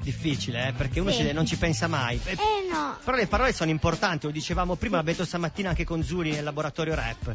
Difficile, 0.05 0.69
eh, 0.69 0.73
perché 0.73 1.01
uno 1.01 1.11
Sì. 1.11 1.25
ci- 1.25 1.33
non 1.33 1.47
ci 1.47 1.57
pensa 1.57 1.87
mai. 1.89 2.21
Eh, 2.25 2.33
eh 2.33 2.37
no. 2.71 2.99
Però 3.03 3.17
le 3.17 3.27
parole 3.27 3.53
sono 3.55 3.71
importanti, 3.71 4.27
lo 4.27 4.33
dicevamo 4.33 4.77
prima, 4.77 4.97
l'abbiamo 4.97 5.17
detto 5.17 5.27
stamattina 5.29 5.71
anche 5.71 5.85
con 5.85 6.03
Zuri 6.05 6.31
nel 6.33 6.45
laboratorio 6.45 6.95
rap. 6.95 7.35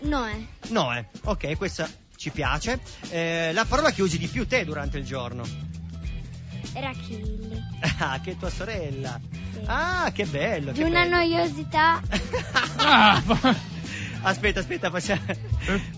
No, 0.00 0.26
eh. 0.28 0.46
No, 0.68 0.94
eh. 0.94 1.06
Ok, 1.24 1.56
questa 1.56 1.88
ci 2.16 2.28
piace. 2.30 2.78
Eh, 3.08 3.50
la 3.54 3.64
parola 3.64 3.90
che 3.92 4.02
usi 4.02 4.18
di 4.18 4.26
più 4.26 4.46
te 4.46 4.64
durante 4.66 4.98
il 4.98 5.04
giorno. 5.06 5.42
Era 6.74 6.90
Killy. 6.92 7.34
Ah, 7.98 8.20
che 8.22 8.32
è 8.32 8.36
tua 8.36 8.50
sorella. 8.50 9.18
Sì. 9.52 9.60
Ah, 9.64 10.10
che 10.12 10.26
bello. 10.26 10.72
Di 10.72 10.78
che 10.80 10.84
una 10.84 11.02
bello. 11.04 11.16
noiosità. 11.16 12.02
Ah, 12.76 13.22
Aspetta, 14.22 14.60
aspetta, 14.60 14.90
facciamo. 14.90 15.20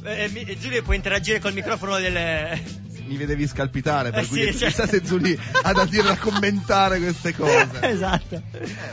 Eh, 0.05 0.29
mi- 0.29 0.57
Giulio 0.59 0.83
può 0.83 0.93
interagire 0.93 1.41
col 1.41 1.55
microfono 1.55 1.99
del. 1.99 2.61
Mi 3.09 3.17
vedevi 3.17 3.47
scalpitare, 3.47 4.11
per 4.11 4.25
Eh 4.25 4.27
cui 4.27 4.43
sì, 4.43 4.51
chissà 4.51 4.71
cioè- 4.71 4.87
se 4.87 5.05
Zuli 5.05 5.39
ha 5.63 5.73
da 5.73 5.85
dire 5.87 6.03
da 6.05 6.17
commentare 6.19 6.99
queste 6.99 7.35
cose. 7.35 7.69
esatto. 7.89 8.43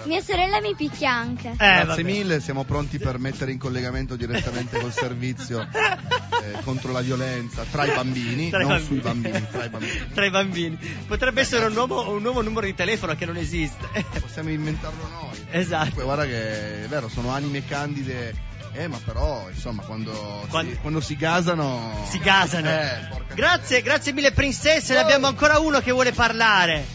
Mia 0.05 0.22
sorella 0.22 0.62
mi 0.62 0.74
picchia 0.75 1.12
anche. 1.12 1.50
Eh, 1.50 1.55
Grazie 1.55 1.86
vabbè. 1.86 2.01
mille, 2.03 2.39
siamo 2.39 2.63
pronti 2.63 2.98
per 2.98 3.17
mettere 3.19 3.51
in 3.51 3.57
collegamento 3.57 4.15
direttamente 4.15 4.79
col 4.79 4.91
servizio 4.93 5.62
eh, 5.62 6.62
contro 6.63 6.91
la 6.91 7.01
violenza 7.01 7.63
tra 7.69 7.86
i 7.86 7.93
bambini, 7.93 8.50
Tra 8.50 8.62
i 8.62 8.67
non 8.67 8.69
bambini. 8.77 8.88
sui 8.88 9.00
bambini, 9.00 9.48
tra 9.51 9.63
i 9.65 9.69
bambini. 9.69 9.93
Tra 10.15 10.25
i 10.25 10.29
bambini. 10.29 10.77
Potrebbe 11.07 11.41
essere 11.41 11.65
un 11.65 11.74
nuovo, 11.74 12.10
un 12.12 12.22
nuovo 12.22 12.41
numero 12.41 12.65
di 12.65 12.74
telefono 12.74 13.15
che 13.15 13.25
non 13.25 13.36
esiste. 13.38 13.88
Possiamo 14.19 14.50
inventarlo 14.50 15.07
noi. 15.10 15.38
Esatto. 15.51 15.89
Comunque, 15.89 16.03
guarda 16.03 16.25
che 16.25 16.84
è 16.84 16.88
vero, 16.88 17.10
sono 17.10 17.29
anime 17.31 17.65
candide, 17.65 18.34
eh, 18.75 18.88
ma 18.88 19.00
però, 19.03 19.48
insomma, 19.50 19.84
quando, 19.84 20.12
Quando- 20.50 20.72
Si, 20.72 20.77
quando 20.79 21.00
si 21.01 21.15
gasano... 21.15 22.05
Si 22.10 22.20
gasano. 22.20 22.70
Eh, 22.70 23.08
porca 23.10 23.34
Grazie, 23.34 23.82
grazie 23.82 24.12
mille 24.13 24.32
princesse, 24.32 24.94
ne 24.94 25.00
abbiamo 25.00 25.27
ancora 25.27 25.60
uno 25.60 25.79
che 25.79 25.91
vuole 25.91 26.12
parlare. 26.12 26.86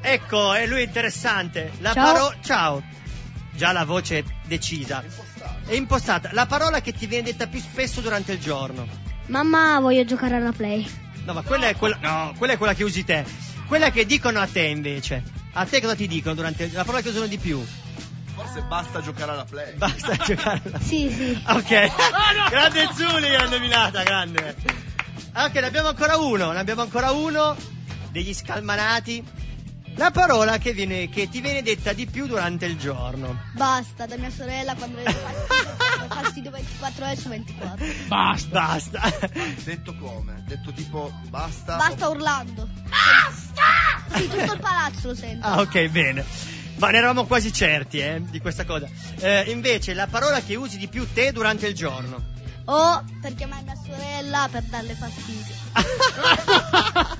Ecco, 0.00 0.54
e 0.54 0.66
lui 0.66 0.80
è 0.80 0.84
interessante. 0.84 1.72
La 1.80 1.92
Ciao. 1.92 2.12
paro- 2.12 2.34
Ciao. 2.42 2.82
Già 3.52 3.72
la 3.72 3.84
voce 3.84 4.18
è 4.18 4.24
decisa. 4.46 5.02
È 5.66 5.74
impostata. 5.74 6.30
La 6.32 6.46
parola 6.46 6.80
che 6.80 6.92
ti 6.92 7.06
viene 7.06 7.24
detta 7.24 7.48
più 7.48 7.60
spesso 7.60 8.00
durante 8.00 8.32
il 8.32 8.38
giorno. 8.38 8.86
Mamma, 9.26 9.80
voglio 9.80 10.04
giocare 10.04 10.36
alla 10.36 10.52
play. 10.52 10.88
No, 11.24 11.32
ma 11.32 11.42
quella 11.42 11.66
è 11.68 11.74
quella. 11.76 11.98
No, 12.00 12.34
quella 12.38 12.52
è 12.52 12.56
quella 12.56 12.74
che 12.74 12.84
usi 12.84 13.04
te. 13.04 13.24
Quella 13.66 13.90
che 13.90 14.06
dicono 14.06 14.38
a 14.40 14.46
te 14.46 14.62
invece. 14.62 15.22
A 15.52 15.64
te 15.66 15.80
cosa 15.80 15.96
ti 15.96 16.06
dicono 16.06 16.34
durante 16.36 16.64
il... 16.64 16.72
La 16.72 16.84
parola 16.84 17.02
che 17.02 17.08
usano 17.08 17.26
di 17.26 17.36
più. 17.38 17.62
Forse 18.38 18.62
basta 18.62 19.00
giocare 19.00 19.32
alla 19.32 19.44
play. 19.44 19.74
Basta 19.74 20.14
giocare. 20.24 20.60
alla- 20.64 20.78
Sì, 20.80 21.10
sì. 21.10 21.42
Ok. 21.48 21.90
grande 22.50 22.88
Zuli, 22.94 23.28
grande 23.30 23.58
Milata, 23.58 24.02
grande. 24.04 24.54
Ok, 25.34 25.54
ne 25.54 25.66
abbiamo 25.66 25.88
ancora 25.88 26.16
uno, 26.16 26.52
ne 26.52 26.58
abbiamo 26.60 26.82
ancora 26.82 27.10
uno 27.10 27.56
degli 28.10 28.32
scalmanati. 28.32 29.24
La 29.96 30.12
parola 30.12 30.58
che, 30.58 30.72
viene, 30.72 31.08
che 31.08 31.28
ti 31.28 31.40
viene 31.40 31.62
detta 31.62 31.92
di 31.92 32.06
più 32.06 32.28
durante 32.28 32.66
il 32.66 32.78
giorno. 32.78 33.40
Basta, 33.54 34.06
da 34.06 34.16
mia 34.16 34.30
sorella 34.30 34.74
quando 34.76 34.98
le 35.02 35.12
fastidio 36.08 36.52
24 36.52 37.04
ore 37.04 37.16
su 37.16 37.28
24. 37.28 37.84
basta. 38.06 38.48
Basta. 38.50 39.00
Detto 39.64 39.96
come? 39.96 40.44
Detto 40.46 40.72
tipo 40.72 41.12
basta? 41.28 41.74
Basta 41.76 42.08
urlando. 42.08 42.68
Basta! 42.88 44.16
Sì, 44.16 44.28
tutto 44.28 44.52
il 44.52 44.60
palazzo 44.60 45.08
lo 45.08 45.14
sento. 45.16 45.44
Ah, 45.44 45.60
ok, 45.60 45.88
bene. 45.88 46.24
Ma 46.78 46.90
ne 46.90 46.98
eravamo 46.98 47.26
quasi 47.26 47.52
certi, 47.52 47.98
eh, 47.98 48.22
di 48.22 48.40
questa 48.40 48.64
cosa. 48.64 48.88
Eh, 49.18 49.44
invece, 49.48 49.94
la 49.94 50.06
parola 50.06 50.40
che 50.40 50.54
usi 50.54 50.78
di 50.78 50.88
più 50.88 51.06
te 51.12 51.32
durante 51.32 51.66
il 51.66 51.74
giorno. 51.74 52.36
O 52.70 53.02
per 53.22 53.34
chiamare 53.34 53.62
mia 53.62 53.74
sorella 53.74 54.46
per 54.50 54.62
darle 54.64 54.94
fastidio. 54.94 55.54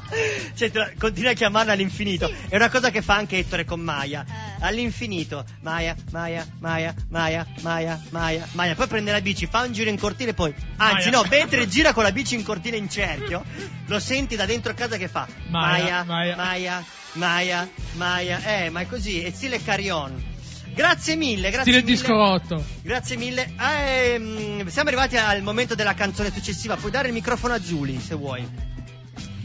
cioè, 0.54 0.70
tu- 0.70 0.98
continua 0.98 1.30
a 1.30 1.34
chiamarla 1.34 1.72
all'infinito. 1.72 2.30
È 2.48 2.54
una 2.54 2.68
cosa 2.68 2.90
che 2.90 3.00
fa 3.00 3.14
anche 3.14 3.38
Ettore 3.38 3.64
con 3.64 3.80
Maya. 3.80 4.26
Eh. 4.28 4.66
All'infinito. 4.66 5.46
Maya, 5.62 5.96
Maya, 6.10 6.46
Maya, 6.58 6.94
Maya, 7.08 7.46
Maya, 7.62 7.98
Maya, 8.10 8.46
Maya. 8.52 8.74
Poi 8.74 8.86
prende 8.88 9.10
la 9.10 9.22
bici, 9.22 9.46
fa 9.46 9.62
un 9.62 9.72
giro 9.72 9.88
in 9.88 9.98
cortile, 9.98 10.34
poi. 10.34 10.54
Anzi, 10.76 11.08
Maya. 11.08 11.22
no, 11.22 11.26
mentre 11.30 11.66
gira 11.66 11.94
con 11.94 12.02
la 12.02 12.12
bici 12.12 12.34
in 12.34 12.44
cortile 12.44 12.76
in 12.76 12.90
cerchio, 12.90 13.42
lo 13.86 13.98
senti 13.98 14.36
da 14.36 14.44
dentro 14.44 14.74
casa 14.74 14.98
che 14.98 15.08
fa. 15.08 15.26
Maya, 15.48 16.04
Maya, 16.04 16.06
Maya. 16.06 16.36
Maya, 16.36 16.84
Maya, 17.12 17.68
Maya. 17.94 18.40
Eh, 18.64 18.70
ma 18.70 18.80
è 18.80 18.86
così, 18.86 19.20
è 19.22 19.30
stile 19.30 19.62
carillon. 19.62 20.36
Grazie 20.74 21.16
mille, 21.16 21.50
grazie 21.50 21.72
Stile 21.72 21.82
mille. 21.84 21.96
disco 21.96 22.12
rotto. 22.12 22.64
Grazie 22.82 23.16
mille. 23.16 23.52
Ah, 23.56 23.72
ehm, 23.80 24.68
siamo 24.68 24.88
arrivati 24.88 25.16
al 25.16 25.42
momento 25.42 25.74
della 25.74 25.94
canzone 25.94 26.32
successiva. 26.32 26.76
Puoi 26.76 26.92
dare 26.92 27.08
il 27.08 27.14
microfono 27.14 27.54
a 27.54 27.60
Zuli 27.60 27.98
se 28.00 28.14
vuoi. 28.14 28.46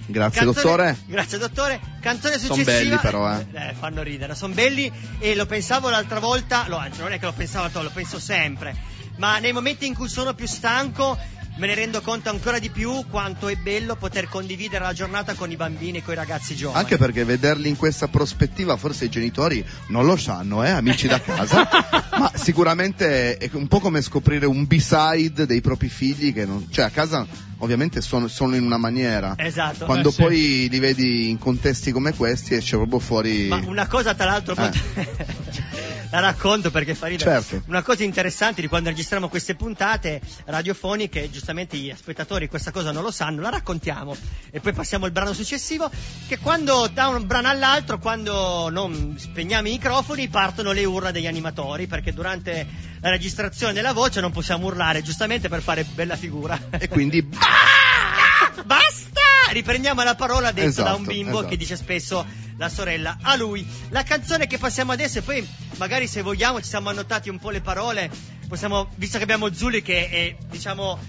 Grazie 0.06 0.42
Canzone- 0.44 0.54
dottore. 0.54 0.98
Grazie 1.06 1.38
dottore. 1.38 1.80
Canzone 2.02 2.38
successiva. 2.38 2.64
belli, 2.72 2.98
però, 2.98 3.34
eh. 3.36 3.46
Eh, 3.54 3.74
fanno 3.74 4.04
ridere, 4.04 4.36
sono 4.36 4.54
belli 4.54 4.92
e 5.18 5.34
lo 5.34 5.46
pensavo 5.46 5.90
l'altra 5.90 6.20
volta, 6.20 6.66
lo, 6.68 6.78
anzi 6.78 7.00
non 7.00 7.14
è 7.14 7.20
che 7.20 7.26
lo 7.26 7.32
pensavo 7.32 7.64
l'altra 7.64 7.82
volta, 7.82 7.96
lo 7.96 8.02
penso 8.02 8.20
sempre, 8.20 8.76
ma 9.16 9.40
nei 9.40 9.54
momenti 9.54 9.88
in 9.88 9.96
cui 9.96 10.10
sono 10.10 10.34
più 10.34 10.46
stanco 10.46 11.18
me 11.56 11.68
ne 11.68 11.76
rendo 11.76 12.02
conto 12.02 12.30
ancora 12.30 12.58
di 12.58 12.70
più 12.70 13.06
quanto 13.10 13.48
è 13.48 13.56
bello 13.56 13.96
poter 13.96 14.28
condividere 14.28 14.84
la 14.84 14.94
giornata 14.94 15.34
con 15.36 15.52
i 15.52 15.56
bambini 15.56 16.00
e 16.00 16.04
con 16.04 16.14
i 16.14 16.18
ragazzi 16.18 16.56
giovani. 16.56 16.80
Anche 16.80 16.98
perché 16.98 17.24
vederli 17.24 17.70
in 17.70 17.76
questa 17.76 18.08
prospettiva, 18.08 18.76
forse 18.76 19.06
i 19.06 19.10
genitori 19.10 19.64
non 19.88 20.06
lo 20.06 20.16
sanno, 20.16 20.64
eh, 20.64 20.70
amici 20.70 21.08
da 21.08 21.22
casa, 21.22 21.68
ma 22.18 22.32
sicuramente 22.34 23.38
è 23.38 23.50
un 23.54 23.68
po' 23.68 23.80
come 23.80 24.02
scoprire 24.02 24.46
un 24.46 24.66
B-side 24.66 25.46
dei 25.46 25.62
propri 25.62 25.90
figli 25.90 26.34
che 26.34 26.46
non, 26.46 26.68
cioè 26.72 26.86
a 26.86 26.90
casa 26.90 27.26
ovviamente 27.58 28.02
sono, 28.02 28.28
sono 28.28 28.56
in 28.56 28.64
una 28.64 28.78
maniera. 28.78 29.36
Esatto. 29.38 29.86
Quando 29.86 30.10
Eh, 30.10 30.12
sì. 30.12 30.22
poi 30.22 30.68
li 30.70 30.80
vedi 30.80 31.30
in 31.30 31.38
contesti 31.38 31.92
come 31.92 32.14
questi 32.14 32.56
esce 32.56 32.76
proprio 32.76 33.00
fuori 33.00 33.48
Ma 33.48 33.62
una 33.66 33.88
cosa 33.88 34.14
tra 34.14 34.26
l'altro 34.26 34.56
Eh. 34.56 35.72
la 36.14 36.20
racconto 36.20 36.70
perché 36.70 36.94
fa 36.94 37.08
ridere. 37.08 37.42
Certo. 37.42 37.64
Una 37.68 37.82
cosa 37.82 38.04
interessante 38.04 38.62
di 38.62 38.68
quando 38.68 38.90
registriamo 38.90 39.30
queste 39.30 39.56
puntate 39.56 40.22
radiofoniche, 40.46 41.32
giustamente 41.32 41.76
gli 41.76 41.92
spettatori 41.96 42.48
questa 42.48 42.70
cosa 42.70 42.92
non 42.92 43.02
lo 43.02 43.10
sanno, 43.10 43.42
la 43.42 43.50
raccontiamo 43.50 44.16
e 44.52 44.60
poi 44.60 44.74
passiamo 44.74 45.06
al 45.06 45.12
brano 45.12 45.34
successivo 45.34 45.90
che 46.28 46.38
quando 46.38 46.88
da 46.94 47.08
un 47.08 47.26
brano 47.26 47.48
all'altro, 47.48 47.98
quando 47.98 48.70
non 48.70 49.16
spegniamo 49.18 49.68
i 49.68 49.72
microfoni, 49.72 50.28
partono 50.28 50.72
le 50.72 50.86
urla 50.86 51.10
degli 51.10 51.26
animatori 51.26 51.88
perché 51.88 52.14
durante 52.14 52.68
la 53.02 53.10
registrazione 53.10 53.74
della 53.74 53.94
voce 53.94 54.22
non 54.22 54.32
possiamo 54.32 54.68
urlare 54.68 55.02
giustamente 55.02 55.50
per 55.50 55.64
fare 55.64 55.84
bella 55.84 56.16
figura. 56.16 56.60
e 56.78 56.88
quindi 56.90 57.28
Basta! 58.64 59.13
Riprendiamo 59.54 60.04
la 60.04 60.16
parola 60.16 60.52
detta 60.52 60.82
da 60.84 60.90
un 60.96 61.02
Esatto, 61.02 61.12
bimbo 61.12 61.32
esatto. 61.38 61.48
che 61.48 61.58
dice 61.58 61.76
spesso 61.76 62.26
la 62.58 62.70
sorella 62.70 63.18
a 63.22 63.36
lui. 63.36 63.66
La 63.90 64.04
canzone 64.04 64.48
che 64.48 64.58
passiamo 64.58 64.92
adesso 64.92 65.20
e 65.20 65.22
poi 65.22 65.48
magari 65.78 66.08
se 66.08 66.22
vogliamo 66.22 66.60
ci 66.60 66.68
siamo 66.68 66.90
annotati 66.90 67.30
un 67.30 67.40
po' 67.40 67.50
le 67.52 67.62
parole, 67.62 68.10
possiamo, 68.48 68.90
visto 68.96 69.18
che 69.18 69.24
abbiamo 69.24 69.54
Zuli 69.54 69.82
che 69.82 70.10
è 70.10 70.36
diciamo 70.50 71.00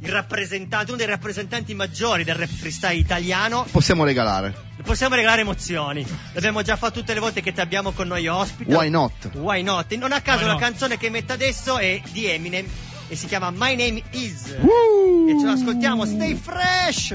il 0.00 0.10
rappresentante, 0.10 0.88
uno 0.88 0.96
dei 0.98 1.06
rappresentanti 1.06 1.74
maggiori 1.74 2.22
del 2.22 2.34
rap 2.34 2.50
freestyle 2.50 2.94
italiano, 2.94 3.66
possiamo 3.70 4.04
regalare. 4.04 4.54
possiamo 4.84 5.14
regalare 5.14 5.40
emozioni. 5.40 6.04
L'abbiamo 6.32 6.60
già 6.62 6.76
fatto 6.76 6.98
tutte 7.00 7.14
le 7.14 7.20
volte 7.20 7.40
che 7.40 7.52
ti 7.52 7.60
abbiamo 7.60 7.92
con 7.92 8.06
noi 8.08 8.26
ospite. 8.26 8.74
Why 8.74 8.90
not? 8.90 9.30
Why 9.34 9.62
not? 9.62 9.92
Non 9.94 10.12
a 10.12 10.20
caso 10.20 10.40
Why 10.40 10.46
la 10.46 10.52
not? 10.52 10.60
canzone 10.60 10.98
che 10.98 11.08
metto 11.08 11.32
adesso 11.32 11.78
è 11.78 12.00
di 12.12 12.26
Eminem 12.26 12.66
e 13.08 13.16
si 13.16 13.26
chiama 13.26 13.50
My 13.50 13.74
Name 13.74 14.02
Is. 14.10 14.54
Woo! 14.60 15.28
E 15.28 15.38
ce 15.40 15.46
l'ascoltiamo, 15.46 16.04
stay 16.04 16.34
fresh! 16.34 17.14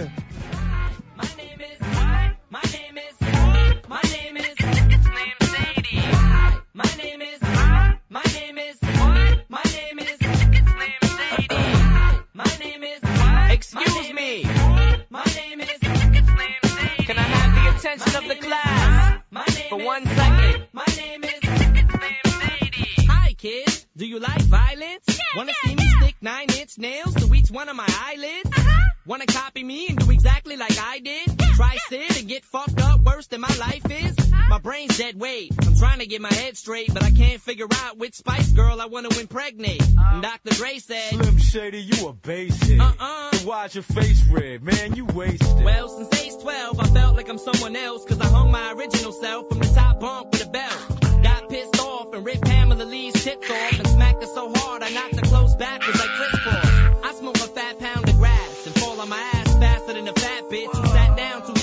I'm 35.24 35.76
trying 35.78 36.00
to 36.00 36.08
get 36.08 36.20
my 36.20 36.34
head 36.34 36.58
straight, 36.58 36.92
but 36.92 37.04
I 37.04 37.12
can't 37.12 37.40
figure 37.40 37.68
out 37.84 37.98
which 37.98 38.16
Spice 38.16 38.52
Girl 38.54 38.82
I 38.82 38.88
want 38.88 39.12
to 39.12 39.20
impregnate. 39.20 39.82
Uh-huh. 39.82 40.14
And 40.16 40.24
Dr. 40.24 40.50
Dre 40.56 40.80
said, 40.80 41.10
Slim 41.10 41.38
Shady, 41.38 41.80
you 41.80 42.08
a 42.08 42.14
basic. 42.14 42.80
Uh-uh. 42.80 43.32
So 43.34 43.48
why's 43.48 43.76
your 43.76 43.84
face 43.84 44.26
red? 44.32 44.64
Man, 44.64 44.96
you 44.96 45.06
wasted. 45.06 45.64
Well, 45.64 45.90
since 45.90 46.24
age 46.24 46.42
12, 46.42 46.80
I 46.80 46.88
felt 46.88 47.16
like 47.16 47.30
I'm 47.30 47.38
someone 47.38 47.76
else, 47.76 48.04
cause 48.06 48.20
I 48.20 48.26
hung 48.26 48.52
my 48.52 48.74
original 48.74 49.12
self 49.12 49.48
from 49.48 49.60
the 49.60 49.68
top 49.68 50.00
bunk 50.00 50.32
with 50.32 50.48
a 50.48 50.50
belt. 50.50 51.02
Got 51.22 51.50
pissed 51.50 51.80
off 51.80 52.14
and 52.16 52.26
ripped 52.26 52.44
Pamela 52.46 52.84
Lee's 52.84 53.14
tits 53.14 53.48
off 53.48 53.78
and 53.78 53.88
smacked 53.90 54.24
her 54.24 54.28
so 54.28 54.52
hard 54.56 54.82
I 54.82 54.90
knocked 54.90 55.16
her 55.18 55.22
clothes 55.22 55.56
backwards 55.56 56.00
like 56.00 56.10
crisscross. 56.10 57.06
I 57.06 57.14
smoke 57.20 57.36
a 57.36 57.48
fat 57.48 57.78
pound 57.78 58.10
of 58.10 58.18
grass 58.18 58.66
and 58.66 58.76
fall 58.76 59.00
on 59.00 59.08
my 59.08 59.20
ass 59.34 59.54
faster 59.60 59.94
than 59.94 60.08
a 60.08 60.14
fat 60.14 60.50
bitch 60.50 60.76
who 60.76 60.88
sat 60.88 61.16
down 61.16 61.46
too 61.46 61.61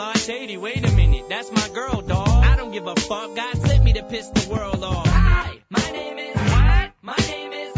fast. 0.00 0.26
Come 0.26 0.36
here, 0.36 0.40
slut. 0.40 0.40
Shady, 0.40 0.56
wait 0.56 0.88
a 0.88 0.92
minute. 0.92 1.28
That's 1.28 1.50
my 1.52 1.68
girl, 1.74 2.00
dog. 2.00 2.28
I 2.28 2.56
don't 2.56 2.72
give 2.72 2.86
a 2.86 2.96
fuck. 2.96 3.34
God 3.36 3.56
sent 3.58 3.84
me 3.84 3.92
to 3.94 4.02
piss 4.04 4.28
the 4.28 4.48
world 4.50 4.82
off. 4.84 5.06
Hi, 5.06 5.58
my 5.70 5.90
name 5.92 6.18
is 6.18 6.36
what? 6.36 6.92
My 7.02 7.16
name 7.28 7.52
is 7.52 7.69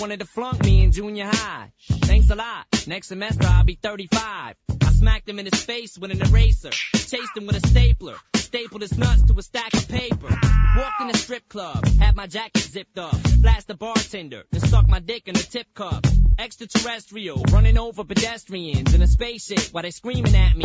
wanted 0.00 0.20
to 0.20 0.26
flunk 0.26 0.64
me 0.64 0.82
in 0.82 0.92
junior 0.92 1.26
high. 1.26 1.70
Thanks 1.90 2.30
a 2.30 2.34
lot. 2.34 2.66
Next 2.86 3.08
semester 3.08 3.46
I'll 3.46 3.64
be 3.64 3.74
35. 3.74 4.56
I 4.82 4.92
smacked 4.92 5.28
him 5.28 5.38
in 5.38 5.44
his 5.44 5.62
face 5.62 5.98
with 5.98 6.10
an 6.10 6.22
eraser. 6.22 6.70
Chased 6.70 7.36
him 7.36 7.46
with 7.46 7.62
a 7.62 7.68
stapler. 7.68 8.16
Stapled 8.34 8.80
his 8.80 8.96
nuts 8.96 9.22
to 9.24 9.38
a 9.38 9.42
stack 9.42 9.74
of 9.74 9.86
paper. 9.88 10.28
Walked 10.76 11.00
in 11.02 11.10
a 11.10 11.14
strip 11.14 11.48
club. 11.48 11.86
Had 11.98 12.16
my 12.16 12.26
jacket 12.26 12.62
zipped 12.62 12.98
up. 12.98 13.14
Flashed 13.42 13.68
the 13.68 13.74
bartender. 13.74 14.44
Then 14.50 14.62
stuck 14.62 14.88
my 14.88 15.00
dick 15.00 15.28
in 15.28 15.36
a 15.36 15.38
tip 15.38 15.66
cup. 15.74 16.06
Extraterrestrial. 16.38 17.42
Running 17.52 17.76
over 17.76 18.02
pedestrians 18.04 18.94
in 18.94 19.02
a 19.02 19.06
spaceship 19.06 19.72
while 19.72 19.82
they 19.82 19.90
screaming 19.90 20.34
at 20.34 20.56
me. 20.56 20.64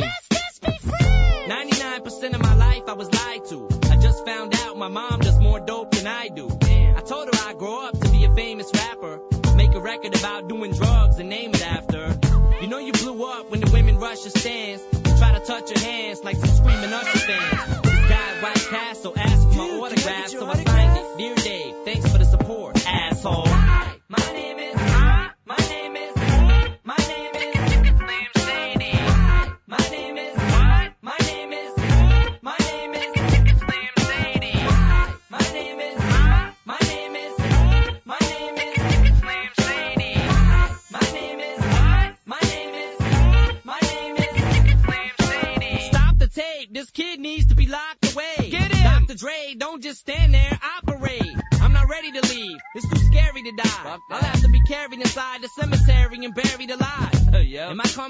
99% 0.62 2.34
of 2.34 2.42
my 2.42 2.56
life 2.56 2.84
I 2.88 2.94
was 2.94 3.14
lied 3.14 3.46
to. 3.50 3.68
I 3.92 3.98
just 3.98 4.26
found 4.26 4.56
out 4.56 4.78
my 4.78 4.88
mom 4.88 5.20
does 5.20 5.40
more 5.40 5.60
dope 5.60 5.92
than 5.92 6.08
I 6.08 6.30
do. 6.30 6.48
Told 7.08 7.28
her 7.28 7.50
I'd 7.50 7.60
grow 7.60 7.86
up 7.86 8.00
to 8.00 8.10
be 8.10 8.26
a 8.26 8.34
famous 8.34 8.72
rapper. 8.74 9.20
Make 9.56 9.76
a 9.76 9.80
record 9.80 10.18
about 10.18 10.48
doing 10.48 10.72
drugs 10.72 11.20
and 11.20 11.30
name 11.30 11.52
it 11.54 11.66
after. 11.66 12.18
You 12.62 12.68
know 12.68 12.80
you 12.80 12.94
blew 12.94 13.24
up 13.26 13.52
when 13.52 13.60
the 13.60 13.70
women 13.72 14.00
rush 14.00 14.24
your 14.24 14.32
stands. 14.32 14.82
And 14.92 15.18
try 15.18 15.38
to 15.38 15.46
touch 15.46 15.70
your 15.70 15.80
hands 15.80 16.24
like 16.24 16.38
some 16.38 16.50
screaming 16.50 16.92
Usher 16.92 17.20
fans. 17.20 17.86
At 18.10 18.42
White 18.42 18.68
Castle 18.70 19.14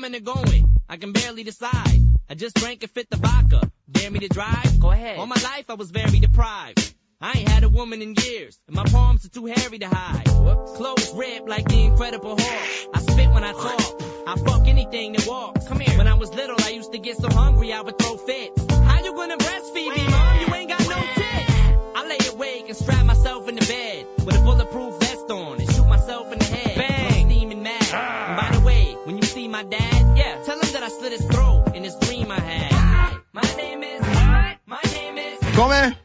coming 0.05 0.21
or 0.21 0.33
going? 0.33 0.77
I 0.87 0.97
can 0.97 1.11
barely 1.11 1.43
decide. 1.43 2.01
I 2.29 2.35
just 2.35 2.55
drank 2.55 2.83
and 2.83 2.91
fit 2.91 3.09
the 3.09 3.17
vodka. 3.17 3.71
Dare 3.89 4.11
me 4.11 4.19
to 4.19 4.27
drive? 4.27 4.79
Go 4.79 4.91
ahead. 4.91 5.17
All 5.17 5.25
my 5.25 5.41
life 5.43 5.69
I 5.69 5.73
was 5.73 5.91
very 5.91 6.19
deprived. 6.19 6.93
I 7.21 7.39
ain't 7.39 7.49
had 7.49 7.63
a 7.63 7.69
woman 7.69 8.01
in 8.01 8.13
years, 8.13 8.59
and 8.67 8.75
my 8.75 8.83
palms 8.83 9.25
are 9.25 9.29
too 9.29 9.45
hairy 9.45 9.79
to 9.79 9.87
hide. 9.87 10.25
Clothes 10.25 11.11
ripped 11.15 11.47
like 11.47 11.67
the 11.67 11.85
Incredible 11.85 12.35
Hulk. 12.39 12.89
I 12.93 12.99
spit 12.99 13.29
when 13.31 13.43
I 13.43 13.53
talk. 13.53 14.01
I 14.27 14.35
fuck 14.45 14.67
anything 14.67 15.13
that 15.13 15.25
walks. 15.27 15.67
Come 15.67 15.79
here. 15.79 15.97
When 15.97 16.07
I 16.07 16.15
was 16.15 16.31
little, 16.33 16.57
I 16.59 16.69
used 16.69 16.91
to 16.91 16.99
get 16.99 17.17
so 17.17 17.29
hungry 17.29 17.73
I 17.73 17.81
would 17.81 17.97
throw 17.97 18.17
fits. 18.17 18.61
How 18.69 19.03
you 19.03 19.13
gonna 19.13 19.37
breastfeed 19.37 19.95
me, 19.95 20.07
mom? 20.07 20.39
You 20.41 20.53
ain't 20.53 20.69
got 20.69 20.81
no 20.81 21.01
tits. 21.15 21.51
I 21.95 22.05
lay 22.07 22.27
awake 22.33 22.65
and 22.67 22.77
strap 22.77 23.05
myself 23.05 23.47
in 23.47 23.55
the 23.55 23.65
bed 23.65 23.84
my 29.55 29.63
dad, 29.63 30.17
yeah, 30.17 30.43
tell 30.43 30.59
him 30.59 30.69
that 30.73 30.83
I 30.83 30.89
slit 30.89 31.13
his 31.13 31.25
throat 31.27 31.73
in 31.73 31.83
this 31.83 31.95
dream 31.99 32.29
I 32.29 32.41
had. 32.41 33.21
My 33.31 33.41
name 33.55 33.83
is 33.83 34.01
what? 34.01 34.57
My 34.65 34.81
name 34.91 35.17
is. 35.17 35.39
Come? 35.55 35.95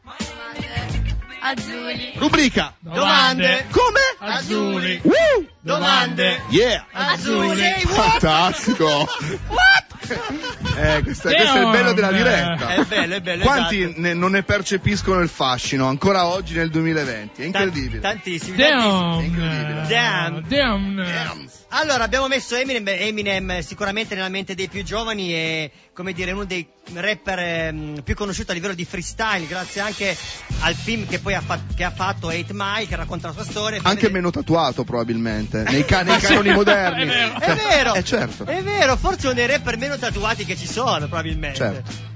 Azzurri. 1.43 2.17
Rubrica. 2.21 2.73
Domande. 2.81 3.65
Come? 3.73 4.05
Azzurri. 4.21 5.03
Woo! 5.03 5.47
Domande. 5.65 6.39
Yeah! 6.49 6.85
Azzurri. 6.93 7.73
Fantastico! 7.91 9.05
What? 9.49 9.90
Eh, 10.13 11.01
questo, 11.03 11.29
è- 11.29 11.35
questo 11.35 11.57
è 11.57 11.61
il 11.63 11.69
bello 11.71 11.93
della 11.93 12.11
diretta. 12.11 12.67
È 12.75 12.83
bello, 12.85 13.15
è 13.15 13.21
bello. 13.21 13.43
Quanti 13.43 13.81
esatto. 13.81 13.99
ne- 14.01 14.13
non 14.13 14.31
ne 14.31 14.43
percepiscono 14.43 15.19
il 15.21 15.29
fascino 15.29 15.87
ancora 15.87 16.25
oggi 16.25 16.55
nel 16.55 16.69
2020? 16.69 17.41
È 17.41 17.45
incredibile. 17.45 17.99
Tan- 17.99 18.13
tantissimi. 18.13 18.57
tantissimi. 18.57 18.57
Damn. 18.57 19.23
incredibile. 19.23 19.85
Damn. 19.87 20.47
Damn. 20.47 21.49
Allora, 21.73 22.03
abbiamo 22.03 22.27
messo 22.27 22.55
Eminem, 22.55 22.85
Eminem 22.87 23.59
sicuramente 23.61 24.13
nella 24.13 24.27
mente 24.27 24.55
dei 24.55 24.67
più 24.67 24.83
giovani 24.83 25.33
e, 25.33 25.71
come 25.93 26.11
dire, 26.11 26.31
uno 26.33 26.43
dei 26.43 26.67
rapper 26.93 27.39
ehm, 27.39 28.01
più 28.03 28.13
conosciuti 28.13 28.51
a 28.51 28.53
livello 28.53 28.73
di 28.73 28.83
freestyle, 28.83 29.47
grazie 29.47 29.79
anche 29.79 30.17
al 30.61 30.73
film 30.75 31.07
che 31.07 31.19
poi 31.19 31.33
ha, 31.33 31.39
fa- 31.39 31.61
che 31.73 31.85
ha 31.85 31.91
fatto 31.91 32.27
8 32.27 32.45
Mile, 32.49 32.87
che 32.87 32.95
racconta 32.97 33.27
la 33.27 33.33
sua 33.33 33.45
storia. 33.45 33.79
Anche 33.83 34.09
meno 34.09 34.31
tatuato 34.31 34.83
probabilmente, 34.83 35.63
nei, 35.69 35.85
ca- 35.85 36.01
nei 36.03 36.17
canoni 36.19 36.51
moderni. 36.51 37.03
È 37.03 37.05
vero. 37.05 37.39
È 37.39 37.55
vero, 37.55 37.93
Eh 37.93 38.03
certo. 38.03 38.45
è 38.45 38.61
vero, 38.61 38.97
forse 38.97 39.27
uno 39.27 39.35
dei 39.35 39.47
rapper 39.47 39.77
meno 39.77 39.97
tatuati 40.01 40.43
che 40.45 40.55
ci 40.57 40.67
sono, 40.67 40.97
probabilmente. 41.07 41.57
Certo. 41.57 42.09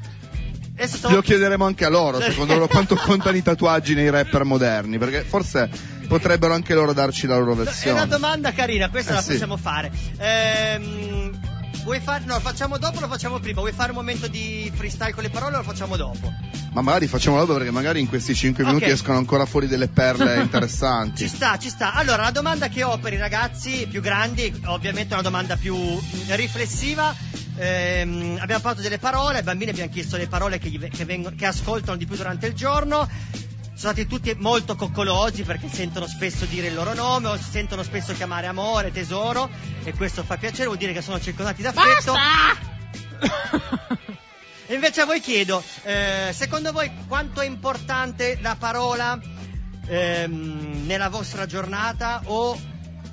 Stavo- 0.88 1.16
Lo 1.16 1.22
chiederemo 1.22 1.64
anche 1.66 1.86
a 1.86 1.90
loro, 1.90 2.20
secondo 2.20 2.54
loro, 2.54 2.68
quanto 2.68 2.96
contano 3.02 3.38
i 3.38 3.42
tatuaggi 3.42 3.94
nei 3.94 4.10
rapper 4.10 4.44
moderni, 4.44 4.98
perché 4.98 5.22
forse 5.22 5.70
potrebbero 6.08 6.54
anche 6.54 6.74
loro 6.74 6.92
darci 6.92 7.28
la 7.28 7.38
loro 7.38 7.52
È 7.52 7.54
una 7.56 7.64
versione. 7.64 8.08
domanda 8.08 8.52
carina, 8.52 8.90
questa 8.90 9.12
Eh, 9.12 9.16
la 9.16 9.22
sì. 9.22 9.32
possiamo 9.32 9.56
fare. 9.56 9.90
Ehm, 10.18 11.32
vuoi 11.84 12.00
fare, 12.02 12.24
no, 12.26 12.38
facciamo 12.42 12.78
dopo 12.78 12.98
o 12.98 13.02
lo 13.02 13.08
facciamo 13.08 13.40
prima? 13.40 13.62
Vuoi 13.62 13.72
fare 13.72 13.92
un 13.92 13.98
momento 13.98 14.28
di 14.28 14.70
freestyle 14.76 15.14
con 15.14 15.24
le 15.24 15.30
parole 15.30 15.56
o 15.56 15.58
lo 15.60 15.64
facciamo 15.64 15.96
dopo? 15.96 16.34
Ma 16.74 16.82
magari 16.82 17.08
facciamo 17.08 17.38
dopo 17.38 17.54
perché 17.54 17.72
magari 17.72 18.02
in 18.02 18.10
questi 18.10 18.36
5 18.36 18.64
Ok. 18.64 18.70
minuti 18.70 18.90
escono 18.92 19.18
ancora 19.18 19.46
fuori 19.46 19.68
delle 19.68 19.88
perle 19.88 20.34
Ci 20.36 20.42
interessanti. 20.42 21.26
sta, 21.30 21.58
ci 21.58 21.70
sta. 21.70 21.94
Allora, 21.94 22.24
la 22.24 22.32
domanda 22.32 22.68
che 22.68 22.84
ho 22.84 22.98
per 22.98 23.14
i 23.14 23.18
ragazzi 23.18 23.88
più 23.90 24.02
grandi, 24.02 24.54
ovviamente 24.66 25.12
è 25.12 25.14
una 25.14 25.22
domanda 25.24 25.56
più 25.56 25.74
riflessiva. 26.32 27.16
Ehm, 27.58 28.38
abbiamo 28.42 28.62
parlato 28.62 28.82
delle 28.82 28.98
parole, 28.98 29.38
ai 29.38 29.44
bambini 29.44 29.72
abbiamo 29.72 29.92
chiesto 29.92 30.18
le 30.18 30.28
parole 30.28 30.58
che, 30.58 30.70
gli 30.70 30.88
che 30.90 31.06
vengono- 31.06 31.36
che 31.36 31.46
ascoltano 31.46 31.98
di 31.98 32.06
più 32.06 32.16
durante 32.16 32.48
il 32.48 32.54
giorno. 32.54 33.08
Sono 33.76 33.94
stati 33.94 34.08
tutti 34.08 34.34
molto 34.38 34.76
coccolosi 34.76 35.44
perché 35.44 35.68
sentono 35.70 36.08
spesso 36.08 36.46
dire 36.46 36.68
il 36.68 36.74
loro 36.74 36.94
nome 36.94 37.28
o 37.28 37.38
si 37.38 37.50
sentono 37.50 37.84
spesso 37.84 38.14
chiamare 38.14 38.48
amore, 38.48 38.92
tesoro 38.92 39.50
e 39.84 39.94
questo 39.94 40.24
fa 40.24 40.38
piacere, 40.38 40.66
vuol 40.66 40.78
dire 40.78 40.94
che 40.94 41.02
sono 41.02 41.20
circondati 41.20 41.62
d'affetto. 41.62 42.14
E 44.68 44.74
invece 44.74 45.02
a 45.02 45.06
voi 45.06 45.20
chiedo, 45.20 45.64
eh, 45.84 46.32
secondo 46.34 46.72
voi 46.72 46.92
quanto 47.08 47.42
è 47.42 47.46
importante 47.46 48.40
la 48.42 48.56
parola 48.58 49.20
ehm, 49.88 50.86
nella 50.86 51.10
vostra 51.10 51.46
giornata 51.46 52.22
o, 52.26 52.60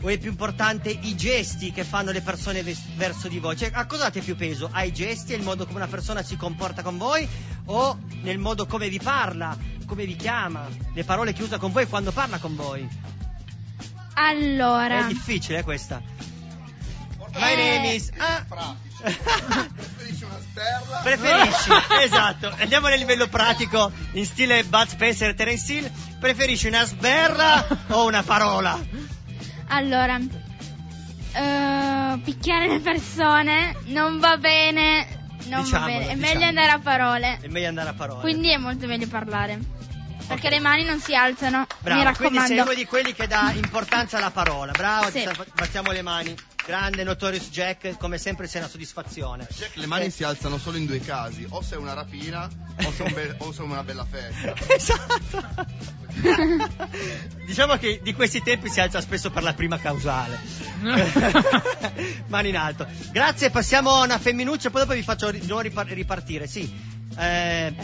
o 0.03 0.09
è 0.09 0.19
più 0.19 0.31
importante 0.31 0.91
i 0.91 1.17
gesti 1.17 1.73
che 1.73 1.85
fanno 1.85 2.11
le 2.11 2.21
persone 2.21 2.63
ves- 2.63 2.95
verso 2.97 3.29
di 3.29 3.39
voi? 3.39 3.57
Cioè, 3.57 3.71
a 3.73 3.87
cosa 3.87 4.05
date 4.05 4.21
più 4.21 4.37
peso? 4.37 4.69
Ai 4.71 4.93
gesti 4.93 5.33
e 5.33 5.37
il 5.37 5.43
modo 5.43 5.65
come 5.65 5.79
una 5.79 5.87
persona 5.87 6.23
si 6.23 6.37
comporta 6.37 6.83
con 6.83 6.99
voi 6.99 7.27
o 7.67 7.99
nel 8.23 8.39
modo 8.39 8.67
come 8.67 8.89
vi 8.89 8.99
parla, 8.99 9.57
come 9.87 10.05
vi 10.05 10.17
chiama, 10.17 10.69
le 10.93 11.05
parole 11.05 11.33
che 11.33 11.43
usa 11.43 11.59
con 11.59 11.73
voi 11.73 11.87
quando 11.87 12.13
parla 12.13 12.39
con 12.39 12.57
voi? 12.57 12.87
Allora, 14.15 15.07
È 15.07 15.07
difficile 15.07 15.59
eh, 15.59 15.63
questa. 15.63 16.03
My 17.35 17.55
name 17.55 17.95
is... 17.95 18.11
Ah. 18.19 18.45
Preferisci 19.03 20.25
una 20.25 20.39
sterla? 20.39 20.99
Preferisci, 21.03 21.71
esatto. 22.05 22.55
Andiamo 22.59 22.89
nel 22.89 22.99
livello 22.99 23.27
pratico 23.29 23.91
in 24.13 24.27
stile 24.27 24.65
Bud 24.65 24.89
Spencer 24.89 25.31
e 25.31 25.35
Terence 25.35 25.73
Hill. 25.73 25.91
Preferisci 26.21 26.67
una 26.67 26.85
sberla 26.85 27.67
o 27.89 28.07
una 28.07 28.23
parola? 28.23 28.79
Allora, 29.75 30.19
eh, 31.35 32.19
picchiare 32.23 32.69
le 32.69 32.81
persone 32.81 33.75
non 33.87 34.19
va 34.19 34.37
bene. 34.37 35.21
Non 35.47 35.63
Diciamolo, 35.65 35.93
va 35.93 35.99
bene, 35.99 36.13
è 36.13 36.15
diciamo. 36.15 36.33
meglio 36.35 36.47
andare 36.47 36.71
a 36.71 36.79
parole. 36.79 37.39
È 37.41 37.49
meglio 37.49 37.69
andare 37.69 37.89
a 37.89 37.95
parole. 37.95 38.21
Quindi 38.21 38.51
è 38.51 38.57
molto 38.59 38.87
meglio 38.87 39.09
parlare. 39.09 39.59
Perché 40.27 40.51
le 40.51 40.61
mani 40.61 40.85
non 40.85 41.01
si 41.01 41.15
alzano. 41.17 41.67
Bravo, 41.81 42.01
mi 42.09 42.15
quindi 42.15 42.39
sei 42.39 42.47
raccomando. 42.57 42.63
uno 42.63 42.75
di 42.75 42.85
quelli 42.87 43.13
che 43.13 43.27
dà 43.27 43.51
importanza 43.55 44.19
alla 44.19 44.31
parola. 44.31 44.73
Bravo, 44.73 45.07
Sì. 45.07 45.19
ti 45.19 45.25
le 45.91 46.03
mani. 46.03 46.35
Grande 46.65 47.03
Notorious 47.03 47.51
Jack, 47.51 47.97
come 47.99 48.19
sempre 48.19 48.47
sei 48.47 48.61
una 48.61 48.71
soddisfazione. 48.71 49.47
Jack, 49.51 49.77
le 49.77 49.87
mani 49.87 50.11
si 50.11 50.23
alzano 50.23 50.59
solo 50.59 50.77
in 50.77 50.87
due 50.87 51.01
casi, 51.01 51.45
o 51.49 51.61
se 51.61 51.75
è 51.75 51.79
una 51.79 51.93
rapina 51.93 52.49
o 52.85 52.93
se 52.93 53.03
è, 53.03 53.07
un 53.07 53.13
be- 53.13 53.35
o 53.39 53.53
se 53.53 53.63
è 53.63 53.65
una 53.65 53.83
bella 53.83 54.07
festa. 54.09 54.55
Esatto. 54.73 55.91
diciamo 57.47 57.77
che 57.79 58.01
di 58.03 58.13
questi 58.15 58.43
tempi 58.43 58.69
si 58.69 58.81
alza 58.81 59.01
spesso 59.01 59.31
per 59.31 59.43
la 59.43 59.55
prima 59.55 59.79
causale. 59.79 60.39
Mani 62.29 62.51
in 62.51 62.57
alto. 62.57 62.87
Grazie, 63.11 63.51
passiamo 63.51 63.91
a 63.91 64.05
una 64.05 64.19
femminuccia, 64.19 64.71
poi 64.71 64.83
dopo 64.83 64.95
vi 64.95 65.03
faccio 65.03 65.31
ri- 65.31 65.41
di 65.41 65.47
nuovo 65.47 65.63
ripar- 65.63 65.91
ripartire. 65.91 66.47
Sì. 66.47 66.73
Eh, 67.19 67.75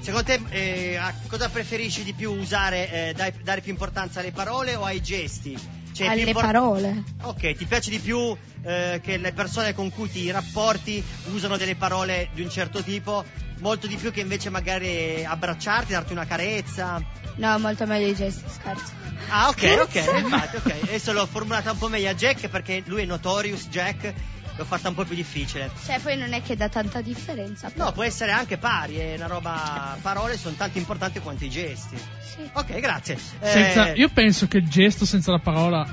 secondo 0.00 0.24
te 0.24 0.40
eh, 0.50 0.96
a 0.96 1.12
cosa 1.26 1.48
preferisci 1.48 2.04
di 2.04 2.12
più 2.12 2.30
usare, 2.32 3.08
eh, 3.08 3.12
dai- 3.14 3.32
dare 3.42 3.62
più 3.62 3.72
importanza 3.72 4.20
alle 4.20 4.32
parole 4.32 4.74
o 4.76 4.84
ai 4.84 5.02
gesti? 5.02 5.58
Cioè, 5.98 6.06
Alle 6.06 6.20
impor- 6.20 6.44
parole. 6.44 7.02
Ok, 7.22 7.56
ti 7.56 7.64
piace 7.64 7.90
di 7.90 7.98
più 7.98 8.36
eh, 8.62 9.00
che 9.02 9.16
le 9.16 9.32
persone 9.32 9.74
con 9.74 9.90
cui 9.90 10.08
ti 10.08 10.30
rapporti 10.30 11.02
usano 11.32 11.56
delle 11.56 11.74
parole 11.74 12.28
di 12.34 12.42
un 12.42 12.48
certo 12.48 12.84
tipo, 12.84 13.24
molto 13.58 13.88
di 13.88 13.96
più 13.96 14.12
che 14.12 14.20
invece 14.20 14.48
magari 14.48 15.24
abbracciarti, 15.24 15.90
darti 15.90 16.12
una 16.12 16.24
carezza? 16.24 17.02
No, 17.34 17.58
molto 17.58 17.84
meglio 17.84 18.06
i 18.06 18.14
gesti, 18.14 18.44
scherzo. 18.48 18.92
Ah, 19.28 19.48
ok, 19.48 19.78
ok, 19.82 19.94
infatti, 20.22 20.56
ok. 20.56 20.74
Adesso 20.84 21.12
l'ho 21.12 21.26
formulata 21.26 21.72
un 21.72 21.78
po' 21.78 21.88
meglio 21.88 22.10
a 22.10 22.14
Jack 22.14 22.46
perché 22.46 22.80
lui 22.86 23.02
è 23.02 23.04
Notorious 23.04 23.66
Jack, 23.66 24.14
l'ho 24.58 24.64
fatta 24.64 24.88
un 24.88 24.94
po' 24.96 25.04
più 25.04 25.14
difficile. 25.14 25.70
Cioè, 25.86 26.00
poi 26.00 26.16
non 26.16 26.32
è 26.32 26.42
che 26.42 26.56
dà 26.56 26.68
tanta 26.68 27.00
differenza. 27.00 27.70
No, 27.76 27.92
può 27.92 28.02
essere 28.02 28.32
anche 28.32 28.58
pari, 28.58 28.96
è 28.96 29.14
una 29.14 29.26
roba. 29.28 29.96
Parole 30.02 30.36
sono 30.36 30.56
tanto 30.56 30.78
importanti 30.78 31.20
quanto 31.20 31.44
i 31.44 31.48
gesti. 31.50 31.96
Sì. 31.96 32.48
Ok, 32.52 32.78
grazie. 32.80 33.14
Eh, 33.40 33.48
Senza- 33.50 33.94
io 33.94 34.08
penso 34.08 34.48
che 34.48 34.58
il 34.58 34.68
gesto 34.68 35.06
senza 35.06 35.30
la 35.30 35.38
parola 35.38 35.86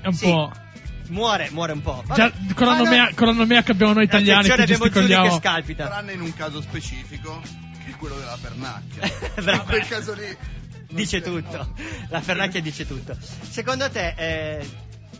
è 0.00 0.06
un 0.06 0.12
Sì. 0.14 0.24
po'. 0.26 0.52
Muore, 1.08 1.50
muore 1.50 1.72
un 1.72 1.82
po'. 1.82 2.02
Già, 2.14 2.30
con, 2.54 2.66
la 2.66 2.72
Ah, 2.72 2.76
no. 2.78 2.84
nomea, 2.84 3.10
con 3.14 3.26
la 3.26 3.32
nomea 3.32 3.62
che 3.62 3.72
abbiamo 3.72 3.92
noi 3.92 4.04
italiani 4.04 4.42
che 4.44 4.50
Zuri 4.54 4.60
che 4.66 4.66
gesticoliamo. 4.66 5.30
scalpita. 5.38 5.86
Tranne 5.86 6.12
in 6.12 6.20
un 6.20 6.32
caso 6.34 6.60
specifico, 6.60 7.40
che 7.84 7.90
è 7.92 7.96
quello 7.96 8.16
della 8.16 8.38
pernacchia. 8.40 9.02
In 9.52 9.62
quel 9.66 9.86
caso 9.86 10.14
lì 10.14 10.36
dice 10.90 11.20
tutto. 11.20 11.74
La 12.08 12.20
Fernacchia 12.20 12.60
dice 12.60 12.86
tutto. 12.86 13.16
Secondo 13.48 13.88
te, 13.90 14.14
eh, 14.16 14.68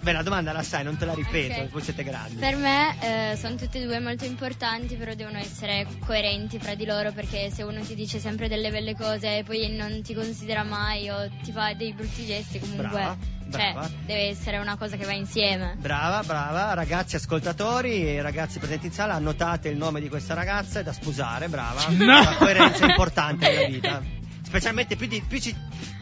beh, 0.00 0.12
la 0.12 0.22
domanda 0.22 0.52
la 0.52 0.62
sai, 0.62 0.84
non 0.84 0.96
te 0.96 1.04
la 1.04 1.14
ripeto, 1.14 1.60
Ok. 1.62 1.70
voi 1.70 1.82
siete 1.82 2.02
grandi. 2.04 2.36
Per 2.36 2.56
me 2.56 3.32
eh, 3.32 3.36
sono 3.36 3.56
tutte 3.56 3.78
e 3.80 3.84
due 3.84 3.98
molto 4.00 4.24
importanti, 4.24 4.94
però 4.96 5.14
devono 5.14 5.38
essere 5.38 5.86
coerenti 6.04 6.58
fra 6.58 6.74
di 6.74 6.84
loro 6.84 7.12
perché 7.12 7.50
se 7.50 7.62
uno 7.62 7.80
ti 7.80 7.94
dice 7.94 8.18
sempre 8.18 8.48
delle 8.48 8.70
belle 8.70 8.94
cose 8.94 9.38
e 9.38 9.42
poi 9.44 9.74
non 9.74 10.02
ti 10.02 10.14
considera 10.14 10.62
mai 10.64 11.08
o 11.10 11.28
ti 11.42 11.52
fa 11.52 11.72
dei 11.74 11.92
brutti 11.92 12.24
gesti, 12.26 12.58
comunque 12.58 12.88
Brava, 12.88 13.16
cioè, 13.50 13.72
brava. 13.72 13.90
deve 14.04 14.28
essere 14.28 14.58
una 14.58 14.76
cosa 14.76 14.96
che 14.96 15.04
va 15.04 15.12
insieme. 15.12 15.74
Brava, 15.78 16.22
brava, 16.22 16.74
ragazzi 16.74 17.16
ascoltatori 17.16 18.06
e 18.08 18.22
ragazzi 18.22 18.58
presenti 18.58 18.86
in 18.86 18.92
sala, 18.92 19.14
annotate 19.14 19.68
il 19.68 19.76
nome 19.76 20.00
di 20.00 20.08
questa 20.08 20.34
ragazza, 20.34 20.80
è 20.80 20.82
da 20.82 20.92
sposare, 20.92 21.48
brava. 21.48 21.84
No. 21.96 22.04
La 22.22 22.36
coerenza 22.38 22.84
è 22.86 22.88
importante 22.90 23.48
nella 23.48 23.66
vita. 23.68 24.02
Specialmente 24.46 24.94
più, 24.94 25.08
di- 25.08 25.20
più 25.26 25.40
si, 25.40 25.52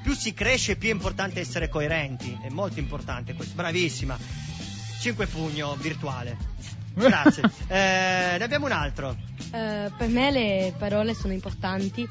più 0.02 0.12
si 0.14 0.34
cresce, 0.34 0.76
più 0.76 0.90
è 0.90 0.92
importante 0.92 1.40
essere 1.40 1.70
coerenti. 1.70 2.38
È 2.42 2.50
molto 2.50 2.78
importante 2.78 3.32
questo. 3.32 3.54
Bravissima. 3.54 4.18
5 5.00 5.26
pugno 5.26 5.74
virtuale. 5.76 6.36
Grazie. 6.94 7.42
Eh, 7.66 8.36
ne 8.38 8.44
abbiamo 8.44 8.66
un 8.66 8.72
altro. 8.72 9.16
Eh, 9.50 9.90
per 9.96 10.08
me 10.08 10.30
le 10.30 10.74
parole 10.78 11.14
sono 11.14 11.32
importanti, 11.32 12.06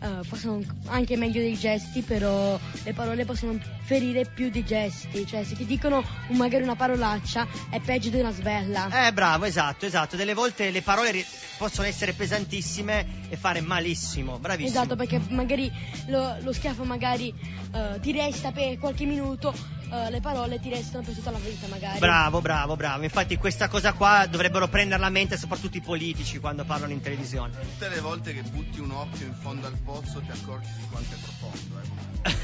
eh, 0.00 0.20
possono 0.28 0.62
anche 0.86 1.16
meglio 1.16 1.40
dei 1.40 1.56
gesti, 1.56 2.02
però 2.02 2.58
le 2.84 2.92
parole 2.92 3.24
possono 3.24 3.58
ferire 3.82 4.24
più 4.26 4.50
dei 4.50 4.64
gesti, 4.64 5.26
cioè 5.26 5.44
se 5.44 5.54
ti 5.56 5.64
dicono 5.66 6.02
un- 6.28 6.36
magari 6.36 6.62
una 6.62 6.76
parolaccia 6.76 7.46
è 7.70 7.80
peggio 7.80 8.10
di 8.10 8.18
una 8.20 8.32
svella. 8.32 9.06
Eh, 9.06 9.12
bravo, 9.12 9.44
esatto, 9.44 9.86
esatto. 9.86 10.16
Delle 10.16 10.34
volte 10.34 10.70
le 10.70 10.82
parole 10.82 11.10
ri- 11.10 11.26
possono 11.56 11.86
essere 11.86 12.12
pesantissime 12.12 13.06
e 13.28 13.36
fare 13.36 13.60
malissimo. 13.60 14.38
Bravissimo. 14.38 14.76
Esatto, 14.76 14.96
perché 14.96 15.20
magari 15.30 15.70
lo, 16.06 16.36
lo 16.40 16.52
schiaffo 16.52 16.84
magari 16.84 17.32
eh, 17.72 17.98
ti 18.00 18.12
resta 18.12 18.52
per 18.52 18.78
qualche 18.78 19.04
minuto, 19.04 19.52
eh, 19.90 20.10
le 20.10 20.20
parole 20.20 20.60
ti 20.60 20.68
restano 20.68 21.02
per 21.02 21.14
tutta 21.14 21.30
la 21.30 21.38
vita 21.38 21.66
magari. 21.66 21.98
Bravo, 21.98 22.40
bravo, 22.40 22.76
bravo. 22.76 23.02
Infatti 23.02 23.36
questa 23.36 23.68
cosa 23.68 23.92
qua 23.92 24.26
dovrebbero 24.30 24.68
prenderla 24.68 25.06
a 25.06 25.10
mente 25.10 25.36
soprattutto 25.36 25.76
i 25.76 25.80
politici 25.80 26.38
quando 26.38 26.64
parlano 26.64 26.92
in 26.92 27.00
televisione. 27.00 27.52
Tutte 27.60 27.88
le 27.88 28.00
volte 28.00 28.32
che 28.34 28.42
butti 28.42 28.80
un 28.80 28.90
occhio 28.92 29.26
in 29.26 29.34
fondo 29.34 29.66
al 29.66 29.76
pozzo 29.88 30.20
ti 30.20 30.30
accorgi 30.30 30.68
di 30.76 30.86
quanto 30.90 31.14
è 31.14 31.18
profondo. 31.18 31.80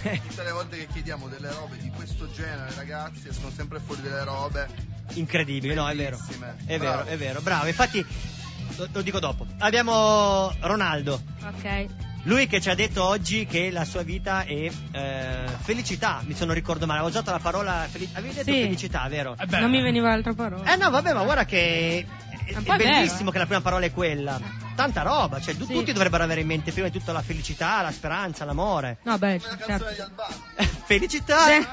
eh. 0.05 0.21
Tutte 0.29 0.43
le 0.45 0.51
volte 0.53 0.77
che 0.79 0.87
chiediamo 0.91 1.29
delle 1.29 1.51
robe 1.53 1.77
di 1.77 1.91
questo 1.91 2.31
genere, 2.33 2.73
ragazzi, 2.75 3.29
escono 3.29 3.51
sempre 3.55 3.81
fuori 3.81 4.01
delle 4.01 4.25
robe. 4.25 4.67
Incredibile, 5.15 5.75
no, 5.75 5.87
è 5.87 5.95
vero. 5.95 6.19
È 6.65 6.79
vero, 6.79 7.05
è 7.05 7.17
vero, 7.19 7.41
bravo. 7.43 7.67
Infatti, 7.67 8.05
lo, 8.77 8.89
lo 8.91 9.03
dico 9.03 9.19
dopo. 9.21 9.47
Abbiamo 9.59 10.51
Ronaldo. 10.61 11.21
Ok. 11.45 11.87
Lui 12.27 12.47
che 12.47 12.59
ci 12.63 12.71
ha 12.71 12.75
detto 12.75 13.05
oggi 13.05 13.45
che 13.45 13.71
la 13.71 13.85
sua 13.85 14.01
vita 14.03 14.45
è 14.45 14.71
eh, 14.93 15.45
felicità, 15.61 16.23
mi 16.25 16.33
sono 16.35 16.55
ricordo 16.55 16.87
male, 16.87 17.01
avevo 17.01 17.15
usato 17.15 17.31
la 17.31 17.39
parola 17.39 17.87
felicità, 17.87 18.19
avevi 18.21 18.33
detto 18.35 18.51
Sì. 18.51 18.63
felicità, 18.63 19.07
vero? 19.09 19.37
Eh 19.39 19.61
Non 19.61 19.71
mi 19.71 19.83
veniva 19.83 20.11
altra 20.11 20.33
parola. 20.33 20.73
Eh 20.73 20.77
no, 20.77 20.89
vabbè, 20.89 21.13
ma 21.13 21.23
guarda 21.23 21.45
che 21.45 22.07
è, 22.45 22.53
è 22.55 22.77
bellissimo 22.77 23.19
vero, 23.19 23.31
che 23.31 23.39
la 23.39 23.47
prima 23.47 23.61
parola 23.61 23.87
è 23.87 23.93
quella. 23.93 24.41
Tanta 24.75 25.03
roba, 25.03 25.41
cioè 25.41 25.55
tu- 25.57 25.67
Sì. 25.67 25.73
tutti 25.73 25.93
dovrebbero 25.93 26.25
avere 26.25 26.41
in 26.41 26.47
mente 26.47 26.73
prima 26.73 26.89
di 26.89 26.99
tutto 26.99 27.13
la 27.13 27.23
felicità, 27.23 27.81
la 27.83 27.93
speranza, 27.93 28.45
l'amore. 28.45 28.99
No, 29.05 29.17
beh, 29.19 29.41
Come 29.41 29.57
la 29.59 29.79
certo. 29.79 29.87
di 30.59 30.67
felicità! 30.87 31.39
Sì. 31.47 31.67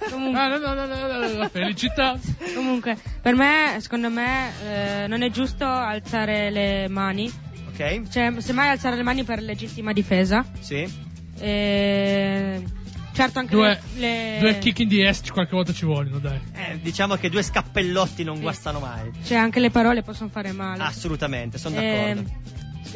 Comunque, 0.10 0.48
no, 0.48 0.56
no, 0.56 0.74
no, 0.74 0.86
no, 0.86 1.06
no, 1.06 1.18
no, 1.18 1.32
la 1.38 1.48
felicità. 1.50 2.18
comunque, 2.54 2.96
per 3.20 3.34
me, 3.34 3.76
secondo 3.80 4.08
me, 4.08 4.50
eh, 4.64 5.06
non 5.06 5.20
è 5.22 5.30
giusto 5.30 5.66
alzare 5.66 6.50
le 6.50 6.88
mani. 6.88 7.30
Ok? 7.68 8.08
Cioè, 8.08 8.32
semmai 8.38 8.70
alzare 8.70 8.96
le 8.96 9.02
mani 9.02 9.24
per 9.24 9.42
legittima 9.42 9.92
difesa. 9.92 10.42
Sì. 10.58 11.08
E... 11.38 12.64
Certo, 13.12 13.38
anche 13.40 13.54
Due, 13.54 13.80
le, 13.96 14.36
due 14.40 14.58
kick 14.58 14.78
in 14.78 14.88
the 14.88 15.06
ass 15.08 15.28
qualche 15.30 15.54
volta 15.54 15.72
ci 15.72 15.84
vogliono, 15.84 16.18
dai. 16.20 16.40
Eh, 16.54 16.78
diciamo 16.80 17.16
che 17.16 17.28
due 17.28 17.42
scappellotti 17.42 18.22
non 18.24 18.40
guastano 18.40 18.78
mai. 18.78 19.10
Cioè, 19.24 19.36
anche 19.36 19.60
le 19.60 19.70
parole 19.70 20.02
possono 20.02 20.30
fare 20.30 20.52
male. 20.52 20.82
Assolutamente, 20.82 21.58
sono 21.58 21.76
Eh, 21.78 22.14
d'accordo. 22.14 22.30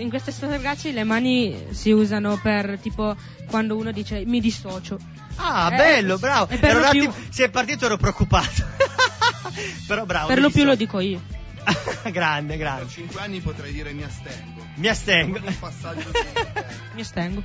in 0.03 0.09
queste 0.09 0.31
storie 0.33 0.57
ragazzi 0.57 0.93
le 0.93 1.05
mani 1.05 1.67
si 1.71 1.91
usano 1.91 2.39
per 2.43 2.79
tipo 2.81 3.15
quando 3.49 3.77
uno 3.77 3.91
dice 3.93 4.25
mi 4.25 4.41
dissocio. 4.41 4.99
Ah, 5.37 5.69
Eh, 5.73 5.77
bello, 5.77 6.17
bravo. 6.19 6.49
e 6.53 6.59
per 6.59 6.71
Ero 6.71 6.79
lo 6.79 6.85
un 6.87 6.91
più- 6.93 7.09
attimo, 7.09 7.25
se 7.31 7.45
è 7.45 7.51
partito 7.51 7.85
ero 7.87 7.97
preoccupato. 7.97 8.65
Però 9.87 10.05
bravo. 10.07 10.29
per 10.29 10.41
lo 10.41 10.49
più 10.51 10.65
lo 10.65 10.75
dico 10.77 11.01
io. 11.01 11.21
grande, 12.13 12.57
grande. 12.57 12.89
5 12.89 13.21
anni 13.21 13.41
potrei 13.41 13.73
dire 13.73 13.93
mi 13.93 14.05
astengo. 14.05 14.65
Mi 14.77 14.87
astengo. 14.89 15.39
Un 15.45 15.59
passaggio 15.59 16.09
di... 16.11 16.19
Mi 16.95 17.01
astengo. 17.01 17.43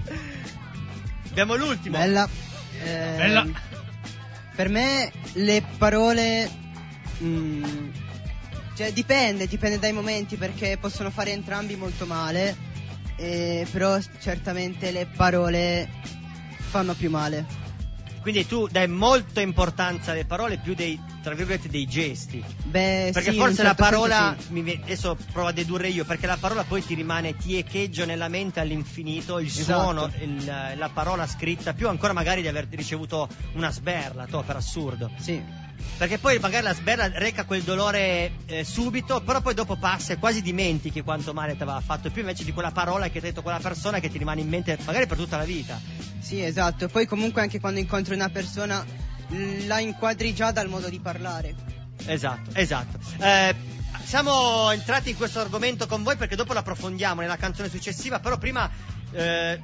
Abbiamo 1.30 1.56
l'ultimo. 1.56 1.98
Bella. 1.98 2.28
Eh, 2.84 3.16
Bella. 3.18 3.46
Per 4.56 4.70
me 4.70 5.12
le 5.34 5.64
parole... 5.78 6.50
mm, 7.22 7.90
cioè 8.76 8.94
dipende, 8.94 9.48
dipende 9.48 9.78
dai 9.78 9.92
momenti 9.92 10.38
perché 10.38 10.78
possono 10.80 11.10
fare 11.10 11.32
entrambi 11.32 11.76
molto 11.76 12.06
male, 12.06 12.56
eh, 13.18 13.68
però 13.72 14.00
certamente 14.22 14.92
le 14.92 15.06
parole 15.06 15.90
fanno 16.58 16.94
più 16.94 17.10
male. 17.10 17.59
Quindi 18.30 18.48
tu 18.48 18.68
dai 18.68 18.88
molta 18.88 19.42
importanza 19.42 20.12
alle 20.12 20.24
parole 20.24 20.58
più 20.58 20.76
dei, 20.76 21.02
tra 21.24 21.34
virgolette, 21.34 21.68
dei 21.68 21.88
gesti. 21.88 22.44
Beh, 22.64 23.10
Perché 23.12 23.32
sì, 23.32 23.38
forse 23.40 23.64
la 23.64 23.70
certo 23.70 23.84
senso 23.86 24.00
parola, 24.08 24.36
mi 24.50 24.80
adesso 24.84 25.18
provo 25.32 25.48
a 25.48 25.52
dedurre 25.52 25.88
io, 25.90 26.06
perché 26.06 26.28
la 26.28 26.38
parola 26.40 26.64
poi 26.64 26.86
ti 26.86 26.94
rimane, 26.94 27.36
ti 27.36 27.58
echeggia 27.58 28.06
nella 28.06 28.28
mente 28.28 28.60
all'infinito, 28.60 29.40
il 29.40 29.48
Esatto. 29.48 29.64
suono, 29.82 30.12
il- 30.22 30.46
la 30.46 30.90
parola 30.94 31.26
scritta, 31.26 31.74
più 31.74 31.88
ancora 31.90 32.14
magari 32.14 32.44
di 32.44 32.48
aver 32.48 32.68
ricevuto 32.70 33.28
una 33.54 33.72
sberla, 33.72 34.28
to, 34.28 34.44
per 34.46 34.58
assurdo. 34.58 35.10
Sì. 35.18 35.42
Perché 35.98 36.18
poi 36.18 36.40
magari 36.40 36.64
la 36.64 36.74
sberla 36.74 37.10
reca 37.14 37.44
quel 37.44 37.62
dolore 37.62 38.32
eh, 38.46 38.64
subito, 38.64 39.22
però 39.22 39.42
poi 39.42 39.54
dopo 39.54 39.76
passa 39.76 40.14
e 40.14 40.18
quasi 40.18 40.42
dimentichi 40.42 41.02
quanto 41.02 41.34
male 41.34 41.58
ti 41.58 41.64
aveva 41.64 41.82
fatto, 41.82 42.10
più 42.10 42.22
invece 42.22 42.46
di 42.46 42.54
quella 42.54 42.72
parola 42.72 43.06
che 43.06 43.14
ti 43.14 43.18
ha 43.18 43.22
detto 43.22 43.42
quella 43.42 43.60
persona 43.60 44.00
che 44.00 44.10
ti 44.10 44.18
rimane 44.18 44.42
in 44.42 44.48
mente 44.48 44.78
magari 44.86 45.08
per 45.08 45.18
tutta 45.18 45.38
la 45.38 45.44
vita. 45.44 45.80
Sì, 46.20 46.42
esatto. 46.42 46.88
Poi 46.88 47.06
comunque 47.06 47.42
anche 47.42 47.60
quando 47.60 47.80
incontri 47.80 48.14
una 48.14 48.30
persona 48.30 48.86
l- 49.30 49.66
la 49.68 49.80
inquadri 49.80 50.34
già 50.34 50.52
dal 50.52 50.70
modo 50.70 50.88
di 50.90 51.00
parlare. 51.00 51.54
Esatto, 52.06 52.52
esatto. 52.54 52.98
Eh, 53.20 53.56
siamo 54.04 54.72
entrati 54.72 55.10
in 55.12 55.18
questo 55.18 55.40
argomento 55.40 55.86
con 55.86 56.04
voi 56.04 56.16
perché 56.16 56.36
dopo 56.36 56.54
lo 56.54 56.60
approfondiamo 56.60 57.22
nella 57.22 57.38
canzone 57.38 57.70
successiva, 57.70 58.20
però 58.20 58.38
prima 58.38 58.70
eh, 59.12 59.60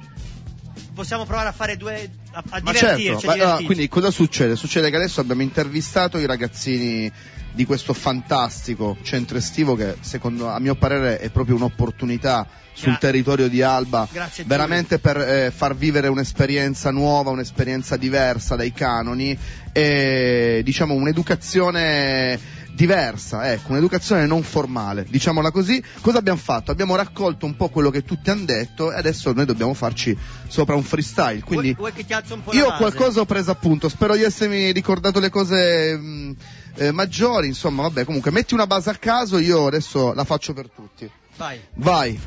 possiamo 0.94 1.24
provare 1.24 1.48
a 1.48 1.52
fare 1.52 1.76
due, 1.76 2.10
a, 2.32 2.42
a 2.48 2.60
Ma 2.62 2.72
divertirci. 2.72 3.04
certo, 3.04 3.26
ma, 3.26 3.32
divertirci. 3.34 3.64
quindi 3.64 3.88
cosa 3.88 4.10
succede? 4.10 4.56
Succede 4.56 4.90
che 4.90 4.96
adesso 4.96 5.20
abbiamo 5.20 5.42
intervistato 5.42 6.18
i 6.18 6.26
ragazzini 6.26 7.10
di 7.52 7.64
questo 7.64 7.94
fantastico 7.94 8.98
centro 9.02 9.38
estivo 9.38 9.74
che 9.74 9.96
secondo 10.00 10.48
a 10.48 10.60
mio 10.60 10.74
parere 10.74 11.18
è 11.18 11.30
proprio 11.30 11.56
un'opportunità 11.56 12.46
sul 12.74 12.90
Gra- 12.90 12.98
territorio 12.98 13.48
di 13.48 13.62
Alba 13.62 14.06
veramente 14.44 14.98
per 14.98 15.16
eh, 15.16 15.50
far 15.50 15.74
vivere 15.74 16.08
un'esperienza 16.08 16.90
nuova, 16.90 17.30
un'esperienza 17.30 17.96
diversa 17.96 18.56
dai 18.56 18.72
canoni 18.74 19.36
e 19.72 20.60
diciamo 20.62 20.92
un'educazione 20.92 22.38
diversa, 22.76 23.50
ecco, 23.50 23.72
un'educazione 23.72 24.26
non 24.26 24.42
formale, 24.42 25.06
diciamola 25.08 25.50
così. 25.50 25.82
Cosa 26.02 26.18
abbiamo 26.18 26.38
fatto? 26.38 26.70
Abbiamo 26.70 26.94
raccolto 26.94 27.46
un 27.46 27.56
po' 27.56 27.70
quello 27.70 27.90
che 27.90 28.04
tutti 28.04 28.28
hanno 28.28 28.44
detto 28.44 28.92
e 28.92 28.96
adesso 28.96 29.32
noi 29.32 29.46
dobbiamo 29.46 29.72
farci 29.72 30.16
sopra 30.46 30.76
un 30.76 30.82
freestyle. 30.82 31.42
Quindi 31.42 31.72
Vuoi, 31.72 31.90
vuoi 31.90 32.56
io 32.56 32.74
qualcosa 32.76 33.20
ho 33.20 33.24
preso 33.24 33.50
appunto, 33.50 33.88
spero 33.88 34.14
di 34.14 34.22
essermi 34.22 34.72
ricordato 34.72 35.18
le 35.20 35.30
cose 35.30 35.96
mh, 35.96 36.36
eh, 36.74 36.92
maggiori, 36.92 37.46
insomma, 37.46 37.82
vabbè, 37.82 38.04
comunque 38.04 38.30
metti 38.30 38.52
una 38.52 38.66
base 38.66 38.90
a 38.90 38.94
caso, 38.94 39.38
io 39.38 39.66
adesso 39.66 40.12
la 40.12 40.24
faccio 40.24 40.52
per 40.52 40.68
tutti. 40.68 41.10
Vai, 41.38 41.58
Vai. 41.76 42.20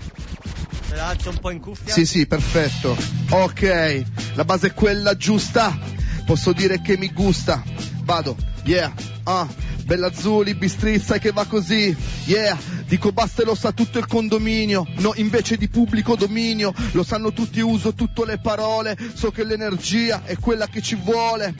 te 0.89 0.95
la 0.95 1.09
alzo 1.09 1.29
un 1.29 1.37
po' 1.37 1.51
in 1.51 1.59
cuffia. 1.59 1.93
Sì, 1.93 2.07
sì, 2.07 2.25
perfetto. 2.25 2.97
Ok, 3.29 4.03
la 4.33 4.45
base 4.45 4.67
è 4.67 4.73
quella 4.73 5.15
giusta. 5.15 5.77
Posso 6.25 6.53
dire 6.53 6.81
che 6.81 6.97
mi 6.97 7.11
gusta. 7.11 7.63
Vado. 8.03 8.35
Yeah. 8.63 8.93
Ah. 9.23 9.47
Bella 9.47 9.78
Zuli, 10.13 10.55
bistrizza 10.55 11.17
che 11.17 11.31
va 11.31 11.45
così. 11.45 11.95
Yeah. 12.25 12.57
Dico 12.85 13.11
basta 13.11 13.41
e 13.41 13.45
lo 13.45 13.55
sa 13.55 13.71
tutto 13.71 13.97
il 13.97 14.07
condominio. 14.07 14.85
No, 14.97 15.13
invece 15.15 15.57
di 15.57 15.67
pubblico 15.67 16.15
dominio. 16.15 16.73
Lo 16.91 17.03
sanno 17.03 17.33
tutti, 17.33 17.59
uso 17.59 17.93
tutte 17.93 18.25
le 18.25 18.39
parole. 18.39 18.97
So 19.13 19.31
che 19.31 19.43
l'energia 19.43 20.23
è 20.25 20.37
quella 20.37 20.67
che 20.67 20.81
ci 20.81 20.95
vuole. 20.95 21.53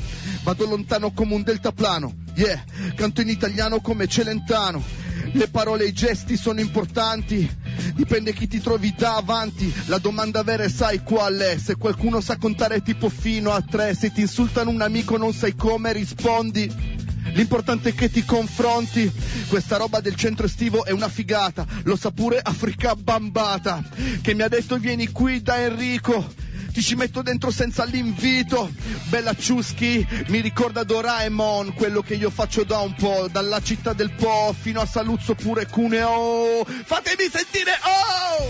Vado 0.43 0.65
lontano 0.65 1.11
come 1.11 1.33
un 1.33 1.43
deltaplano. 1.43 2.13
Yeah. 2.35 2.63
Canto 2.95 3.21
in 3.21 3.29
italiano 3.29 3.79
come 3.81 4.07
Celentano. 4.07 4.83
Le 5.31 5.47
parole 5.47 5.83
e 5.83 5.87
i 5.87 5.93
gesti 5.93 6.37
sono 6.37 6.59
importanti, 6.59 7.47
dipende 7.93 8.33
chi 8.33 8.47
ti 8.47 8.59
trovi 8.59 8.95
davanti. 8.97 9.71
La 9.85 9.99
domanda 9.99 10.41
vera 10.43 10.63
è 10.63 10.69
sai 10.69 11.03
qual 11.03 11.37
è? 11.37 11.57
Se 11.57 11.75
qualcuno 11.75 12.19
sa 12.19 12.37
contare 12.37 12.81
tipo 12.81 13.09
fino 13.09 13.51
a 13.51 13.61
tre, 13.61 13.93
se 13.93 14.11
ti 14.11 14.21
insultano 14.21 14.71
un 14.71 14.81
amico 14.81 15.17
non 15.17 15.33
sai 15.33 15.55
come 15.55 15.93
rispondi. 15.93 17.07
L'importante 17.33 17.89
è 17.89 17.93
che 17.93 18.09
ti 18.09 18.23
confronti. 18.25 19.11
Questa 19.47 19.77
roba 19.77 19.99
del 19.99 20.15
centro 20.15 20.45
estivo 20.45 20.85
è 20.85 20.91
una 20.91 21.09
figata. 21.09 21.65
Lo 21.83 21.95
sa 21.95 22.11
pure 22.11 22.39
Africa 22.41 22.95
Bambata, 22.95 23.83
che 24.21 24.33
mi 24.33 24.41
ha 24.41 24.47
detto 24.47 24.77
vieni 24.77 25.07
qui 25.09 25.41
da 25.41 25.61
Enrico. 25.61 26.47
Ti 26.79 26.85
ci 26.85 26.95
metto 26.95 27.21
dentro 27.21 27.51
senza 27.51 27.83
l'invito. 27.83 28.71
Bella 29.09 29.35
Ciuschi, 29.35 30.07
mi 30.27 30.39
ricorda 30.39 30.85
Doraemon, 30.85 31.73
quello 31.73 32.01
che 32.01 32.13
io 32.13 32.29
faccio 32.29 32.63
da 32.63 32.77
un 32.77 32.93
po', 32.93 33.27
dalla 33.29 33.61
città 33.61 33.91
del 33.91 34.13
Po 34.13 34.55
fino 34.57 34.79
a 34.79 34.85
Saluzzo 34.85 35.35
pure 35.35 35.67
Cuneo. 35.67 36.63
Fatemi 36.85 37.29
sentire 37.29 37.71
oh! 37.83 38.45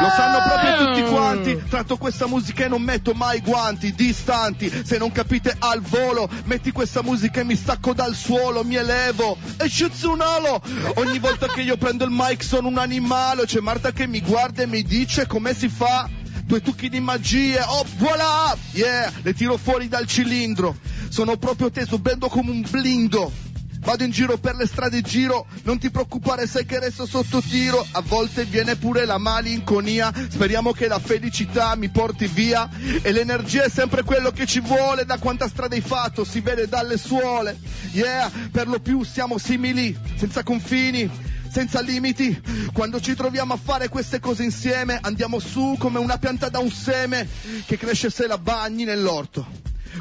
Lo 0.00 0.08
sanno 0.10 0.42
proprio 0.44 0.76
tutti 0.76 1.10
quanti. 1.10 1.60
Tratto 1.68 1.96
questa 1.96 2.28
musica 2.28 2.66
e 2.66 2.68
non 2.68 2.82
metto 2.82 3.14
mai 3.14 3.40
guanti 3.40 3.92
distanti. 3.94 4.72
Se 4.84 4.96
non 4.96 5.10
capite 5.10 5.56
al 5.58 5.80
volo, 5.80 6.30
metti 6.44 6.70
questa 6.70 7.02
musica 7.02 7.40
e 7.40 7.44
mi 7.44 7.56
stacco 7.56 7.92
dal 7.94 8.14
suolo, 8.14 8.62
mi 8.62 8.76
elevo 8.76 9.36
e 9.58 9.68
sciuzzunalo. 9.68 10.62
Ogni 10.98 11.18
volta 11.18 11.48
che 11.48 11.62
io 11.62 11.76
prendo 11.76 12.04
il 12.04 12.12
mic 12.12 12.44
sono 12.44 12.68
un 12.68 12.78
animale. 12.78 13.44
C'è 13.44 13.58
Marta 13.58 13.90
che 13.90 14.06
mi 14.06 14.20
guarda 14.20 14.62
e 14.62 14.66
mi 14.66 14.84
dice 14.84 15.26
come 15.26 15.52
si 15.52 15.68
fa. 15.68 16.08
Due 16.46 16.60
tucchi 16.62 16.88
di 16.88 17.00
magie, 17.00 17.58
oh 17.60 17.84
voilà! 17.98 18.56
Yeah, 18.70 19.12
le 19.22 19.34
tiro 19.34 19.56
fuori 19.56 19.88
dal 19.88 20.06
cilindro. 20.06 20.76
Sono 21.08 21.36
proprio 21.36 21.72
teso, 21.72 21.98
bendo 21.98 22.28
come 22.28 22.52
un 22.52 22.64
blindo. 22.70 23.32
Vado 23.80 24.04
in 24.04 24.10
giro 24.10 24.36
per 24.36 24.54
le 24.54 24.66
strade 24.66 25.00
giro, 25.00 25.46
non 25.64 25.78
ti 25.78 25.90
preoccupare 25.90 26.46
sai 26.46 26.64
che 26.64 26.78
resto 26.78 27.04
sotto 27.04 27.40
tiro, 27.40 27.84
a 27.92 28.00
volte 28.00 28.44
viene 28.44 28.74
pure 28.76 29.06
la 29.06 29.18
malinconia, 29.18 30.12
speriamo 30.28 30.72
che 30.72 30.88
la 30.88 30.98
felicità 30.98 31.74
mi 31.76 31.88
porti 31.88 32.26
via. 32.26 32.68
E 33.02 33.10
l'energia 33.10 33.64
è 33.64 33.68
sempre 33.68 34.04
quello 34.04 34.30
che 34.30 34.46
ci 34.46 34.60
vuole, 34.60 35.04
da 35.04 35.18
quanta 35.18 35.48
strada 35.48 35.74
hai 35.74 35.80
fatto 35.80 36.24
si 36.24 36.40
vede 36.40 36.68
dalle 36.68 36.96
suole, 36.96 37.58
yeah, 37.92 38.30
per 38.52 38.68
lo 38.68 38.78
più 38.78 39.02
siamo 39.02 39.36
simili, 39.36 39.96
senza 40.16 40.44
confini, 40.44 41.08
senza 41.56 41.80
limiti. 41.80 42.38
Quando 42.74 43.00
ci 43.00 43.14
troviamo 43.14 43.54
a 43.54 43.56
fare 43.56 43.88
queste 43.88 44.20
cose 44.20 44.42
insieme, 44.42 44.98
andiamo 45.00 45.38
su 45.38 45.76
come 45.78 45.98
una 45.98 46.18
pianta 46.18 46.50
da 46.50 46.58
un 46.58 46.70
seme 46.70 47.26
che 47.64 47.78
cresce 47.78 48.10
se 48.10 48.26
la 48.26 48.36
bagni 48.36 48.84
nell'orto. 48.84 49.46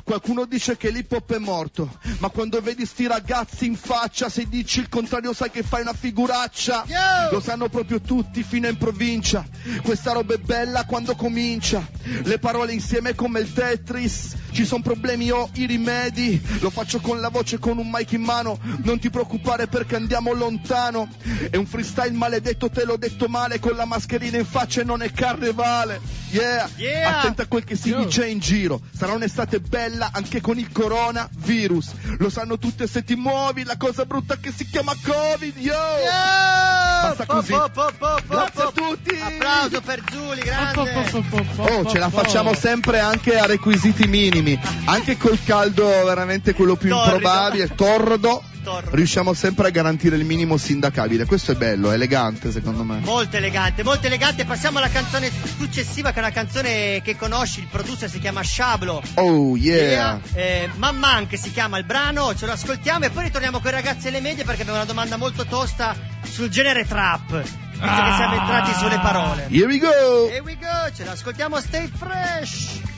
Qualcuno 0.03 0.43
dice 0.43 0.75
che 0.75 0.89
l'hip 0.89 1.13
hop 1.13 1.33
è 1.33 1.37
morto, 1.37 1.97
ma 2.17 2.27
quando 2.27 2.59
vedi 2.59 2.85
sti 2.85 3.07
ragazzi 3.07 3.65
in 3.65 3.77
faccia, 3.77 4.27
se 4.27 4.49
dici 4.49 4.81
il 4.81 4.89
contrario 4.89 5.31
sai 5.31 5.49
che 5.49 5.63
fai 5.63 5.83
una 5.83 5.93
figuraccia. 5.93 6.83
Lo 7.31 7.39
sanno 7.39 7.69
proprio 7.69 8.01
tutti 8.01 8.43
fino 8.43 8.67
in 8.67 8.75
provincia. 8.75 9.47
Questa 9.81 10.11
roba 10.11 10.33
è 10.33 10.37
bella 10.37 10.83
quando 10.83 11.15
comincia. 11.15 11.87
Le 12.23 12.37
parole 12.37 12.73
insieme 12.73 13.15
come 13.15 13.39
il 13.39 13.53
Tetris. 13.53 14.35
Ci 14.55 14.63
sono 14.65 14.81
problemi 14.81 15.29
ho 15.31 15.49
i 15.55 15.65
rimedi. 15.65 16.41
Lo 16.61 16.69
faccio 16.69 17.01
con 17.01 17.19
la 17.19 17.27
voce 17.27 17.59
con 17.59 17.77
un 17.77 17.89
mic 17.91 18.13
in 18.13 18.21
mano. 18.21 18.57
Non 18.83 18.99
ti 18.99 19.09
preoccupare 19.09 19.67
perché 19.67 19.97
andiamo 19.97 20.31
lontano. 20.31 21.09
È 21.49 21.57
un 21.57 21.65
freestyle 21.65 22.15
maledetto, 22.15 22.69
te 22.69 22.85
l'ho 22.85 22.95
detto 22.95 23.27
male. 23.27 23.59
Con 23.59 23.75
la 23.75 23.83
mascherina 23.83 24.37
in 24.37 24.45
faccia 24.45 24.79
e 24.79 24.85
non 24.85 25.01
è 25.01 25.11
carnevale. 25.11 25.99
Yeah. 26.29 26.69
Yeah. 26.77 27.19
Attenta 27.19 27.43
a 27.43 27.47
quel 27.47 27.65
che 27.65 27.75
si 27.75 27.93
dice 27.93 28.27
in 28.27 28.39
giro. 28.39 28.79
Sarà 28.97 29.11
un'estate 29.11 29.59
bella 29.59 30.11
anche 30.13 30.39
con 30.39 30.57
il 30.57 30.71
coronavirus. 30.71 31.91
Lo 32.19 32.29
sanno 32.29 32.57
tutte 32.57 32.87
se 32.87 33.03
ti 33.03 33.15
muovi. 33.15 33.65
La 33.65 33.75
cosa 33.75 34.05
brutta 34.05 34.37
che 34.37 34.53
si 34.55 34.65
chiama 34.69 34.93
Covid. 35.03 35.57
Yo. 35.57 35.73
Basta 37.01 37.25
così. 37.25 37.51
Po, 37.51 37.69
po, 37.73 37.91
po, 37.97 38.15
po, 38.25 38.35
Grazie 38.35 38.63
a 38.63 38.71
po. 38.71 38.71
tutti. 38.71 39.19
Applauso 39.19 39.81
per 39.81 40.01
Giuli, 40.05 40.39
grande. 40.39 40.93
Oh, 41.57 41.85
ce 41.85 41.99
la 41.99 42.09
facciamo 42.09 42.53
sempre 42.53 42.99
anche 43.01 43.37
a 43.37 43.45
requisiti 43.45 44.07
minimi. 44.07 44.44
Anche 44.85 45.17
col 45.17 45.39
caldo 45.43 45.87
veramente 46.05 46.53
quello 46.53 46.75
più 46.75 46.89
Torrido. 46.89 47.15
improbabile, 47.15 47.67
tordo. 47.75 48.43
Torrido. 48.63 48.95
Riusciamo 48.95 49.33
sempre 49.33 49.67
a 49.67 49.69
garantire 49.69 50.15
il 50.15 50.25
minimo 50.25 50.57
sindacabile. 50.57 51.25
Questo 51.25 51.51
è 51.51 51.55
bello, 51.55 51.91
è 51.91 51.93
elegante 51.93 52.51
secondo 52.51 52.83
me. 52.83 52.99
Molto 52.99 53.37
elegante, 53.37 53.83
molto 53.83 54.07
elegante. 54.07 54.43
Passiamo 54.43 54.79
alla 54.79 54.89
canzone 54.89 55.29
successiva, 55.57 56.09
che 56.11 56.15
è 56.17 56.19
una 56.19 56.31
canzone 56.31 57.01
che 57.03 57.15
conosci. 57.15 57.59
Il 57.59 57.67
producer 57.67 58.09
si 58.09 58.19
chiama 58.19 58.43
Shablo. 58.43 59.01
Oh 59.15 59.55
yeah. 59.55 60.19
Eh, 60.33 60.69
Mamman 60.75 61.27
che 61.27 61.37
si 61.37 61.51
chiama 61.51 61.77
il 61.77 61.85
brano, 61.85 62.33
ce 62.35 62.47
lo 62.47 62.53
ascoltiamo 62.53 63.05
e 63.05 63.09
poi 63.11 63.25
ritorniamo 63.25 63.59
con 63.59 63.69
i 63.69 63.73
ragazzi 63.75 64.07
alle 64.07 64.19
medie 64.19 64.43
perché 64.43 64.61
abbiamo 64.61 64.79
una 64.79 64.87
domanda 64.87 65.15
molto 65.17 65.45
tosta 65.45 65.95
sul 66.23 66.49
genere 66.49 66.85
trap. 66.85 67.41
Visto 67.41 68.03
che 68.03 68.13
siamo 68.15 68.35
entrati 68.35 68.73
sulle 68.73 68.99
parole. 68.99 69.47
Here 69.49 69.65
we 69.65 69.77
go. 69.77 70.27
Here 70.27 70.39
we 70.39 70.57
go, 70.57 70.91
ce 70.91 71.03
l'ascoltiamo 71.03 71.59
Stay 71.59 71.87
Fresh. 71.95 72.94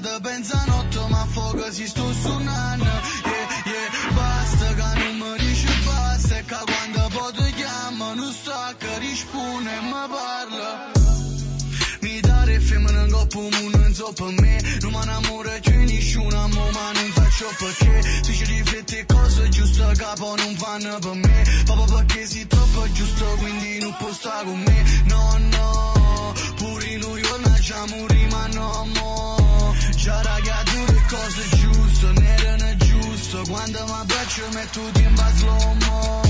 Ti 0.00 0.18
pensa 0.22 0.62
notte 0.66 1.06
ma 1.08 1.26
fuoco 1.26 1.72
si 1.72 1.86
sto 1.86 2.12
suonando 2.12 2.84
yeah, 2.84 3.48
yeah, 3.64 4.12
basta 4.14 4.74
che 4.74 4.98
non 4.98 5.16
mi 5.16 5.38
dici 5.38 5.66
basta 5.84 6.36
e 6.38 6.44
che 6.44 6.56
quando 6.64 7.08
poi 7.12 7.32
ti 7.32 7.52
chiamo 7.54 8.14
non 8.14 8.32
sta 8.32 8.74
che 8.78 8.98
risponde 8.98 9.70
e 9.70 9.80
mi 9.80 10.06
parla 10.08 10.92
mi 12.00 12.20
dare 12.20 12.60
femmina 12.60 13.02
in 13.02 13.10
coppa 13.10 13.38
un 13.38 13.70
non 13.72 13.92
so 13.92 14.12
per 14.12 14.32
me. 14.40 14.60
Non 14.80 14.92
mi 14.92 15.02
innamoro 15.02 15.50
più 15.60 15.84
nessuno 15.84 16.48
mo 16.48 16.70
ma 16.70 16.92
non 16.92 17.15
faccio 17.36 17.54
perché? 17.58 18.02
Se 18.22 18.32
ci 18.32 18.44
rifletti 18.44 19.04
cose 19.06 19.48
giuste 19.50 19.92
capo 19.96 20.34
non 20.36 20.56
fanno 20.56 20.98
per 20.98 21.14
me. 21.14 21.44
Proprio 21.64 21.96
perché 21.96 22.26
sei 22.26 22.46
troppo 22.46 22.90
giusto 22.92 23.24
quindi 23.38 23.78
non 23.80 23.94
può 23.98 24.12
stare 24.12 24.44
con 24.44 24.58
me. 24.58 24.84
No 25.04 25.38
no 25.38 26.34
pure 26.56 26.84
in 26.86 27.00
noi 27.00 27.22
nasciamo 27.44 28.06
rima 28.06 28.46
no 28.48 28.88
mo. 28.94 29.74
Già 29.96 30.22
ragazzi 30.22 30.84
le 30.86 31.04
cose 31.08 31.48
giuste 31.56 32.12
ne 32.20 32.36
erano 32.36 32.76
giusto. 32.76 33.42
Quando 33.48 33.84
mi 33.84 33.92
abbraccio 33.92 34.48
metto 34.52 34.80
in 34.80 35.16
slow 35.34 35.74
mo 35.84 36.26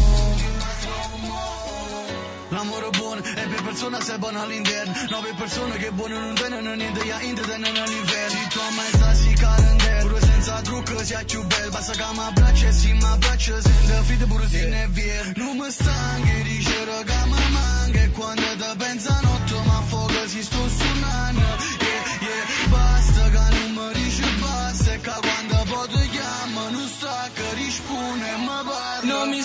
L'amore 2.48 2.90
buono 2.90 3.20
è 3.22 3.46
per 3.48 3.62
persona 3.62 4.00
se 4.00 4.18
buono 4.18 4.40
all'interno 4.40 4.92
Nove 5.10 5.34
persone 5.36 5.76
che 5.78 5.90
buono 5.90 6.20
non 6.20 6.34
vengono 6.34 6.74
niente 6.74 7.04
Ia 7.04 7.20
intre 7.22 7.44
de 7.44 7.56
non 7.56 7.76
all'inverno 7.76 8.38
Și 8.38 8.48
tu 8.54 8.60
mai 8.76 8.90
sta 8.96 9.10
și 9.20 9.32
calendar, 9.42 10.00
Pură 10.02 10.18
senza 10.30 10.60
trucă 10.60 11.02
si 11.02 11.14
aciu 11.14 11.42
bel 11.50 11.68
Pasă 11.70 11.94
ca 12.00 12.10
mă 12.14 12.28
place, 12.34 12.70
si 12.70 12.92
mă 13.02 13.16
place 13.18 13.54
Sindă 13.66 13.98
fi 14.06 14.14
de 14.20 14.24
bură 14.30 14.46
sin 14.50 14.68
nevier 14.74 15.24
Nu 15.40 15.48
mă 15.58 15.68
stanghe, 15.78 16.36
digeră 16.46 16.98
ca 17.10 17.20
mă 17.30 17.42
manghe 17.56 18.04
Quando 18.16 18.50
da 18.62 18.72
pensa 18.82 19.14
notto 19.24 19.58
ma 19.68 19.80
focă 19.90 20.22
si 20.32 20.42
sto 20.48 20.62
sunană 20.76 21.48
Yeah, 21.86 22.02
yeah, 22.26 22.44
basta 22.72 23.24
ca 23.34 23.44
nu 23.54 23.64
mă 23.76 23.86
riși 23.96 24.28
base 24.42 24.92
Ca 25.06 25.16
quando 25.24 25.60
pot 25.70 25.92
chiamă 26.14 26.64
Nu 26.74 26.82
sta 26.94 27.18
că 27.36 27.46
riși 27.58 27.80
pune 27.86 28.32
mă 28.46 28.58
bară 28.68 29.02
No 29.10 29.18
mi 29.32 29.42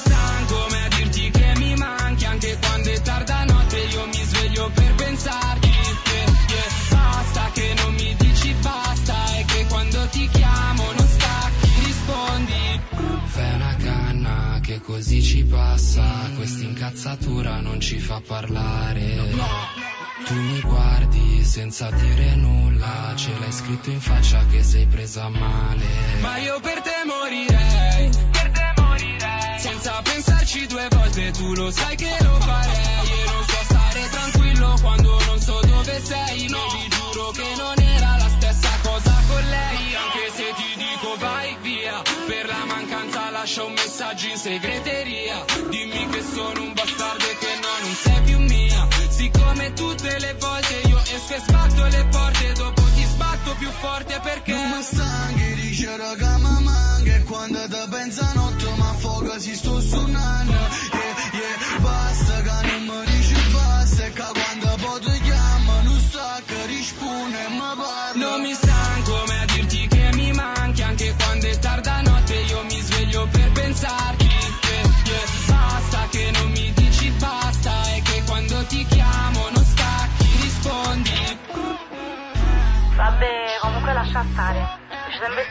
così 14.92 15.24
ci 15.24 15.46
passa 15.46 16.04
Questa 16.36 16.64
incazzatura 16.66 17.62
non 17.62 17.80
ci 17.80 17.98
fa 18.00 18.22
parlare. 18.26 19.20
Tu 20.26 20.34
mi 20.34 20.60
guardi 20.62 21.44
senza 21.46 21.89
dire 21.92 22.36
nulla 22.36 23.14
Ce 23.16 23.32
l'hai 23.39 23.52
scritto 23.52 23.89
in 23.89 24.02
faccia 24.02 24.46
che 24.48 24.62
sei 24.64 24.86
presa 24.88 25.30
male. 25.30 25.86
Ma 26.20 26.38
io 26.38 26.60
per 26.60 26.82
te 26.82 26.92
morirei 27.06 28.10
Per 28.32 28.52
te 28.52 28.82
morirei. 28.82 29.60
Senza 29.60 30.02
pensarci 30.02 30.68
due 30.68 30.88
volte 30.89 31.32
tu 31.32 31.54
lo 31.54 31.72
sai 31.72 31.96
che 31.96 32.18
lo 32.20 32.36
farei. 32.39 33.08
E 33.08 33.32
non 33.32 33.44
so 33.48 33.64
stare 33.64 34.10
tranquillo 34.10 34.78
quando 34.82 35.20
non 35.26 35.39
so 35.39 35.60
dove 35.62 36.02
sei. 36.04 36.48
No, 36.50 36.68
vi 36.74 36.89
giuro 36.89 37.32
che 37.32 37.54
non 37.56 37.80
era 37.80 38.18
la 38.18 38.30
stessa 38.30 38.72
cosa 38.84 39.24
con 39.28 39.44
lei 39.44 39.96
Anche 39.96 40.32
se 40.36 40.54
ti 40.58 40.71
lascia 43.42 43.64
un 43.64 43.74
messaggio 43.74 44.28
in 44.28 44.38
segreteria. 44.38 45.44
Dimmi 45.70 46.10
che 46.10 46.22
sono 46.22 46.62
un 46.62 46.74
bastardo 46.74 47.26
e 47.26 47.38
che 47.39 47.54
no, 47.60 47.74
non 47.82 47.96
sei 47.96 48.22
più 48.22 48.38
mia. 48.38 48.88
Siccome 49.10 49.74
tutte 49.74 50.20
le 50.20 50.36
volte 50.39 50.82
io 50.88 51.00
esco 51.00 51.34
e 51.34 51.39
sbatto 51.39 51.86
le 51.86 52.08
porte 52.12 52.54
Dopo 52.54 52.82
ti 52.96 53.04
sbatto 53.04 53.56
più 53.58 53.70
forte 53.70 54.20
perché 54.22 54.54
Non 54.54 54.70
mi 54.70 54.82
stanchi 54.82 55.54
di 55.56 55.70
dire 55.76 56.16
che 56.18 56.34
mi 56.38 56.64
manca 56.64 57.16
E 57.16 57.24
quando 57.24 57.68
ti 57.68 57.84
pensa 57.89 58.32
notte 58.36 58.66
mi 58.66 58.82
affoga 58.82 59.39
si 59.39 59.56
sto 59.56 59.82
suonando. 59.82 60.52
Yeah, 60.52 61.39
yeah, 61.42 61.80
Basta 61.80 62.42
che 62.42 62.68
non 62.68 62.84
mi 62.86 63.06
dici 63.06 63.42
basta. 63.52 64.06
E 64.06 64.12
che 64.12 64.24
quando 64.39 64.76
poi 64.82 65.00
ti 65.00 65.22
chiamo 65.22 65.82
non 65.82 66.00
sta 66.00 66.42
che 66.46 66.66
risponde 66.68 67.46
e 67.46 67.50
mi 67.50 67.58
parla. 67.58 68.12
Non 68.14 68.42
mi 68.42 68.54
stanco 68.54 68.71
lascia 84.12 84.26
stare. 84.34 84.80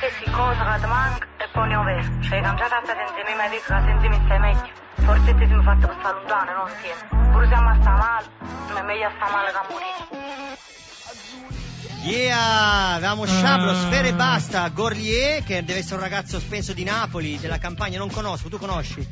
Stessi 0.00 0.30
cose 0.30 0.58
che 0.58 0.80
ti 0.80 0.86
manca 0.86 1.26
e 1.38 1.48
poi 1.52 1.68
ne 1.68 1.76
ho 1.76 1.82
vero. 1.82 2.22
Cioè, 2.22 2.40
cambiata 2.40 2.76
a 2.76 2.82
sentimi 2.84 3.34
mi 3.36 3.48
dico 3.50 3.64
che 3.66 3.80
sentimi 3.84 4.20
stai 4.24 4.38
meglio. 4.38 4.70
Forse 4.94 5.34
ti 5.34 5.46
siamo 5.46 5.62
fatti 5.62 5.86
per 5.86 5.96
stare 5.98 6.16
lontano, 6.18 6.52
non 6.52 6.68
insieme. 6.68 7.30
Pure 7.32 7.46
siamo 7.46 7.68
a 7.68 7.78
sta 7.80 7.90
male, 7.90 8.26
ma 8.72 8.78
è 8.78 8.82
meglio 8.82 9.06
a 9.06 9.12
sta 9.16 9.30
male 9.30 9.50
che 9.50 9.56
a 9.56 9.66
morire. 9.68 10.58
Yeah, 12.02 12.94
avevamo. 12.94 13.26
Sciabro, 13.26 13.74
Sfere 13.74 14.08
e 14.08 14.14
Basta, 14.14 14.68
Gorlier, 14.68 15.42
che 15.42 15.64
deve 15.64 15.80
essere 15.80 15.96
un 15.96 16.02
ragazzo 16.02 16.38
spenso 16.40 16.72
di 16.72 16.84
Napoli, 16.84 17.38
della 17.38 17.58
campagna, 17.58 17.98
non 17.98 18.10
conosco, 18.10 18.48
tu 18.48 18.58
conosci? 18.58 19.06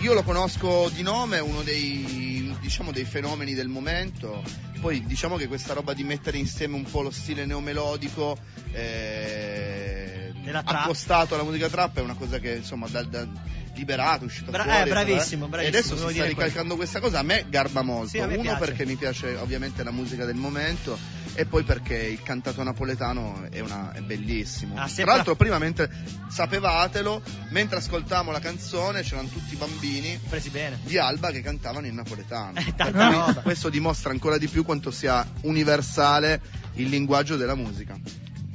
Io 0.00 0.12
lo 0.12 0.22
conosco 0.22 0.90
di 0.90 1.02
nome, 1.02 1.38
è 1.38 1.40
uno 1.40 1.62
dei, 1.62 2.25
diciamo, 2.66 2.90
dei 2.90 3.04
fenomeni 3.04 3.54
del 3.54 3.68
momento. 3.68 4.42
Poi 4.80 5.04
diciamo 5.06 5.36
che 5.36 5.46
questa 5.46 5.72
roba 5.72 5.94
di 5.94 6.02
mettere 6.02 6.36
insieme 6.36 6.74
un 6.74 6.82
po' 6.82 7.00
lo 7.00 7.10
stile 7.10 7.46
neomelodico 7.46 8.36
eh, 8.72 10.32
accostato 10.52 11.34
alla 11.34 11.44
musica 11.44 11.68
trap 11.68 11.98
è 11.98 12.00
una 12.00 12.14
cosa 12.14 12.38
che 12.38 12.56
insomma 12.56 12.88
dal, 12.88 13.08
dal 13.08 13.30
liberato, 13.76 14.24
è 14.24 14.26
uscito 14.26 14.50
Bra- 14.50 14.64
fuori. 14.64 14.80
eh, 14.80 14.84
bravissimo, 14.90 15.44
eh. 15.46 15.48
bravissimo, 15.48 15.76
E 15.76 15.78
adesso 15.78 16.08
si 16.08 16.14
sta 16.14 16.24
ricalcando 16.24 16.74
questa 16.76 16.98
cosa, 17.00 17.18
a 17.20 17.22
me 17.22 17.44
garba 17.48 17.82
molto. 17.82 18.08
Sì, 18.08 18.18
me 18.20 18.24
Uno 18.34 18.40
piace. 18.42 18.58
perché 18.58 18.84
mi 18.86 18.96
piace 18.96 19.34
ovviamente 19.36 19.82
la 19.84 19.90
musica 19.92 20.24
del 20.24 20.34
momento 20.36 20.98
e 21.34 21.44
poi 21.44 21.64
perché 21.64 21.94
il 21.96 22.22
cantato 22.22 22.62
napoletano 22.62 23.46
è, 23.50 23.60
una- 23.60 23.92
è 23.92 24.00
bellissimo. 24.00 24.74
Ah, 24.80 24.88
Tra 24.88 25.04
l'altro 25.04 25.36
prima 25.36 25.58
mentre 25.58 25.90
sapevatelo, 26.28 27.22
mentre 27.50 27.78
ascoltavamo 27.78 28.30
la 28.30 28.40
canzone 28.40 29.02
c'erano 29.02 29.28
tutti 29.28 29.54
i 29.54 29.56
bambini 29.56 30.18
Presi 30.28 30.50
bene. 30.50 30.78
di 30.84 30.96
Alba 30.98 31.30
che 31.30 31.42
cantavano 31.42 31.86
in 31.86 31.94
napoletano. 31.94 32.52
Cui 32.76 32.92
roba. 32.92 33.40
questo 33.42 33.68
dimostra 33.68 34.10
ancora 34.10 34.38
di 34.38 34.48
più 34.48 34.64
quanto 34.64 34.90
sia 34.90 35.26
universale 35.42 36.40
il 36.74 36.88
linguaggio 36.88 37.36
della 37.36 37.54
musica. 37.54 37.98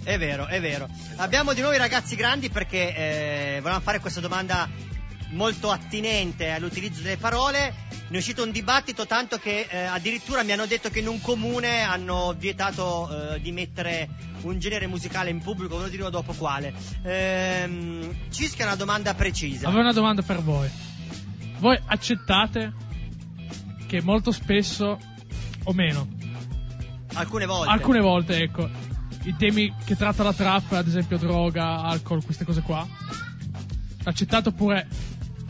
È 0.03 0.17
vero, 0.17 0.47
è 0.47 0.59
vero. 0.59 0.89
Abbiamo 1.17 1.53
di 1.53 1.59
nuovo 1.61 1.75
i 1.75 1.79
ragazzi 1.79 2.15
grandi 2.15 2.49
perché 2.49 2.95
eh, 2.95 3.57
volevamo 3.59 3.81
fare 3.83 3.99
questa 3.99 4.19
domanda 4.19 4.67
molto 5.31 5.69
attinente 5.71 6.49
all'utilizzo 6.51 7.01
delle 7.01 7.17
parole. 7.17 7.89
Ne 8.07 8.17
è 8.17 8.19
uscito 8.19 8.43
un 8.43 8.51
dibattito 8.51 9.05
tanto 9.05 9.37
che 9.37 9.67
eh, 9.69 9.83
addirittura 9.83 10.43
mi 10.43 10.51
hanno 10.51 10.65
detto 10.65 10.89
che 10.89 10.99
in 10.99 11.07
un 11.07 11.21
comune 11.21 11.81
hanno 11.81 12.35
vietato 12.37 13.33
eh, 13.35 13.41
di 13.41 13.51
mettere 13.51 14.09
un 14.41 14.59
genere 14.59 14.87
musicale 14.87 15.29
in 15.29 15.41
pubblico, 15.41 15.77
ve 15.77 15.83
lo 15.83 15.89
dirò 15.89 16.09
dopo 16.09 16.33
quale. 16.33 16.73
Ehm, 17.03 18.15
Cisca 18.29 18.63
è 18.63 18.65
una 18.65 18.75
domanda 18.75 19.13
precisa. 19.13 19.67
Avevo 19.67 19.81
una 19.83 19.93
domanda 19.93 20.21
per 20.21 20.41
voi. 20.41 20.69
Voi 21.59 21.79
accettate 21.85 22.73
che 23.87 24.01
molto 24.01 24.31
spesso, 24.31 24.97
o 25.63 25.73
meno, 25.73 26.07
Alcune 27.13 27.45
volte. 27.45 27.71
alcune 27.71 27.99
volte, 27.99 28.37
ecco, 28.37 28.69
i 29.23 29.35
temi 29.37 29.73
che 29.85 29.95
tratta 29.95 30.23
la 30.23 30.33
trap, 30.33 30.71
ad 30.71 30.87
esempio 30.87 31.17
droga, 31.17 31.77
alcol, 31.83 32.23
queste 32.23 32.45
cose 32.45 32.61
qua, 32.61 32.87
accettate 34.03 34.49
oppure 34.49 34.87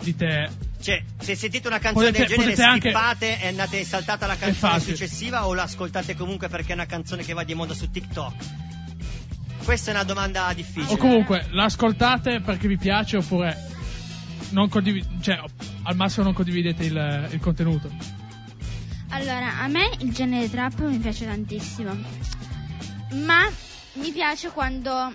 dite 0.01 0.49
Cioè, 0.81 1.03
se 1.19 1.35
sentite 1.35 1.67
una 1.67 1.79
canzone 1.79 2.07
Potete- 2.07 2.25
del 2.27 2.35
genere, 2.37 2.51
potete 2.51 2.67
anche- 2.69 2.89
skippate 2.89 3.41
e 3.41 3.47
andate 3.47 3.79
e 3.79 3.85
saltate 3.85 4.23
alla 4.23 4.35
canzone 4.35 4.79
successiva 4.79 5.45
o 5.47 5.53
l'ascoltate 5.53 6.15
comunque 6.15 6.47
perché 6.49 6.71
è 6.71 6.73
una 6.73 6.85
canzone 6.85 7.23
che 7.23 7.33
va 7.33 7.43
di 7.43 7.53
moda 7.53 7.73
su 7.73 7.89
TikTok? 7.89 8.33
Questa 9.63 9.91
è 9.91 9.93
una 9.93 10.03
domanda 10.03 10.51
difficile. 10.55 10.93
O 10.93 10.97
comunque 10.97 11.45
l'ascoltate 11.51 12.41
perché 12.41 12.67
vi 12.67 12.77
piace 12.77 13.17
oppure 13.17 13.55
non 14.49 14.69
condivi- 14.69 15.05
cioè, 15.21 15.39
al 15.83 15.95
massimo 15.95 16.25
non 16.25 16.33
condividete 16.33 16.83
il, 16.83 17.29
il 17.31 17.39
contenuto. 17.39 17.89
Allora, 19.09 19.59
a 19.59 19.67
me 19.67 19.91
il 19.99 20.11
genere 20.13 20.49
trap 20.49 20.79
mi 20.81 20.97
piace 20.97 21.25
tantissimo. 21.25 21.95
Ma 23.25 23.47
mi 23.93 24.11
piace 24.11 24.49
quando 24.49 25.13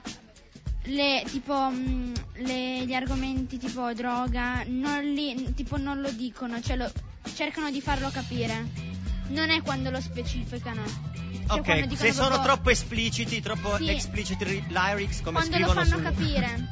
le, 0.87 1.25
tipo, 1.31 1.69
mh, 1.71 2.13
le- 2.45 2.85
gli 2.87 2.93
argomenti 2.95 3.59
tipo 3.59 3.93
droga 3.93 4.65
non, 4.67 5.03
li, 5.13 5.53
tipo, 5.55 5.77
non 5.77 6.01
lo 6.01 6.11
dicono, 6.11 6.61
cioè 6.61 6.77
lo- 6.77 6.91
cercano 7.35 7.71
di 7.71 7.81
farlo 7.81 8.09
capire. 8.11 8.85
Non 9.29 9.51
è 9.51 9.61
quando 9.63 9.91
lo 9.91 10.01
specificano. 10.01 10.83
Cioè, 10.85 11.63
quando 11.63 11.73
Ok, 11.73 11.81
dicono 11.87 11.97
se 11.97 12.13
sono 12.13 12.29
proprio- 12.29 12.47
troppo 12.53 12.71
espliciti, 12.71 13.41
troppo 13.41 13.77
Sì. 13.77 13.89
explicit 13.89 14.43
ri- 14.43 14.65
lyrics 14.69 15.21
come 15.23 15.39
Quando 15.39 15.59
lo 15.59 15.65
scrivono 15.65 15.85
fanno 15.85 15.97
su- 15.97 16.03
capire. 16.03 16.69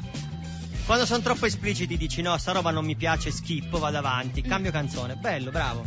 Quando 0.86 1.06
sono 1.06 1.22
troppo 1.22 1.46
espliciti 1.46 1.96
dici 1.96 2.22
no, 2.22 2.36
sta 2.38 2.52
roba 2.52 2.70
non 2.70 2.84
mi 2.84 2.94
piace, 2.94 3.30
schippo, 3.30 3.78
vado 3.78 3.98
avanti, 3.98 4.42
Mm. 4.44 4.48
cambio 4.48 4.70
canzone. 4.70 5.16
Bello, 5.16 5.50
bravo. 5.50 5.84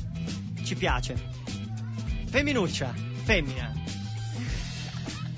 Ci 0.64 0.76
piace. 0.76 1.16
Femminuccia, 2.30 2.94
femmina. 3.24 3.72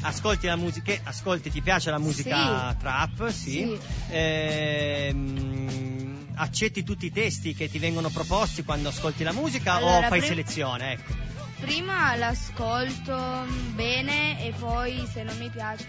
Ascolti 0.02 0.48
la 0.48 0.56
musica, 0.56 0.94
ascolti, 1.04 1.52
ti 1.52 1.62
piace 1.62 1.92
la 1.92 2.00
musica 2.00 2.70
Sì. 2.72 2.78
trap? 2.78 3.28
Sì. 3.30 3.52
Sì. 3.52 3.78
Ehm, 4.12 6.28
accetti 6.36 6.84
tutti 6.84 7.08
i 7.08 7.12
testi 7.12 7.54
che 7.54 7.70
ti 7.70 7.80
vengono 7.80 8.10
proposti 8.10 8.64
quando 8.64 8.90
ascolti 8.90 9.24
la 9.24 9.34
musica 9.34 9.74
o 9.76 9.78
Allora, 9.78 10.08
fai 10.08 10.20
prim- 10.20 10.24
selezione? 10.24 10.92
Ecco. 10.94 11.14
Prima 11.60 12.16
l'ascolto 12.16 13.46
bene 13.74 14.42
e 14.46 14.54
poi 14.58 15.06
se 15.12 15.24
non 15.24 15.38
mi 15.38 15.50
piace 15.50 15.86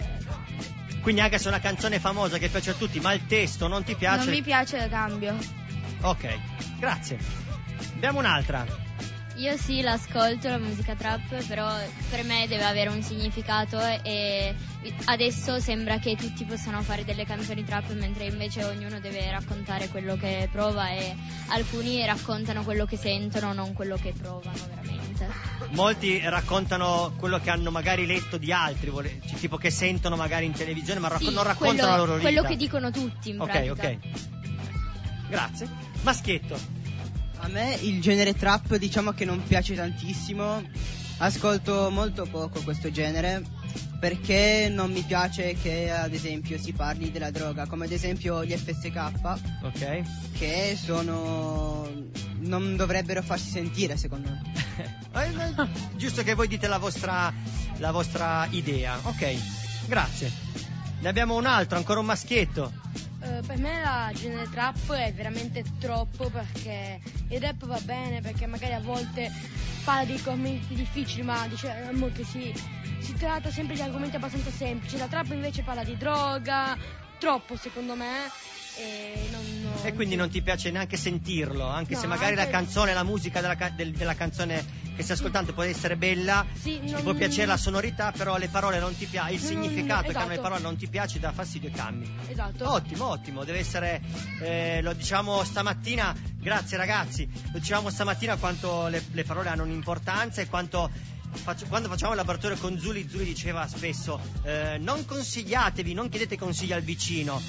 Quindi 1.01 1.21
anche 1.21 1.39
se 1.39 1.45
è 1.45 1.49
una 1.49 1.61
canzone 1.61 2.01
famosa 2.01 2.39
che 2.39 2.49
piace 2.49 2.71
a 2.71 2.75
tutti, 2.75 2.99
ma 2.99 3.13
il 3.13 3.25
testo 3.27 3.69
non 3.69 3.85
ti 3.85 3.95
piace. 3.95 4.25
non 4.25 4.35
mi 4.35 4.43
piace 4.43 4.89
cambio. 4.89 5.37
Ok, 6.01 6.37
grazie. 6.79 7.19
Abbiamo 7.95 8.19
un'altra. 8.19 8.89
Io 9.41 9.57
sì, 9.57 9.81
l'ascolto 9.81 10.49
la 10.51 10.59
musica 10.59 10.95
trap, 10.95 11.43
però 11.47 11.67
per 12.11 12.25
me 12.25 12.47
deve 12.47 12.65
avere 12.65 12.91
un 12.91 13.03
significato 13.03 13.81
e 14.03 14.55
adesso 15.07 15.59
sembra 15.61 15.99
che 15.99 16.15
tutti 16.15 16.45
possano 16.45 16.83
fare 16.83 17.07
delle 17.07 17.25
canzoni 17.25 17.65
trap 17.65 17.91
mentre 17.95 18.27
invece 18.27 18.65
ognuno 18.65 19.01
deve 19.01 19.31
raccontare 19.31 19.89
quello 19.89 20.17
che 20.17 20.47
prova 20.53 20.91
e 20.91 21.17
alcuni 21.49 22.05
raccontano 22.05 22.63
quello 22.65 22.85
che 22.85 22.99
sentono, 22.99 23.55
non 23.55 23.73
quello 23.73 23.97
che 23.97 24.13
provano 24.13 24.59
veramente. 24.69 25.27
Molti 25.71 26.21
raccontano 26.23 27.15
quello 27.17 27.41
che 27.41 27.49
hanno 27.49 27.71
magari 27.71 28.05
letto 28.05 28.37
di 28.37 28.53
altri, 28.53 28.91
cioè, 28.93 29.39
tipo 29.39 29.57
che 29.57 29.71
sentono 29.71 30.17
magari 30.17 30.45
in 30.45 30.53
televisione, 30.53 31.01
ma 31.01 31.09
racco- 31.09 31.25
Sì, 31.25 31.33
non 31.33 31.45
raccontano 31.45 31.77
quello, 31.79 31.91
la 31.93 31.97
loro 31.97 32.17
vita. 32.19 32.29
quello 32.29 32.43
che 32.43 32.57
dicono 32.57 32.91
tutti 32.91 33.31
in 33.31 33.41
Ok, 33.41 33.49
pratica. 33.51 33.73
ok. 33.73 33.97
Grazie. 35.29 35.69
Maschietto. 36.03 36.80
A 37.43 37.49
me 37.49 37.75
il 37.83 38.01
genere 38.01 38.35
trap 38.35 38.77
diciamo 38.77 39.13
che 39.13 39.25
non 39.25 39.43
piace 39.43 39.75
tantissimo, 39.75 40.63
ascolto 41.19 41.91
molto 41.91 42.27
poco 42.27 42.61
questo 42.63 42.91
genere 42.91 43.43
perché 43.99 44.71
non 44.73 44.91
mi 44.91 45.03
piace 45.03 45.55
che 45.61 45.91
ad 45.91 46.13
esempio 46.15 46.59
si 46.59 46.73
parli 46.73 47.11
della 47.11 47.31
droga, 47.31 47.67
come 47.67 47.85
ad 47.87 47.93
esempio 47.93 48.45
gli 48.45 48.57
FSK, 48.57 48.97
Ok. 49.63 50.03
che 50.39 50.79
sono 50.83 51.89
non 52.41 52.77
dovrebbero 52.77 53.23
farsi 53.23 53.51
sentire 53.51 53.97
secondo 53.97 54.29
me. 54.31 54.99
Eh, 55.13 55.67
Giusto 55.97 56.23
che 56.23 56.35
voi 56.35 56.47
dite 56.47 56.67
la 56.69 56.79
vostra, 56.79 57.33
la 57.79 57.91
vostra 57.91 58.47
idea. 58.51 58.97
Ok, 59.03 59.35
grazie. 59.87 60.31
Ne 61.01 61.09
abbiamo 61.09 61.35
un 61.37 61.45
altro, 61.47 61.77
ancora 61.77 61.99
un 62.01 62.07
maschietto. 62.07 62.73
Eh, 63.23 63.43
per 63.47 63.59
me 63.59 63.83
la 63.83 64.11
genere 64.15 64.49
trap 64.49 64.93
è 64.93 65.13
veramente 65.13 65.63
troppo 65.79 66.31
perché 66.31 67.01
il 67.29 67.41
rap 67.41 67.67
va 67.67 67.79
bene 67.85 68.23
perché 68.23 68.47
magari 68.47 68.73
a 68.73 68.81
volte 68.81 69.31
parla 69.85 70.05
di 70.05 70.15
argomenti 70.15 70.75
difficili 70.75 71.23
ma 71.23 71.47
diciamo 71.47 72.09
che 72.13 72.25
si, 72.25 72.53
si 72.99 73.13
tratta 73.15 73.51
sempre 73.51 73.75
di 73.75 73.83
argomenti 73.83 74.17
abbastanza 74.17 74.51
semplici. 74.51 74.97
La 74.97 75.07
trap 75.07 75.33
invece 75.33 75.63
parla 75.63 75.85
di 75.85 75.97
droga, 75.99 76.77
troppo 77.19 77.57
secondo 77.57 77.95
me. 77.95 78.31
E, 78.81 79.29
non, 79.31 79.43
non- 79.63 79.87
E 79.87 79.93
quindi 79.95 80.15
non 80.17 80.31
ti 80.31 80.43
piace 80.43 80.71
neanche 80.71 80.97
sentirlo, 80.97 81.67
anche 81.67 81.95
No, 81.95 82.01
se 82.01 82.07
magari 82.07 82.35
la 82.35 82.43
anche- 82.43 82.53
canzone, 82.53 82.93
la 82.95 83.03
musica 83.03 83.41
della, 83.41 83.57
del- 83.75 83.93
della 83.93 84.15
canzone 84.15 84.79
che 84.97 85.03
stai 85.03 85.17
ascoltando 85.17 85.53
può 85.55 85.63
essere 85.63 85.97
bella, 85.97 86.45
Sì, 86.53 86.79
ti 86.85 86.91
non- 86.91 87.03
può 87.03 87.15
piacere 87.15 87.47
la 87.47 87.57
sonorità, 87.57 88.13
però 88.13 88.37
le 88.37 88.49
parole 88.49 88.79
non 88.79 88.95
ti 88.97 89.07
piace, 89.07 89.33
il 89.35 89.41
Non- 89.41 89.49
significato 89.49 90.11
che 90.11 90.17
hanno 90.17 90.27
le 90.29 90.33
esatto. 90.35 90.43
parole 90.49 90.61
non 90.63 90.77
ti 90.77 90.87
piace, 90.89 91.19
dà 91.19 91.33
fastidio 91.33 91.69
e 91.69 91.73
cambi. 91.73 92.11
Esatto. 92.29 92.71
Ottimo, 92.71 93.07
ottimo, 93.09 93.45
deve 93.45 93.59
essere, 93.61 94.01
eh, 94.43 94.81
lo 94.83 94.93
diciamo 94.93 95.43
stamattina, 95.45 96.15
grazie 96.39 96.77
ragazzi, 96.77 97.29
lo 97.53 97.59
dicevamo 97.59 97.89
stamattina 97.91 98.37
quanto 98.37 98.89
le, 98.89 99.03
le 99.13 99.25
parole 99.25 99.49
hanno 99.49 99.63
un'importanza 99.63 100.41
e 100.43 100.47
quanto... 100.49 100.91
quando 101.69 101.89
facciamo 101.89 102.11
il 102.11 102.17
laboratorio 102.19 102.57
con 102.59 102.77
Zuli, 102.79 103.07
Zuli 103.09 103.23
diceva 103.25 103.67
spesso 103.69 104.21
eh, 104.43 104.79
non 104.81 105.05
consigliatevi, 105.07 105.95
non 105.95 106.09
chiedete 106.09 106.37
consigli 106.37 106.73
al 106.73 106.83
vicino, 106.83 107.41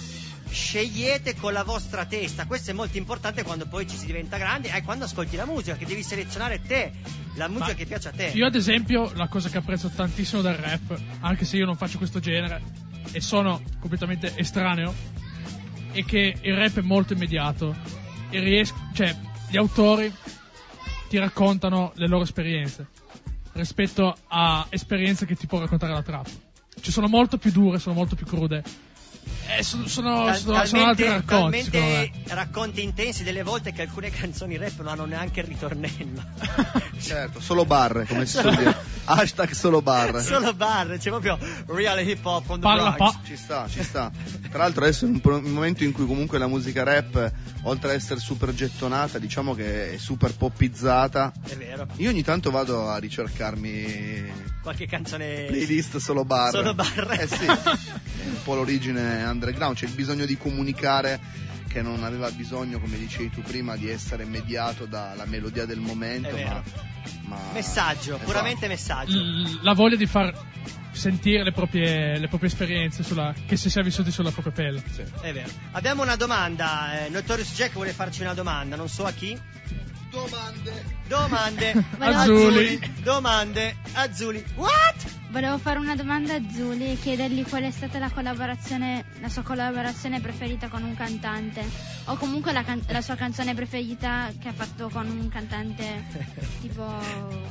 scegliete 0.52 1.36
con 1.36 1.54
la 1.54 1.64
vostra 1.64 2.06
testa. 2.06 2.46
Questo 2.46 2.72
è 2.72 2.74
molto 2.74 2.98
importante 2.98 3.44
quando 3.44 3.66
poi 3.66 3.88
ci 3.88 3.96
si 3.96 4.06
diventa 4.06 4.38
grandi 4.38 4.68
e 4.68 4.84
quando 4.84 5.06
ascolti 5.06 5.36
la 5.36 5.46
musica, 5.46 5.76
che 5.76 5.86
devi 5.86 6.04
selezionare 6.04 6.62
te, 6.62 6.92
la 7.36 7.48
musica 7.48 7.70
Ma 7.70 7.74
che 7.74 7.86
piace 7.86 8.10
a 8.10 8.12
te. 8.12 8.32
Io 8.34 8.46
ad 8.46 8.56
esempio 8.56 9.12
la 9.16 9.28
cosa 9.28 9.50
che 9.50 9.58
apprezzo 9.58 9.90
tantissimo 9.90 10.42
del 10.42 10.56
rap, 10.56 11.00
anche 11.22 11.46
se 11.46 11.58
io 11.58 11.66
non 11.66 11.78
faccio 11.78 11.98
questo 11.98 12.20
genere 12.20 12.62
e 13.12 13.22
sono 13.22 13.62
completamente 13.80 14.34
estraneo, 14.36 14.94
è 15.92 16.04
che 16.04 16.36
il 16.42 16.56
rap 16.56 16.78
è 16.78 16.82
molto 16.82 17.14
immediato 17.14 17.76
e 18.30 18.40
ries- 18.40 18.74
cioè 18.94 19.16
gli 19.50 19.58
autori 19.58 20.14
ti 21.10 21.18
raccontano 21.18 21.92
le 21.96 22.08
loro 22.08 22.24
esperienze 22.24 22.88
rispetto 23.54 24.16
a 24.28 24.66
esperienze 24.70 25.26
che 25.26 25.36
ti 25.36 25.48
può 25.48 25.60
raccontare 25.60 25.94
la 25.94 26.02
trap. 26.02 26.30
Ci 26.80 26.92
sono 26.92 27.08
molto 27.08 27.38
più 27.38 27.52
dure, 27.52 27.80
sono 27.80 27.96
molto 27.96 28.16
più 28.16 28.26
crude. 28.26 28.64
Eh, 29.58 29.64
sono, 29.64 29.88
sono, 29.88 30.26
Tal- 30.26 30.38
sono- 30.38 30.66
sono 30.66 30.86
altri 30.86 31.06
racconti, 31.06 31.70
talmente 31.70 32.12
racconti 32.28 32.84
intensi 32.84 33.24
delle 33.24 33.44
volte 33.44 33.72
che 33.72 33.82
alcune 33.82 34.10
canzoni 34.10 34.58
rap 34.58 34.78
non 34.78 34.88
hanno 34.88 35.06
neanche 35.06 35.42
il 35.42 35.48
ritornello. 35.48 36.24
Certo, 37.02 37.40
solo 37.40 37.66
barre, 37.66 38.06
come 38.06 38.28
si 38.28 38.38
suol 38.38 38.56
dire. 38.56 38.76
Hashtag 39.06 39.50
solo 39.52 39.82
barre. 39.82 40.22
Solo 40.22 40.54
barre, 40.54 41.00
c'è 41.00 41.10
proprio 41.10 41.38
real 41.66 42.00
hip 42.08 42.24
hop 42.24 42.46
from 42.46 42.58
the 42.58 42.62
Parla 42.62 42.92
Bronx. 42.92 43.18
Ci 43.26 43.36
sta, 43.36 43.68
ci 43.68 43.84
sta. 43.84 44.12
Tra 44.50 44.60
l'altro 44.60 44.84
adesso 44.84 45.06
è 45.06 45.08
un, 45.08 45.20
pro- 45.20 45.38
un 45.38 45.52
momento 45.52 45.84
in 45.84 45.94
cui 45.94 46.06
comunque 46.06 46.38
la 46.38 46.46
musica 46.46 46.84
rap, 46.84 47.32
oltre 47.64 47.90
ad 47.90 47.96
essere 47.96 48.20
super 48.20 48.54
gettonata, 48.54 49.18
diciamo 49.18 49.56
che 49.56 49.94
è 49.94 49.98
super 49.98 50.36
poppizzata. 50.36 51.34
È 51.48 51.56
vero. 51.56 51.88
Io 51.96 52.10
ogni 52.12 52.22
tanto 52.24 52.52
vado 52.52 52.88
a 52.88 52.98
ricercarmi 52.98 54.50
Qualche 54.62 54.86
canzone 54.86 55.46
playlist 55.48 55.98
solo 55.98 56.24
barre. 56.24 56.52
Solo 56.58 56.76
barre. 56.76 57.20
Eh 57.22 57.28
sì, 57.28 57.46
è 57.46 57.50
un 58.26 58.44
po' 58.44 58.54
l'origine 58.54 59.24
underground, 59.42 59.76
c'è 59.76 59.86
il 59.86 59.94
bisogno 59.94 60.26
di 60.26 60.38
comunicare 60.38 61.20
che 61.68 61.82
non 61.82 62.04
aveva 62.04 62.30
bisogno, 62.32 62.80
come 62.80 62.98
dicevi 62.98 63.30
tu 63.30 63.42
prima, 63.42 63.76
di 63.78 63.90
essere 63.90 64.26
mediato 64.26 64.86
dalla 64.86 65.26
melodia 65.26 65.66
del 65.66 65.80
momento, 65.80 66.28
È 66.30 66.32
ma, 66.32 66.38
vero. 66.38 66.64
ma- 67.28 67.40
Messaggio, 67.54 68.16
Esatto. 68.16 68.26
puramente 68.26 68.68
messaggio. 68.68 69.18
l- 69.18 69.60
la 69.64 69.74
voglia 69.74 69.96
di 69.96 70.06
far 70.06 70.34
sentire 70.92 71.44
le 71.44 71.54
proprie, 71.54 72.20
le 72.20 72.28
proprie 72.28 72.50
esperienze 72.50 73.04
sulla, 73.04 73.34
che 73.46 73.56
si 73.56 73.70
sia 73.70 73.82
vissuti 73.82 74.12
sulla 74.12 74.32
propria 74.32 74.52
pelle. 74.54 74.84
È 75.22 75.32
vero. 75.32 75.50
Abbiamo 75.72 76.02
una 76.02 76.18
domanda. 76.18 77.06
eh, 77.06 77.10
Notorious 77.10 77.54
Jack 77.56 77.72
vuole 77.74 77.94
farci 77.94 78.22
una 78.22 78.34
domanda, 78.34 78.76
non 78.76 78.90
so 78.90 79.06
a 79.06 79.12
chi. 79.12 79.40
Domande. 80.10 80.84
Domande. 81.08 81.86
Azzurri. 82.00 82.80
Domande. 83.02 83.78
Azzuli. 83.94 84.44
What? 84.56 85.20
Volevo 85.32 85.58
fare 85.58 85.80
una 85.80 85.96
domanda 85.96 86.36
a 86.36 86.42
Zuli 86.52 86.92
e 86.92 86.98
chiedergli 86.98 87.48
qual 87.48 87.64
è 87.64 87.72
stata 87.72 87.98
la 88.00 88.10
collaborazione, 88.10 89.06
la 89.22 89.30
sua 89.30 89.44
collaborazione 89.44 90.20
preferita 90.20 90.68
con 90.68 90.84
un 90.84 90.94
cantante 90.94 91.64
o 92.08 92.18
comunque 92.18 92.52
la, 92.52 92.64
can- 92.64 92.84
la 92.90 93.02
sua 93.02 93.16
canzone 93.16 93.54
preferita 93.54 94.30
che 94.38 94.50
ha 94.50 94.52
fatto 94.52 94.90
con 94.90 95.08
un 95.08 95.30
cantante 95.30 96.04
tipo 96.60 96.86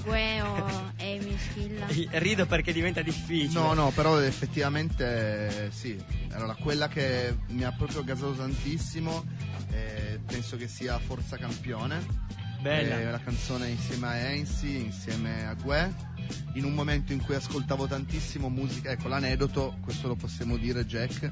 Gue 0.05 0.43
o 0.43 0.93
Amy 0.99 1.39
Schilla. 1.39 1.87
Rido 2.19 2.45
perché 2.45 2.75
diventa 2.75 3.01
difficile. 3.01 3.59
No, 3.59 3.73
no, 3.73 3.91
però 3.93 4.21
effettivamente 4.21 5.71
sì. 5.73 5.99
Allora, 6.33 6.55
quella 6.57 6.87
che 6.89 7.35
mi 7.49 7.65
ha 7.65 7.73
proprio 7.73 8.05
gasato 8.05 8.33
tantissimo, 8.33 9.25
eh, 9.71 10.21
penso 10.27 10.59
che 10.59 10.69
sia 10.69 10.99
Forza 10.99 11.39
Campione. 11.39 12.29
Bella. 12.61 13.01
Eh, 13.01 13.11
la 13.11 13.21
canzone 13.21 13.69
insieme 13.69 14.07
a 14.07 14.11
Ainsi, 14.11 14.77
insieme 14.77 15.47
a 15.47 15.55
Gue. 15.55 16.10
In 16.55 16.65
un 16.65 16.75
momento 16.75 17.13
in 17.13 17.23
cui 17.23 17.35
ascoltavo 17.35 17.87
tantissimo 17.87 18.49
musica, 18.49 18.91
ecco 18.91 19.09
l'aneddoto, 19.09 19.77
questo 19.83 20.09
lo 20.09 20.15
possiamo 20.15 20.57
dire 20.57 20.85
Jack. 20.87 21.31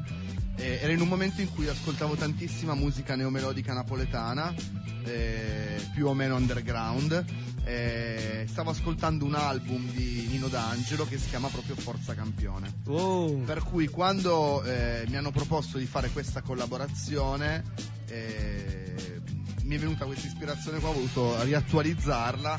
eh, 0.56 0.78
era 0.80 0.92
in 0.92 1.00
un 1.00 1.08
momento 1.08 1.40
in 1.40 1.52
cui 1.52 1.68
ascoltavo 1.68 2.14
tantissima 2.14 2.74
musica 2.74 3.14
neomelodica 3.16 3.72
napoletana, 3.72 4.54
eh, 5.04 5.80
più 5.94 6.06
o 6.06 6.14
meno 6.14 6.36
underground. 6.36 7.24
eh, 7.64 8.46
stavo 8.48 8.70
ascoltando 8.70 9.26
un 9.26 9.34
album 9.34 9.90
di 9.90 10.26
Nino 10.30 10.48
D'Angelo 10.48 11.06
che 11.06 11.18
si 11.18 11.28
chiama 11.28 11.48
proprio 11.48 11.76
Forza 11.76 12.14
Campione. 12.14 12.72
Oh. 12.86 13.36
Per 13.44 13.62
cui 13.62 13.88
quando 13.88 14.62
eh, 14.62 15.04
mi 15.08 15.16
hanno 15.16 15.32
proposto 15.32 15.76
di 15.76 15.84
fare 15.84 16.08
questa 16.08 16.40
collaborazione 16.40 17.62
eh, 18.06 19.20
mi 19.64 19.76
è 19.76 19.78
venuta 19.78 20.06
questa 20.06 20.26
ispirazione 20.26 20.78
qua, 20.78 20.88
ho 20.88 20.94
voluto 20.94 21.42
riattualizzarla 21.42 22.58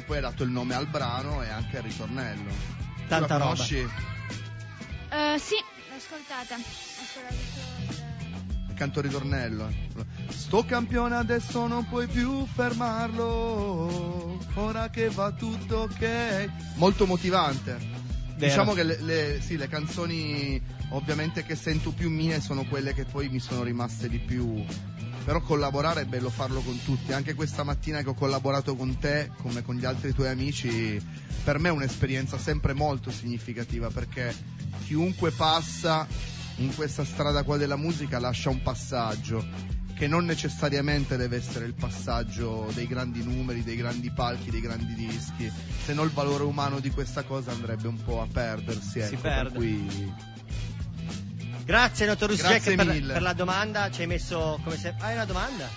e 0.00 0.02
poi 0.02 0.18
ho 0.18 0.22
dato 0.22 0.42
il 0.42 0.50
nome 0.50 0.74
al 0.74 0.86
brano 0.86 1.42
e 1.42 1.48
anche 1.48 1.76
al 1.76 1.82
ritornello. 1.84 2.50
Tu 2.50 3.06
Tanta 3.06 3.36
la 3.38 3.44
roba. 3.44 3.52
conosci? 3.54 3.76
Eh, 3.76 5.38
sì, 5.38 5.54
l'ho 5.88 5.96
ascoltata. 5.96 6.54
Ho 6.56 6.60
ascoltato 7.02 8.68
Il 8.68 8.74
canto 8.74 9.00
ritornello. 9.00 9.70
Sto 10.28 10.64
campione 10.64 11.16
adesso 11.16 11.66
non 11.66 11.86
puoi 11.88 12.06
più 12.06 12.46
fermarlo, 12.46 14.38
ora 14.54 14.88
che 14.90 15.08
va 15.10 15.30
tutto 15.32 15.76
ok. 15.90 16.48
Molto 16.76 17.06
motivante. 17.06 17.98
Diciamo 18.36 18.72
che 18.72 18.82
le, 18.84 19.00
le- 19.02 19.40
sì, 19.42 19.56
le 19.58 19.68
canzoni 19.68 20.60
ovviamente 20.90 21.44
che 21.44 21.54
sento 21.54 21.90
più 21.92 22.08
mie 22.08 22.40
sono 22.40 22.64
quelle 22.64 22.94
che 22.94 23.04
poi 23.04 23.28
mi 23.28 23.38
sono 23.38 23.62
rimaste 23.62 24.08
di 24.08 24.18
più. 24.18 24.64
Però 25.24 25.40
collaborare 25.40 26.02
è 26.02 26.04
bello 26.06 26.30
farlo 26.30 26.60
con 26.60 26.78
tutti. 26.82 27.12
Anche 27.12 27.34
questa 27.34 27.62
mattina 27.62 28.02
che 28.02 28.08
ho 28.08 28.14
collaborato 28.14 28.74
con 28.74 28.98
te, 28.98 29.30
come 29.42 29.62
con 29.62 29.76
gli 29.76 29.84
altri 29.84 30.12
tuoi 30.12 30.28
amici, 30.28 31.00
per 31.44 31.58
me 31.58 31.68
è 31.68 31.72
un'esperienza 31.72 32.38
sempre 32.38 32.72
molto 32.72 33.10
significativa 33.10 33.88
perché 33.88 34.34
chiunque 34.84 35.30
passa 35.30 36.06
in 36.56 36.74
questa 36.74 37.04
strada 37.04 37.42
qua 37.42 37.56
della 37.56 37.76
musica 37.76 38.18
lascia 38.18 38.50
un 38.50 38.62
passaggio 38.62 39.78
che 40.00 40.06
non 40.06 40.24
necessariamente 40.24 41.18
deve 41.18 41.36
essere 41.36 41.66
il 41.66 41.74
passaggio 41.74 42.70
dei 42.72 42.86
grandi 42.86 43.22
numeri, 43.22 43.62
dei 43.62 43.76
grandi 43.76 44.10
palchi, 44.10 44.50
dei 44.50 44.62
grandi 44.62 44.94
dischi, 44.94 45.52
se 45.84 45.92
no 45.92 46.04
il 46.04 46.10
valore 46.10 46.44
umano 46.44 46.80
di 46.80 46.88
questa 46.88 47.22
cosa 47.22 47.50
andrebbe 47.50 47.86
un 47.86 48.02
po' 48.02 48.22
a 48.22 48.26
perdersi. 48.26 49.00
Ecco, 49.00 49.20
perde. 49.20 50.38
Grazie 51.70 52.04
Notorious 52.04 52.40
Grazie 52.40 52.74
Jack 52.74 52.84
per, 52.84 53.12
per 53.12 53.22
la 53.22 53.32
domanda. 53.32 53.88
Ci 53.92 54.00
hai 54.00 54.08
messo 54.08 54.58
come 54.64 54.76
se. 54.76 54.92
Hai 54.98 55.14
una 55.14 55.24
domanda? 55.24 55.68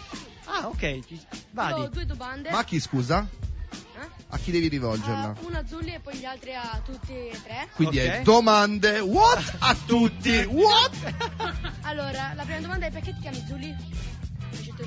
Ah, 0.45 0.67
ok. 0.67 0.81
Io 0.81 1.01
ho 1.17 1.37
Vadi. 1.51 1.89
due 1.91 2.05
domande. 2.07 2.49
Ma 2.49 2.57
a 2.57 2.63
chi 2.63 2.79
scusa? 2.79 3.27
Eh? 3.71 4.07
A 4.29 4.37
chi 4.39 4.49
devi 4.49 4.69
rivolgerla? 4.69 5.23
Ah, 5.23 5.35
una 5.41 5.59
a 5.59 5.67
Zulli 5.67 5.93
e 5.93 5.99
poi 5.99 6.15
gli 6.15 6.25
altri 6.25 6.55
a 6.55 6.81
tutti 6.83 7.11
e 7.11 7.39
tre. 7.43 7.67
Quindi 7.75 7.99
ok. 7.99 8.05
è 8.05 8.21
domande 8.23 9.01
what 9.01 9.55
a 9.59 9.75
tutti 9.85 10.35
what? 10.49 11.13
Allora, 11.85 12.33
la 12.33 12.43
prima 12.43 12.59
domanda 12.59 12.87
è 12.87 12.91
perché 12.91 13.13
ti 13.13 13.19
chiami 13.19 13.43
Zulli? 13.47 13.75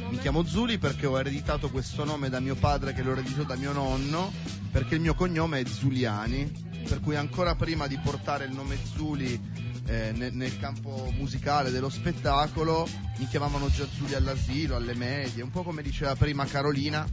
Mi 0.09 0.19
chiamo 0.19 0.45
Zuli 0.45 0.79
perché 0.79 1.07
ho 1.07 1.21
ereditato 1.21 1.71
questo 1.71 2.03
nome 2.03 2.31
da 2.31 2.41
mio 2.41 2.57
padre 2.57 2.93
che 2.93 3.03
l'ho 3.03 3.13
ereditato 3.13 3.45
da 3.45 3.55
mio 3.55 3.71
nonno, 3.71 4.33
perché 4.73 4.97
il 4.97 5.01
mio 5.01 5.15
cognome 5.15 5.61
è 5.61 5.65
Zuliani, 5.65 6.83
per 6.89 6.99
cui 6.99 7.15
ancora 7.15 7.55
prima 7.55 7.87
di 7.87 7.97
portare 7.97 8.47
il 8.47 8.53
nome 8.53 8.77
Zuli 8.83 9.67
eh, 9.87 10.13
nel, 10.15 10.33
nel 10.35 10.59
campo 10.59 11.13
musicale 11.17 11.71
dello 11.71 11.89
spettacolo 11.89 12.87
mi 13.19 13.27
chiamavano 13.29 13.69
già 13.71 13.87
Zuli 13.91 14.15
all'asilo, 14.15 14.77
alle 14.77 14.95
medie, 14.95 15.43
un 15.43 15.51
po' 15.51 15.63
come 15.63 15.83
diceva 15.83 16.15
prima 16.17 16.45
Carolina, 16.45 17.07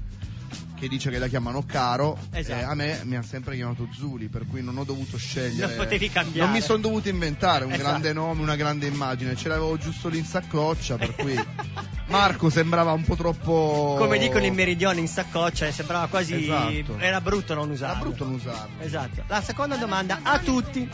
che 0.76 0.88
dice 0.90 1.10
che 1.10 1.18
la 1.18 1.28
chiamano 1.28 1.64
Caro, 1.66 2.18
Esatto. 2.32 2.60
eh, 2.60 2.64
a 2.64 2.74
me 2.74 3.00
mi 3.06 3.16
ha 3.16 3.22
sempre 3.22 3.56
chiamato 3.56 3.88
Zuli, 3.94 4.28
per 4.28 4.46
cui 4.46 4.62
non 4.62 4.78
ho 4.78 4.84
dovuto 4.84 5.18
scegliere. 5.18 5.68
Non 5.76 5.84
potevi 5.86 6.10
cambiare. 6.10 6.46
Non 6.48 6.52
mi 6.58 6.62
sono 6.62 6.80
dovuto 6.80 7.08
inventare 7.10 7.64
un 7.64 7.72
Esatto. 7.72 7.88
grande 7.88 8.12
nome, 8.12 8.42
una 8.42 8.56
grande 8.58 8.88
immagine, 8.88 9.36
ce 9.36 9.48
l'avevo 9.48 9.78
giusto 9.78 10.10
lì 10.10 10.18
in 10.18 10.26
saccoccia, 10.26 10.98
per 10.98 11.16
cui 11.16 11.36
Marco 12.08 12.50
sembrava 12.50 12.92
un 12.92 13.04
po' 13.04 13.16
troppo... 13.16 13.96
Come 13.98 14.18
dicono 14.18 14.44
in 14.46 14.54
meridione 14.56 15.00
in 15.00 15.08
saccoccia, 15.08 15.72
sembrava 15.72 16.08
quasi. 16.08 16.44
Esatto. 16.44 16.98
Era 16.98 17.22
brutto 17.22 17.54
non 17.54 17.70
usarlo. 17.70 17.96
Era 17.96 18.04
brutto 18.04 18.26
non 18.26 18.34
usarlo. 18.34 18.84
Esatto. 18.84 19.24
La 19.28 19.42
seconda 19.42 19.78
domanda 19.78 20.20
a 20.22 20.38
tutti. 20.40 20.90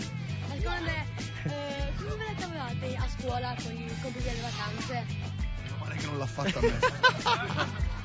Scuola 3.29 3.55
con 3.61 3.71
i 3.71 3.87
compiti 4.01 4.23
delle 4.23 4.41
vacanze? 4.41 5.05
Male 5.79 5.95
che 5.95 6.05
non 6.07 6.17
l'ha 6.17 6.25
fatta 6.25 6.59
a 6.59 6.61
me. 6.61 7.87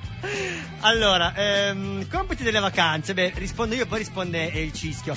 Allora, 0.81 1.35
ehm, 1.35 2.09
compiti 2.09 2.43
delle 2.43 2.59
vacanze. 2.59 3.13
Beh, 3.13 3.35
rispondo 3.37 3.75
io, 3.75 3.85
poi 3.85 3.99
risponde 3.99 4.51
eh, 4.51 4.63
il 4.63 4.73
cischio. 4.73 5.15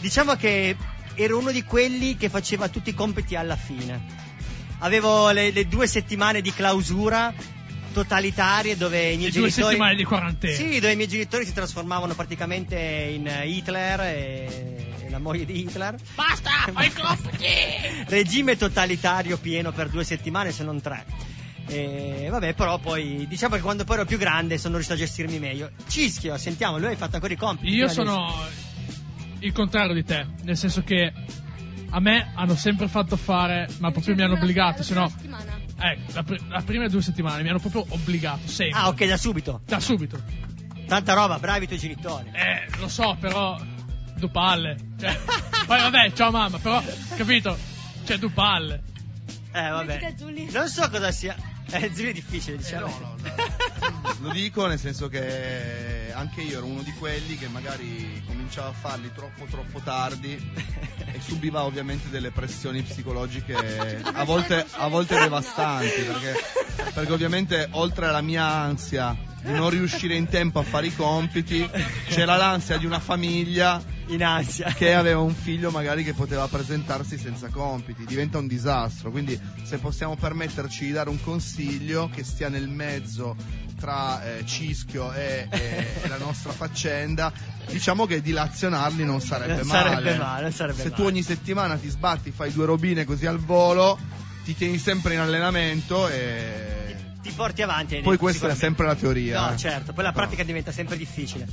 Diciamo 0.00 0.34
che 0.34 0.76
ero 1.14 1.38
uno 1.38 1.52
di 1.52 1.62
quelli 1.62 2.16
che 2.16 2.28
faceva 2.28 2.68
tutti 2.68 2.90
i 2.90 2.94
compiti 2.94 3.36
alla 3.36 3.54
fine. 3.54 4.00
Avevo 4.78 5.30
le, 5.30 5.52
le 5.52 5.68
due 5.68 5.86
settimane 5.86 6.40
di 6.40 6.52
clausura 6.52 7.32
totalitarie 7.92 8.76
dove 8.76 9.10
i 9.12 9.16
miei 9.16 9.30
Le 9.30 9.38
due 9.38 9.48
genitori 9.48 9.70
settimane 9.70 9.94
di 9.94 10.04
quarantena. 10.04 10.56
Sì, 10.56 10.80
dove 10.80 10.92
i 10.92 10.96
miei 10.96 11.08
genitori 11.08 11.46
si 11.46 11.52
trasformavano 11.52 12.14
praticamente 12.14 12.76
in 12.76 13.30
Hitler 13.44 14.00
e, 14.00 14.89
moglie 15.20 15.44
di 15.44 15.60
Hitler. 15.60 15.96
Basta, 16.14 16.50
fai 16.72 16.92
compiti! 16.92 17.46
Regime 18.06 18.56
totalitario 18.56 19.38
pieno 19.38 19.72
per 19.72 19.88
due 19.88 20.04
settimane, 20.04 20.52
se 20.52 20.64
non 20.64 20.80
tre. 20.80 21.04
E 21.66 22.26
vabbè, 22.28 22.54
però 22.54 22.78
poi 22.78 23.26
diciamo 23.28 23.54
che 23.54 23.60
quando 23.60 23.84
poi 23.84 23.96
ero 23.96 24.04
più 24.04 24.18
grande 24.18 24.58
sono 24.58 24.74
riuscito 24.74 24.96
a 24.96 24.98
gestirmi 24.98 25.38
meglio. 25.38 25.70
Cischio, 25.86 26.36
sentiamo, 26.36 26.78
lui 26.78 26.88
hai 26.88 26.96
fatto 26.96 27.14
ancora 27.14 27.32
i 27.32 27.36
compiti. 27.36 27.72
Io 27.72 27.84
adesso. 27.84 28.04
sono 28.04 28.46
il 29.38 29.52
contrario 29.52 29.94
di 29.94 30.04
te, 30.04 30.26
nel 30.42 30.56
senso 30.56 30.82
che 30.82 31.12
a 31.90 32.00
me 32.00 32.32
hanno 32.34 32.54
sempre 32.54 32.88
fatto 32.88 33.16
fare, 33.16 33.68
ma 33.78 33.90
proprio 33.90 34.14
mi 34.14 34.22
hanno 34.22 34.34
obbligato, 34.34 34.82
se 34.82 34.94
no... 34.94 35.12
Eh, 35.82 35.98
la, 36.12 36.22
pri- 36.22 36.40
la 36.48 36.60
prima 36.62 36.86
due 36.88 37.00
settimane 37.00 37.42
mi 37.42 37.48
hanno 37.48 37.58
proprio 37.58 37.86
obbligato, 37.88 38.46
sempre. 38.46 38.78
Ah, 38.78 38.88
ok, 38.88 39.06
da 39.06 39.16
subito. 39.16 39.62
Da 39.64 39.80
subito. 39.80 40.20
Tanta 40.86 41.14
roba, 41.14 41.38
bravi 41.38 41.64
i 41.64 41.66
tuoi 41.66 41.78
genitori. 41.78 42.30
Eh, 42.32 42.78
lo 42.78 42.88
so, 42.88 43.16
però... 43.18 43.58
Due 44.20 44.28
palle. 44.28 44.76
Cioè, 44.98 45.18
poi 45.66 45.80
vabbè, 45.80 46.12
ciao 46.12 46.30
mamma, 46.30 46.58
però, 46.58 46.82
capito? 47.16 47.56
Cioè, 48.04 48.18
due 48.18 48.30
palle. 48.30 48.82
Eh, 49.52 49.68
vabbè. 49.68 50.14
Non 50.52 50.68
so 50.68 50.88
cosa 50.90 51.10
sia. 51.10 51.34
Eh, 51.70 51.90
Zuli 51.94 52.10
è 52.10 52.12
difficile, 52.12 52.58
diciamo. 52.58 53.16
Lo 54.20 54.30
dico 54.30 54.66
nel 54.66 54.78
senso 54.78 55.08
che 55.08 56.12
anche 56.12 56.42
io 56.42 56.58
ero 56.58 56.66
uno 56.66 56.82
di 56.82 56.92
quelli 56.92 57.38
che 57.38 57.48
magari 57.48 58.22
cominciava 58.26 58.68
a 58.68 58.72
farli 58.72 59.10
troppo 59.14 59.46
troppo 59.46 59.80
tardi 59.80 60.52
e 61.12 61.20
subiva 61.20 61.64
ovviamente 61.64 62.10
delle 62.10 62.30
pressioni 62.30 62.82
psicologiche 62.82 64.02
a 64.02 64.24
volte, 64.24 64.66
a 64.72 64.88
volte 64.88 65.18
devastanti 65.18 66.02
perché, 66.02 66.34
perché 66.92 67.12
ovviamente 67.12 67.68
oltre 67.70 68.08
alla 68.08 68.20
mia 68.20 68.44
ansia 68.44 69.16
di 69.42 69.52
non 69.52 69.70
riuscire 69.70 70.14
in 70.14 70.28
tempo 70.28 70.58
a 70.58 70.62
fare 70.62 70.88
i 70.88 70.94
compiti 70.94 71.66
c'era 72.08 72.36
l'ansia 72.36 72.76
di 72.76 72.84
una 72.84 73.00
famiglia 73.00 73.82
in 74.10 74.24
ansia 74.24 74.72
che 74.72 74.94
aveva 74.94 75.20
un 75.20 75.34
figlio 75.34 75.70
magari 75.70 76.02
che 76.04 76.14
poteva 76.14 76.46
presentarsi 76.48 77.16
senza 77.18 77.48
compiti 77.48 78.04
diventa 78.04 78.38
un 78.38 78.46
disastro 78.46 79.10
quindi 79.10 79.38
se 79.62 79.78
possiamo 79.78 80.16
permetterci 80.16 80.86
di 80.86 80.92
dare 80.92 81.08
un 81.10 81.20
consiglio 81.22 82.10
che 82.12 82.24
stia 82.24 82.48
nel 82.48 82.68
mezzo 82.68 83.36
tra 83.78 84.22
eh, 84.38 84.44
Cischio 84.44 85.12
e, 85.12 85.46
e 85.50 86.08
la 86.08 86.18
nostra 86.18 86.52
faccenda 86.52 87.32
diciamo 87.70 88.06
che 88.06 88.20
dilazionarli 88.20 89.04
non 89.04 89.20
sarebbe 89.20 89.56
Non 89.58 89.66
male 89.68 89.88
sarebbe 89.90 90.16
male, 90.18 90.50
sarebbe 90.50 90.82
se 90.82 90.88
tu 90.90 91.02
male. 91.02 91.12
ogni 91.12 91.22
settimana 91.22 91.76
ti 91.76 91.88
sbatti 91.88 92.30
fai 92.30 92.52
due 92.52 92.66
robine 92.66 93.04
così 93.04 93.26
al 93.26 93.38
volo 93.38 93.98
ti 94.44 94.54
tieni 94.56 94.78
sempre 94.78 95.14
in 95.14 95.20
allenamento 95.20 96.08
e 96.08 96.96
Ti 97.22 97.30
porti 97.32 97.62
avanti. 97.62 98.00
poi 98.00 98.16
questa 98.16 98.48
è 98.48 98.54
sempre 98.54 98.86
la 98.86 98.94
teoria 98.94 99.40
No, 99.48 99.52
eh. 99.52 99.56
certo, 99.56 99.92
poi 99.92 100.02
la 100.04 100.12
pratica 100.12 100.42
diventa 100.42 100.72
sempre 100.72 100.96
difficile. 100.96 101.46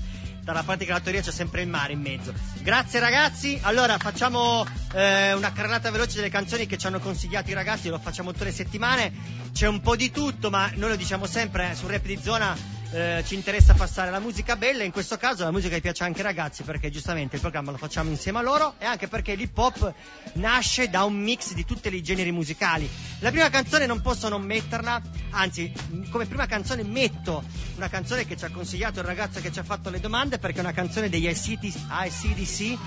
Tra 0.48 0.56
la 0.56 0.64
pratica 0.64 0.92
e 0.92 0.94
la 0.94 1.02
teoria 1.02 1.22
c'è 1.22 1.32
sempre 1.32 1.62
il 1.62 1.68
mare 1.68 1.92
in 1.92 2.00
mezzo. 2.00 2.34
Grazie 2.62 3.02
ragazzi. 3.02 3.60
Allora 3.64 3.98
facciamo 3.98 4.66
eh, 4.94 5.34
una 5.34 5.52
carrellata 5.52 5.92
veloce 5.92 6.16
delle 6.16 6.30
canzoni 6.30 6.66
che 6.66 6.78
ci 6.78 6.88
hanno 6.88 7.00
consigliato 7.00 7.50
i 7.50 7.54
ragazzi, 7.54 7.90
lo 7.90 8.00
facciamo 8.00 8.32
tutte 8.32 8.46
le 8.46 8.54
settimane. 8.54 9.12
C'è 9.52 9.68
un 9.68 9.82
po' 9.82 9.98
di 9.98 10.10
tutto, 10.10 10.50
ma 10.50 10.72
noi 10.76 10.92
lo 10.92 10.96
diciamo 10.96 11.26
sempre, 11.26 11.72
eh, 11.72 11.76
sul 11.76 11.90
rap 11.90 12.06
di 12.06 12.18
zona 12.24 12.56
eh, 12.92 13.24
ci 13.26 13.36
interessa 13.36 13.74
passare 13.74 14.12
la 14.12 14.20
musica 14.20 14.56
bella, 14.56 14.84
in 14.84 14.92
questo 14.92 15.18
caso 15.18 15.44
la 15.44 15.52
musica 15.52 15.76
che 15.76 15.82
piace 15.82 16.04
anche 16.04 16.20
ai 16.20 16.26
ragazzi, 16.26 16.64
perché 16.64 16.90
giustamente 16.90 17.36
il 17.36 17.42
programma 17.42 17.72
lo 17.72 17.78
facciamo 17.78 18.10
insieme 18.10 18.40
a 18.40 18.42
loro 18.42 18.76
e 18.78 18.86
anche 18.86 19.08
perché 19.08 19.36
l'hip 19.36 19.58
hop 19.58 19.94
nasce 20.34 20.90
da 20.90 21.04
un 21.04 21.16
mix 21.16 21.54
di 21.54 21.66
tutti 21.66 21.94
i 21.94 22.02
generi 22.02 22.32
musicali. 22.32 22.90
La 23.20 23.32
prima 23.32 23.50
canzone 23.50 23.86
non 23.86 24.02
posso 24.02 24.30
non 24.30 24.42
metterla, 24.44 25.02
anzi, 25.32 25.72
come 26.10 26.26
prima 26.26 26.46
canzone 26.46 26.84
metto 26.84 27.44
una 27.76 27.90
canzone 27.90 28.26
che 28.26 28.38
ci 28.38 28.46
ha 28.46 28.50
consigliato 28.50 29.00
il 29.00 29.06
ragazzo 29.06 29.40
che 29.42 29.52
ci 29.52 29.60
ha 29.60 29.64
fatto 29.64 29.90
le 29.90 30.00
domande, 30.00 30.40
perché 30.40 30.58
è 30.58 30.62
una 30.62 30.72
canzone 30.72 31.10
degli 31.10 31.28
ICDC, 31.28 32.78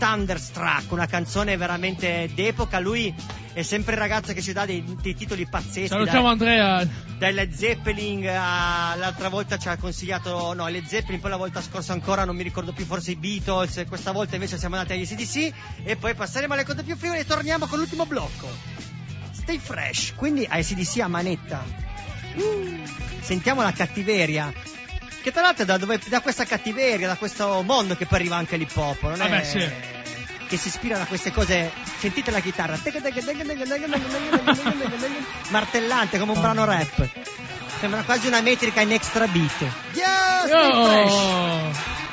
Thunderstruck, 0.00 0.90
una 0.92 1.04
canzone 1.06 1.56
veramente 1.58 2.30
d'epoca. 2.34 2.78
Lui 2.78 3.14
è 3.52 3.60
sempre 3.62 3.92
il 3.92 3.98
ragazzo 3.98 4.32
che 4.32 4.40
ci 4.40 4.52
dà 4.54 4.64
dei, 4.64 4.82
dei 5.02 5.14
titoli 5.14 5.46
pazzeschi. 5.46 5.88
Salutiamo 5.88 6.34
dai- 6.34 6.58
Andrea. 6.58 6.88
dai 7.18 7.32
Led 7.34 7.52
Zeppelin 7.52 8.26
a- 8.28 8.94
l'altra 8.96 9.28
volta 9.28 9.58
ci 9.58 9.68
ha 9.68 9.76
consigliato 9.76 10.54
no 10.54 10.66
Led 10.68 10.86
Zeppelin 10.86 11.20
poi 11.20 11.30
la 11.30 11.36
volta 11.36 11.60
scorsa 11.60 11.92
ancora 11.92 12.24
non 12.24 12.34
mi 12.34 12.42
ricordo 12.42 12.72
più 12.72 12.86
forse 12.86 13.10
i 13.10 13.16
Beatles 13.16 13.84
questa 13.88 14.12
volta 14.12 14.36
invece 14.36 14.56
siamo 14.56 14.76
andati 14.76 14.94
agli 14.98 15.06
CDC 15.06 15.52
e 15.84 15.96
poi 15.96 16.14
passeremo 16.14 16.54
alle 16.54 16.64
cose 16.64 16.82
più 16.82 16.96
frivole 16.96 17.20
e 17.20 17.26
torniamo 17.26 17.66
con 17.66 17.78
l'ultimo 17.78 18.06
blocco 18.06 18.48
Stay 19.32 19.58
fresh 19.58 20.14
quindi 20.16 20.46
ai 20.48 20.64
CDC 20.64 21.00
a 21.00 21.08
manetta 21.08 21.62
Mm. 22.38 22.84
sentiamo 23.20 23.60
la 23.62 23.72
cattiveria 23.72 24.52
che 25.22 25.32
tra 25.32 25.42
l'altro 25.42 25.64
è 25.64 25.66
da, 25.66 25.76
dove, 25.76 26.00
da 26.06 26.20
questa 26.20 26.44
cattiveria 26.44 27.06
da 27.06 27.16
questo 27.16 27.62
mondo 27.64 27.96
che 27.96 28.06
poi 28.06 28.18
arriva 28.18 28.36
anche 28.36 28.56
l'hip 28.56 28.74
hop 28.76 29.02
non 29.02 29.20
è 29.20 29.28
Vabbè, 29.28 29.44
sì. 29.44 29.68
che 30.48 30.56
si 30.56 30.68
ispira 30.68 30.98
da 30.98 31.06
queste 31.06 31.30
cose 31.32 31.70
sentite 31.98 32.30
la 32.30 32.40
chitarra 32.40 32.76
martellante 35.48 36.18
come 36.18 36.32
un 36.32 36.40
brano 36.40 36.64
rap 36.64 37.08
sembra 37.78 38.02
quasi 38.02 38.26
una 38.26 38.40
metrica 38.40 38.80
in 38.80 38.92
extra 38.92 39.26
beat 39.26 39.64
fresh. 40.86 41.12
Oh. 41.12 42.08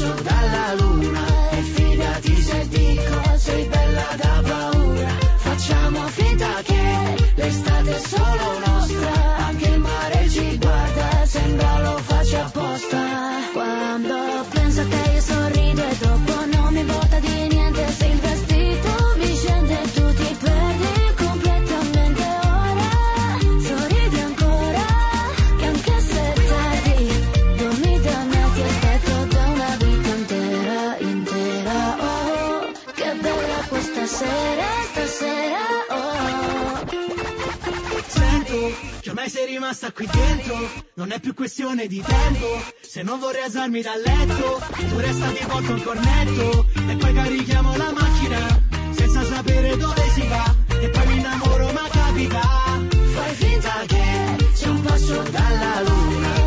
sobra 0.00 0.40
la 0.52 0.74
luna. 0.76 1.29
rimasta 39.60 39.92
qui 39.92 40.08
dentro. 40.10 40.56
Non 40.94 41.12
è 41.12 41.20
più 41.20 41.34
questione 41.34 41.86
di 41.86 42.00
tempo. 42.00 42.46
Se 42.80 43.02
non 43.02 43.18
vorrei 43.20 43.42
alzarmi 43.42 43.82
dal 43.82 44.00
letto 44.00 44.58
Tu 44.88 44.98
resta 44.98 45.26
di 45.26 45.44
volta 45.46 45.72
un 45.72 45.82
cornetto. 45.82 46.66
E 46.88 46.96
poi 46.96 47.12
carichiamo 47.12 47.76
la 47.76 47.92
macchina 47.92 48.62
Senza 48.92 49.22
sapere 49.22 49.76
dove 49.76 50.08
si 50.14 50.26
va. 50.26 50.54
E 50.80 50.88
poi 50.88 51.06
mi 51.08 51.16
innamoro 51.18 51.72
ma 51.72 51.86
capita. 51.90 52.40
Fai 53.12 53.34
finta 53.34 53.72
che 53.86 54.48
sia 54.54 54.70
un 54.70 54.80
passo 54.80 55.22
dalla 55.30 55.82
luna. 55.82 56.39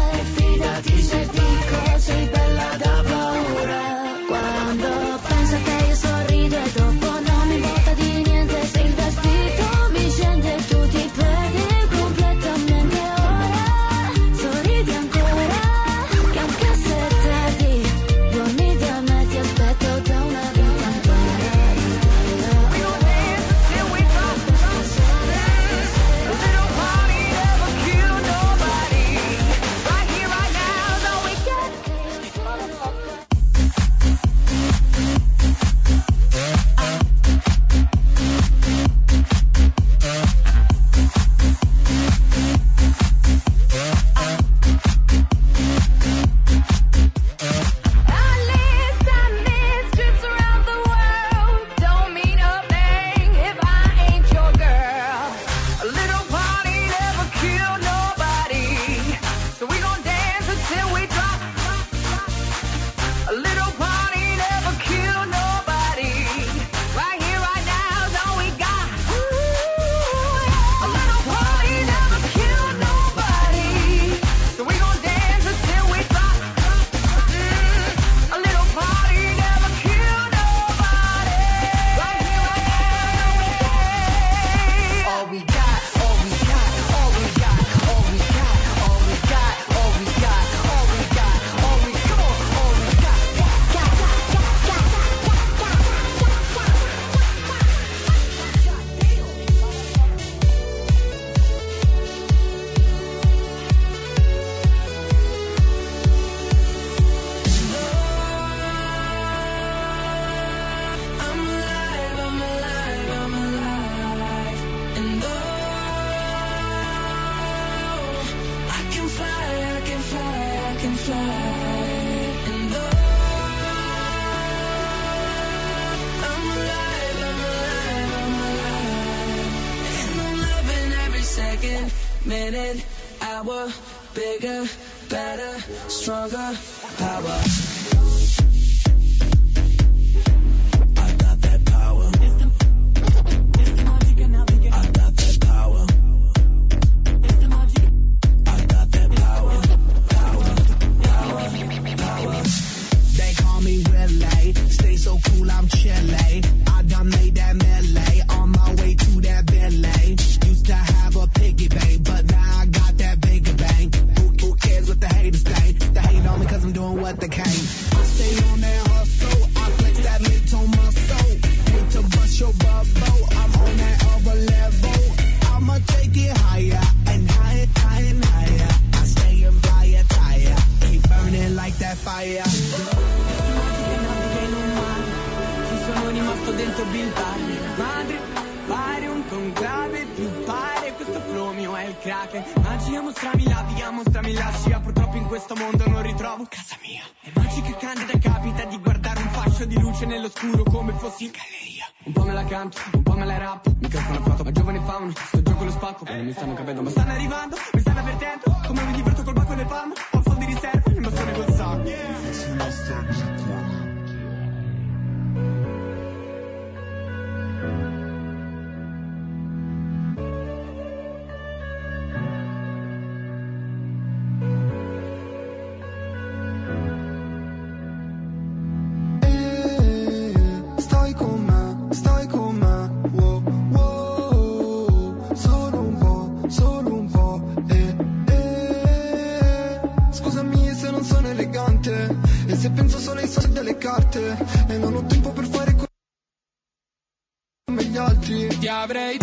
every 248.96 249.23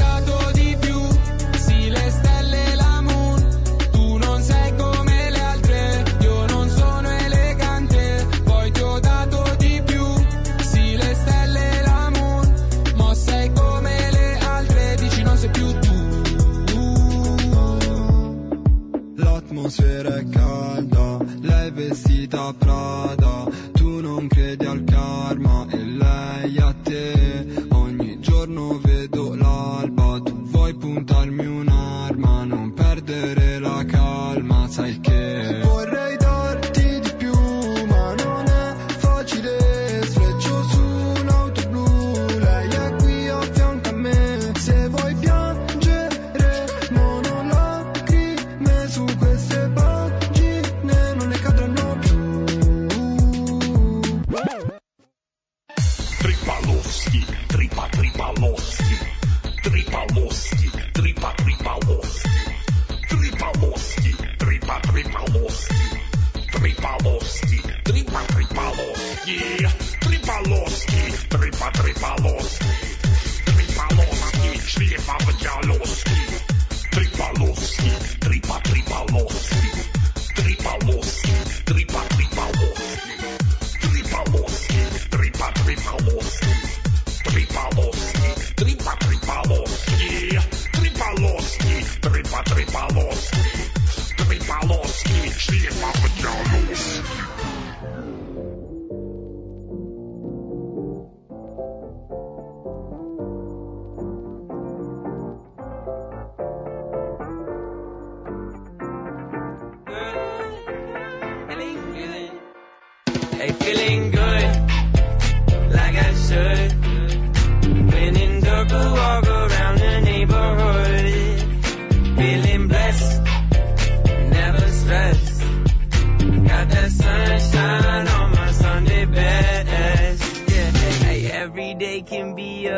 a 113.40 113.52
feeling 113.54 114.10
good. 114.10 114.19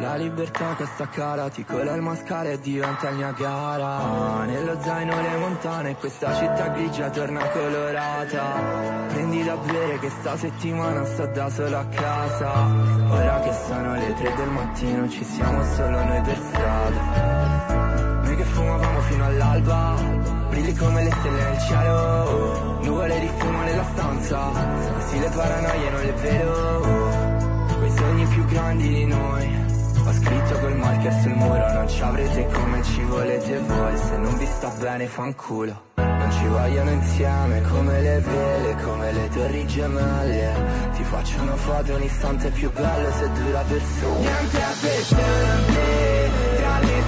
La 0.00 0.16
libertà 0.16 0.74
che 0.74 0.84
sta 0.86 1.06
cara 1.06 1.48
ti 1.48 1.64
cola 1.64 1.94
il 1.94 2.02
mascara 2.02 2.48
e 2.50 2.58
diventa 2.58 3.08
il 3.10 3.16
Niagara. 3.16 4.44
Nello 4.44 4.80
zaino 4.80 5.20
le 5.20 5.36
montane 5.36 5.94
questa 5.94 6.34
città 6.34 6.68
grigia 6.70 7.08
torna 7.10 7.48
colorata. 7.50 9.06
Prendi 9.08 9.44
da 9.44 9.56
bere 9.58 10.00
che 10.00 10.10
sta 10.10 10.36
settimana 10.36 11.04
sto 11.04 11.26
da 11.26 11.48
solo 11.50 11.78
a 11.78 11.86
casa. 11.86 12.52
Ora 13.10 13.40
che 13.40 13.52
sono 13.52 13.94
le 13.94 14.14
tre 14.14 14.34
del 14.34 14.48
mattino 14.48 15.08
ci 15.08 15.22
siamo 15.22 15.62
solo 15.62 16.04
noi 16.04 16.20
per 16.22 16.36
strada. 16.36 18.22
Noi 18.24 18.36
che 18.36 18.44
fumavamo 18.44 19.00
fino 19.02 19.24
all'alba 19.24 20.33
Brilli 20.54 20.72
come 20.76 21.02
le 21.02 21.10
stelle 21.10 21.42
nel 21.42 21.58
cielo. 21.58 22.78
Nuvole 22.82 23.18
di 23.18 23.28
fumo 23.38 23.62
nella 23.62 23.82
stanza. 23.92 24.52
Sì 25.08 25.18
le 25.18 25.28
paranoie 25.30 25.90
non 25.90 26.00
le 26.00 26.12
vedo. 26.12 27.76
Quei 27.76 27.90
sogni 27.90 28.24
più 28.26 28.44
grandi 28.44 28.88
di 28.88 29.04
noi. 29.04 29.66
Ho 30.06 30.12
scritto 30.12 30.58
col 30.60 30.76
marker 30.76 31.12
sul 31.22 31.32
muro. 31.32 31.72
Non 31.72 31.88
ci 31.88 32.00
avrete 32.02 32.46
come 32.52 32.84
ci 32.84 33.02
volete 33.02 33.58
voi. 33.58 33.96
Se 33.96 34.16
non 34.16 34.38
vi 34.38 34.46
sta 34.46 34.68
bene 34.78 35.06
fanculo. 35.06 35.82
Non 35.96 36.30
ci 36.30 36.46
vogliono 36.46 36.90
insieme 36.90 37.60
come 37.62 38.00
le 38.00 38.20
vele 38.20 38.82
Come 38.82 39.12
le 39.12 39.28
torri 39.30 39.66
gemelle. 39.66 40.52
Ti 40.94 41.02
faccio 41.02 41.42
una 41.42 41.56
foto 41.56 41.96
un 41.96 42.02
istante 42.02 42.50
più 42.50 42.70
bello 42.72 43.10
Se 43.10 43.30
dura 43.32 43.60
per 43.62 43.82
solo 43.82 44.18
Niente 44.20 44.62
a 44.62 44.72
per 44.80 45.02
Tra 46.56 46.78
le 46.78 47.02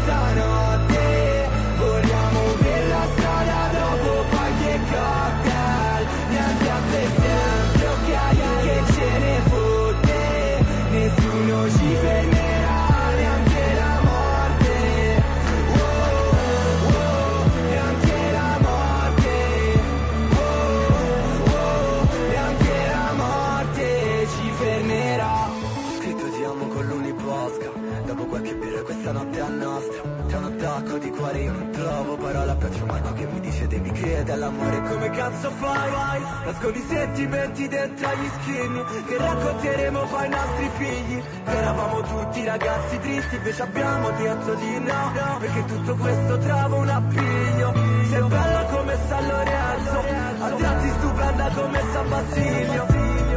credere 34.17 34.33
all'amore 34.33 34.83
Come 34.89 35.11
cazzo 35.11 35.51
fai? 35.51 35.91
Vai, 35.91 36.21
nascondi 36.45 36.85
sentimenti 36.89 37.69
dentro 37.69 38.09
agli 38.09 38.29
skinny 38.41 38.85
Che 39.07 39.17
racconteremo 39.19 40.01
poi 40.01 40.23
ai 40.23 40.29
nostri 40.29 40.71
figli. 40.77 41.23
Eravamo 41.45 42.01
tutti 42.01 42.45
ragazzi 42.45 42.99
tristi 43.01 43.37
Invece 43.37 43.63
abbiamo 43.63 44.11
detto 44.11 44.55
di 44.55 44.79
no. 44.79 45.39
Perché 45.39 45.65
tutto 45.67 45.95
questo 45.97 46.39
trova 46.39 46.77
un 46.77 46.89
appiglio. 46.89 47.75
Sei 48.09 48.23
bella 48.23 48.65
come 48.65 48.97
San 49.09 49.27
Lorenzo 49.27 49.99
A 50.45 50.51
tratti 50.51 50.89
stupenda 50.99 51.51
come 51.51 51.83
San 51.93 52.09
Basilio. 52.09 52.87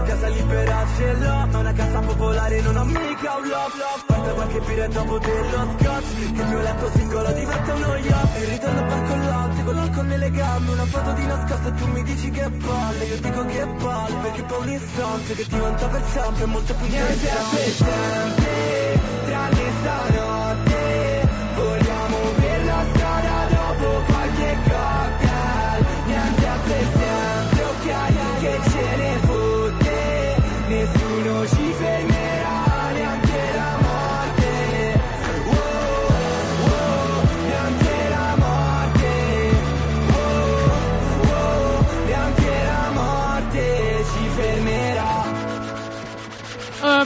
Casa 0.06 0.28
libera 0.28 0.86
ce 0.98 1.14
l'ho 1.14 1.48
Ma 1.52 1.58
una 1.60 1.74
casa 1.74 2.00
popolare 2.00 2.62
non 2.62 2.78
ho 2.78 2.86
mica 2.86 3.36
un 3.36 3.48
love 3.48 3.74
love 3.78 4.19
Porta 4.30 4.34
qualche 4.34 4.60
birra 4.60 4.88
dopo 4.88 5.18
dello 5.18 5.76
scotch 5.78 6.34
Che 6.34 6.42
il 6.42 6.48
mio 6.48 6.62
letto 6.62 6.90
singolo 6.94 7.32
diventa 7.32 7.74
uno 7.74 7.96
yacht 7.96 8.36
E 8.36 8.46
ritorno 8.46 8.80
a 8.80 8.84
bar 8.84 9.04
con 9.08 9.20
l'altro 9.22 9.64
con 9.64 9.76
l'alcol 9.76 10.06
nelle 10.06 10.32
gambe. 10.32 10.72
Una 10.72 10.86
foto 10.86 11.12
di 11.14 11.26
nascosto 11.26 11.68
e 11.68 11.74
tu 11.74 11.88
mi 11.88 12.04
dici 12.04 12.30
che 12.30 12.50
palle 12.50 13.06
Io 13.06 13.20
dico 13.20 13.46
che 13.46 13.68
palle 13.80 14.16
Perché 14.22 14.44
poi 14.44 14.68
un 14.68 14.74
istante 14.74 15.36
che 15.36 15.46
diventa 15.48 15.88
per 15.88 16.04
sempre 16.12 16.46
Molto 16.46 16.74
più 16.76 16.88
Niente 16.88 17.28
per 17.28 17.72
sempre 17.72 19.00
Tranne 19.26 19.72
stanotte 19.80 20.29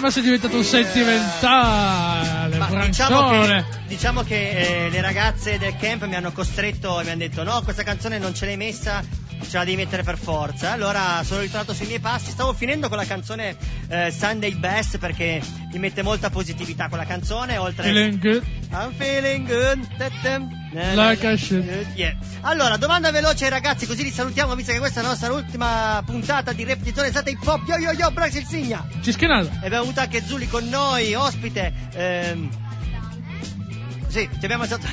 ma 0.04 0.12
sei 0.12 0.24
diventato 0.24 0.58
un 0.58 0.66
sentimentale, 0.66 2.58
Ma 2.58 2.86
diciamo 2.88 3.30
che, 3.30 3.66
diciamo 3.88 4.24
che 4.24 4.86
eh, 4.86 4.90
le 4.90 5.00
ragazze 5.00 5.58
del 5.58 5.78
camp 5.78 6.08
mi 6.08 6.16
hanno 6.16 6.34
costretto 6.34 7.00
e 7.00 7.06
mi 7.06 7.12
hanno 7.12 7.20
detto 7.20 7.42
no, 7.44 7.62
questa 7.64 7.84
canzone 7.84 8.18
non 8.18 8.36
ce 8.36 8.46
l'hai 8.46 8.58
messa, 8.58 9.02
ce 9.42 9.58
la 9.58 9.64
devi 9.64 9.78
mettere 9.78 10.04
per 10.04 10.18
forza. 10.18 10.72
Allora 10.72 11.22
sono 11.24 11.42
ritornato 11.42 11.74
sui 11.74 11.88
miei 11.88 12.00
passi, 12.00 12.32
stavo 12.32 12.54
finendo 12.54 12.90
con 12.90 12.98
la 12.98 13.06
canzone 13.06 13.56
eh, 13.88 14.12
Sunday 14.12 14.56
Best 14.56 14.98
perché 14.98 15.42
mi 15.72 15.80
mette 15.80 16.02
molta 16.02 16.30
positività 16.30 16.88
quella 16.88 17.06
canzone, 17.06 17.58
oltre... 17.58 17.84
Feeling 17.84 18.20
good. 18.20 18.44
I'm 18.72 18.94
feeling 18.94 19.48
good. 19.48 19.88
Like. 20.96 21.24
I 21.24 21.38
should. 21.38 21.64
Yeah. 21.94 22.18
Allora, 22.42 22.78
domanda 22.78 23.12
veloce 23.12 23.46
ai 23.46 23.52
ragazzi, 23.52 23.86
così 23.86 24.04
li 24.04 24.10
salutiamo, 24.10 24.56
visto 24.56 24.72
che 24.72 24.80
questa 24.80 25.00
è 25.00 25.04
la 25.04 25.10
nostra 25.10 25.32
ultima 25.32 26.02
puntata 26.06 26.52
di 26.52 26.66
Zona 26.94 27.08
Estate 27.08 27.32
Hip 27.32 27.46
Hop. 27.46 27.68
Yo 27.68 27.78
yo 27.78 27.92
yo, 27.92 28.10
Braxil 28.12 28.46
Signa! 28.46 28.86
Cischinato. 29.02 29.50
E 29.62 29.66
abbiamo 29.68 29.84
avuto 29.84 30.00
anche 30.00 30.24
Zuli 30.24 30.48
con 30.48 30.68
noi, 30.68 31.14
ospite. 31.14 31.72
Ehm... 31.94 32.63
Sì, 34.14 34.30
ci 34.38 34.46
abbiamo 34.46 34.64
stato. 34.66 34.86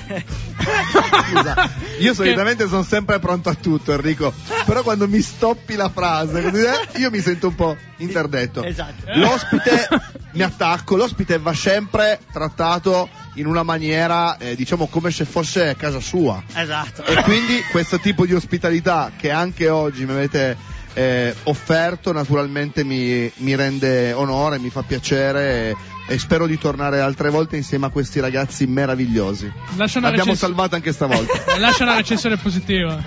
Scusa, 1.29 1.71
io 1.99 2.15
solitamente 2.17 2.67
sono 2.67 2.83
sempre 2.83 3.19
pronto 3.19 3.51
a 3.51 3.55
tutto, 3.55 3.93
Enrico. 3.93 4.33
Però 4.65 4.83
quando 4.83 5.07
mi 5.09 5.21
stoppi 5.21 5.75
la 5.75 5.91
frase, 5.91 6.41
eh, 6.41 6.99
io 6.99 7.11
mi 7.11 7.21
sento 7.21 7.49
un 7.49 7.55
po' 7.55 7.77
interdetto. 7.99 8.63
Esatto. 8.63 9.05
L'ospite, 9.17 9.89
mi 10.33 10.41
attacco, 10.41 10.97
l'ospite 10.97 11.39
va 11.39 11.53
sempre 11.53 12.19
trattato 12.33 13.11
in 13.35 13.45
una 13.45 13.63
maniera, 13.63 14.39
eh, 14.39 14.57
diciamo, 14.57 14.87
come 14.87 15.11
se 15.11 15.27
fosse 15.27 15.77
casa 15.77 16.01
sua. 16.01 16.43
Esatto. 16.55 17.05
E 17.05 17.23
quindi 17.23 17.63
questo 17.71 17.99
tipo 17.99 18.25
di 18.25 18.33
ospitalità 18.33 19.13
che 19.19 19.31
anche 19.31 19.69
oggi 19.69 20.07
mi 20.07 20.13
avete 20.13 20.57
eh, 20.95 21.35
offerto, 21.43 22.13
naturalmente 22.13 22.85
mi, 22.85 23.31
mi 23.37 23.55
rende 23.55 24.15
onore, 24.15 24.59
mi 24.59 24.71
fa 24.71 24.83
piacere 24.83 25.77
e, 26.13 26.19
spero 26.19 26.47
di 26.47 26.59
tornare 26.59 27.01
altre 27.01 27.31
volte 27.31 27.57
insieme 27.57 27.87
a 27.87 27.89
questi 27.91 28.19
ragazzi 28.21 28.67
meravigliosi. 28.67 29.47
Lascia 29.77 29.99
una 29.99 30.09
L'abbiamo 30.09 30.33
recensione- 30.33 30.37
salvato 30.37 30.75
anche 30.75 30.93
stavolta. 30.93 31.33
Lascia 31.59 31.85
una 31.85 31.95
recensione 31.97 32.37
positiva. 32.37 33.01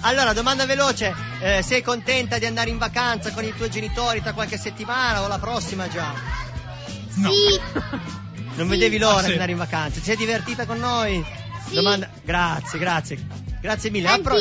Allora, 0.00 0.32
domanda 0.32 0.64
veloce: 0.66 1.14
eh, 1.40 1.62
sei 1.62 1.82
contenta 1.82 2.38
di 2.38 2.46
andare 2.46 2.70
in 2.70 2.78
vacanza 2.78 3.32
con 3.32 3.44
i 3.44 3.52
tuoi 3.54 3.68
genitori 3.70 4.22
tra 4.22 4.32
qualche 4.32 4.56
settimana 4.56 5.22
o 5.22 5.28
la 5.28 5.38
prossima 5.38 5.88
già? 5.88 6.12
Sì. 7.10 7.26
Non 8.58 8.66
vedevi 8.66 8.98
l'ora 8.98 9.18
Ah, 9.18 9.20
sì. 9.20 9.26
di 9.26 9.32
andare 9.34 9.52
in 9.52 9.58
vacanza? 9.58 10.00
Ti 10.00 10.04
sei 10.04 10.16
divertita 10.16 10.66
con 10.66 10.78
noi? 10.80 11.24
Sì. 11.68 11.74
Domanda... 11.76 12.08
Grazie, 12.24 12.78
grazie. 12.80 13.18
Grazie 13.60 13.88
mille. 13.90 14.18
Pro-. 14.20 14.34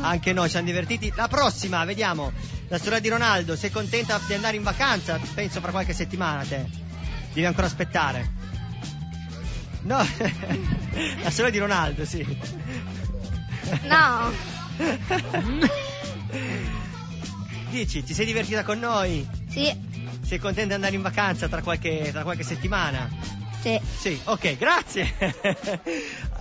Anche 0.00 0.32
noi 0.32 0.44
ci 0.44 0.50
siamo 0.52 0.66
divertiti. 0.66 1.12
La 1.16 1.26
prossima, 1.26 1.84
vediamo. 1.84 2.30
La 2.68 2.78
storia 2.78 3.00
di 3.00 3.08
Ronaldo. 3.08 3.56
Sei 3.56 3.72
contenta 3.72 4.20
di 4.28 4.32
andare 4.34 4.54
in 4.54 4.62
vacanza? 4.62 5.18
Penso 5.34 5.60
fra 5.60 5.72
qualche 5.72 5.92
settimana 5.92 6.44
te. 6.44 6.64
Devi 7.34 7.46
ancora 7.46 7.66
aspettare. 7.66 8.30
No, 9.82 9.98
la 11.22 11.30
storia 11.30 11.50
di 11.50 11.58
Ronaldo, 11.58 12.04
sì. 12.04 12.24
No. 13.82 14.32
Dici, 17.70 18.04
ti 18.04 18.14
sei 18.14 18.24
divertita 18.24 18.62
con 18.62 18.78
noi? 18.78 19.28
Sì. 19.50 19.92
Sei 20.24 20.38
contenta 20.38 20.68
di 20.68 20.74
andare 20.74 20.94
in 20.94 21.02
vacanza 21.02 21.48
tra 21.48 21.60
qualche, 21.60 22.10
tra 22.12 22.22
qualche 22.22 22.44
settimana? 22.44 23.10
Sì. 23.60 23.80
Sì, 23.98 24.20
ok, 24.24 24.56
grazie. 24.56 25.12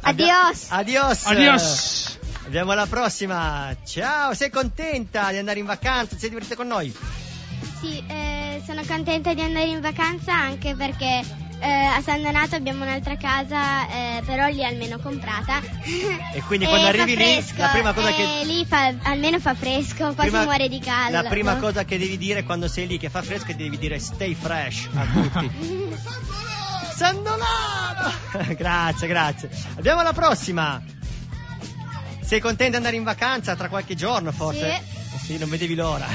Adios. 0.02 0.68
Adios. 0.70 1.26
Adios. 1.26 2.20
Andiamo 2.46 2.72
alla 2.72 2.86
prossima. 2.86 3.76
Ciao, 3.84 4.34
sei 4.36 4.52
contenta 4.52 5.32
di 5.32 5.38
andare 5.38 5.60
in 5.60 5.66
vacanza? 5.66 6.14
Ti 6.14 6.20
sei 6.20 6.30
divertita 6.30 6.56
con 6.56 6.68
noi? 6.68 6.96
Sì, 7.80 8.04
eh, 8.08 8.33
sono 8.66 8.82
contenta 8.86 9.34
di 9.34 9.42
andare 9.42 9.68
in 9.68 9.82
vacanza 9.82 10.34
anche 10.34 10.76
perché 10.76 11.22
eh, 11.60 11.68
a 11.70 12.02
San 12.02 12.22
Donato 12.22 12.56
abbiamo 12.56 12.84
un'altra 12.84 13.16
casa, 13.16 13.88
eh, 13.88 14.22
però 14.26 14.48
lì 14.48 14.64
almeno 14.66 15.00
comprata. 15.00 15.62
E 16.34 16.42
quindi 16.42 16.66
quando 16.68 16.88
Eh, 16.88 16.90
arrivi 16.90 17.16
fa 17.16 17.24
lì, 17.24 17.32
fresco, 17.42 17.62
la 17.62 17.68
prima 17.70 17.94
cosa 17.94 18.10
eh, 18.10 18.14
che... 18.14 18.46
lì 18.46 18.66
fa- 18.66 18.94
almeno 19.04 19.40
fa 19.40 19.54
fresco, 19.56 20.14
quasi 20.14 20.30
prima- 20.30 20.44
muore 20.44 20.68
di 20.68 20.80
caldo. 20.80 21.22
La 21.22 21.30
prima 21.30 21.56
cosa 21.58 21.86
che 21.86 21.98
devi 21.98 22.18
dire 22.18 22.44
quando 22.44 22.68
sei 22.68 22.86
lì 22.88 22.98
che 22.98 23.10
fa 23.10 23.22
fresco 23.22 23.52
è 23.52 23.56
devi 23.56 23.78
dire 23.78 23.98
stay 24.00 24.34
fresh 24.36 24.90
a 24.94 25.06
tutti. 25.06 25.52
San 26.96 27.24
Donato! 27.24 28.12
grazie, 28.56 29.08
grazie. 29.08 29.50
Andiamo 29.76 30.02
alla 30.02 30.14
prossima. 30.14 30.82
Sei 32.22 32.40
contenta 32.40 32.72
di 32.72 32.76
andare 32.78 32.96
in 32.96 33.04
vacanza 33.04 33.56
tra 33.56 33.68
qualche 33.70 33.96
giorno 33.96 34.32
forse? 34.32 34.82
Sì, 35.24 35.38
non 35.38 35.50
vedevi 35.50 35.76
l'ora. 35.76 36.08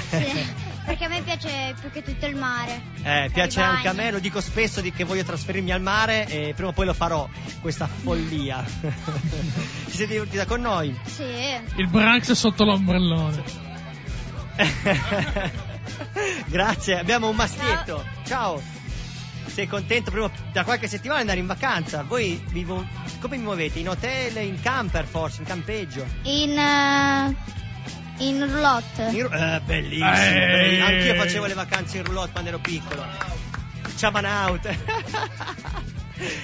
Perché 0.89 1.05
a 1.05 1.09
me 1.09 1.21
piace 1.21 1.75
più 1.79 1.91
che 1.91 2.03
tutto 2.03 2.25
il 2.25 2.35
mare. 2.35 2.81
Eh, 3.03 3.29
piace 3.31 3.61
i 3.61 3.63
bagni. 3.63 3.77
anche 3.77 3.89
a 3.89 3.93
me, 3.93 4.11
lo 4.11 4.21
dico 4.21 4.41
spesso 4.41 4.81
di 4.81 4.91
che 4.91 5.05
voglio 5.05 5.23
trasferirmi 5.23 5.71
al 5.71 5.83
mare 5.83 6.27
e 6.27 6.55
prima 6.55 6.71
o 6.71 6.73
poi 6.73 6.87
lo 6.87 6.95
farò, 6.95 7.29
questa 7.61 7.87
follia. 7.87 8.65
Ti 9.85 9.91
sei 9.91 10.07
divertita 10.07 10.47
con 10.47 10.63
noi? 10.63 10.99
Sì. 11.05 11.25
Il 11.77 11.89
Branx 11.91 12.33
sotto 12.33 12.65
l'ombrellone. 12.65 13.43
Grazie, 16.49 16.99
abbiamo 16.99 17.29
un 17.29 17.37
maschietto. 17.37 18.03
Ciao. 18.25 18.59
Sei 19.45 19.67
contento 19.67 20.11
prima, 20.11 20.31
da 20.53 20.65
qualche 20.65 20.89
settimana 20.89 21.17
di 21.17 21.29
andare 21.29 21.41
in 21.41 21.47
vacanza? 21.47 22.03
Voi 22.03 22.43
vi 22.49 22.65
come 22.65 23.37
vi 23.37 23.43
muovete? 23.43 23.79
In 23.79 23.91
hotel, 23.91 24.39
in 24.39 24.59
camper 24.63 25.05
forse, 25.05 25.43
in 25.43 25.47
campeggio? 25.47 26.07
In, 26.23 26.59
eh, 26.59 27.37
in 28.19 28.51
roulotte. 28.51 29.09
In 29.13 29.29
eh, 29.33 29.61
bellissimo, 29.65 30.13
Eh. 30.13 30.47
bellissimo. 30.51 30.87
Anch'io 30.87 31.15
facevo 31.15 31.47
le 31.47 31.55
vacanze 31.55 31.97
in 31.99 32.05
roulotte 32.05 32.31
quando 32.33 32.49
ero 32.51 32.59
piccolo. 32.59 33.07
Chaban 33.97 34.25
out. 34.25 34.69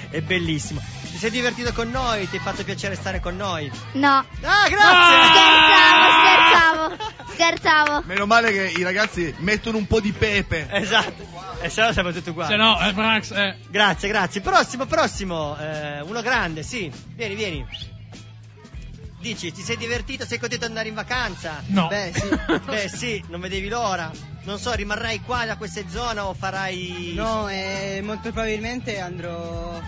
È 0.09 0.21
bellissimo. 0.21 0.81
Ti 1.11 1.17
sei 1.17 1.29
divertito 1.29 1.71
con 1.73 1.89
noi? 1.89 2.29
Ti 2.29 2.37
è 2.37 2.39
fatto 2.39 2.63
piacere 2.63 2.95
stare 2.95 3.19
con 3.19 3.35
noi? 3.35 3.69
No. 3.93 4.25
Ah, 4.41 4.69
grazie! 4.69 5.15
Scherzavo, 5.31 6.95
scherzavo. 6.95 7.13
Scherzavo. 7.35 8.03
Meno 8.05 8.25
male 8.25 8.51
che 8.51 8.73
i 8.77 8.83
ragazzi 8.83 9.33
mettono 9.39 9.77
un 9.77 9.87
po' 9.87 9.99
di 9.99 10.11
pepe. 10.13 10.67
Esatto. 10.71 11.25
E 11.61 11.69
se 11.69 11.81
no 11.81 11.91
siamo 11.91 12.11
tutti 12.11 12.29
uguali. 12.29 12.51
Se 12.51 12.57
no, 12.57 12.79
eh, 12.79 12.93
Branx, 12.93 13.31
eh. 13.31 13.57
Grazie, 13.69 14.07
grazie. 14.09 14.41
Prossimo, 14.41 14.85
prossimo. 14.85 15.57
Eh, 15.57 16.01
uno 16.01 16.21
grande, 16.21 16.63
sì. 16.63 16.91
Vieni, 17.15 17.35
vieni. 17.35 17.65
Dici, 19.25 19.51
ti 19.51 19.63
sei 19.63 19.75
divertito? 19.75 20.23
Sei 20.23 20.37
contento 20.37 20.65
di 20.65 20.69
andare 20.71 20.87
in 20.89 20.93
vacanza? 20.93 21.63
No. 21.69 21.87
Beh, 21.87 22.11
sì. 22.13 22.29
Beh, 22.63 22.87
sì, 22.87 23.23
non 23.29 23.39
vedevi 23.41 23.69
l'ora. 23.69 24.11
Non 24.43 24.59
so, 24.59 24.71
rimarrai 24.73 25.21
qua 25.21 25.47
da 25.47 25.57
queste 25.57 25.85
zone 25.89 26.19
o 26.19 26.35
farai. 26.35 27.13
No, 27.15 27.49
eh, 27.49 28.01
molto 28.03 28.31
probabilmente 28.31 28.99
andrò 28.99 29.81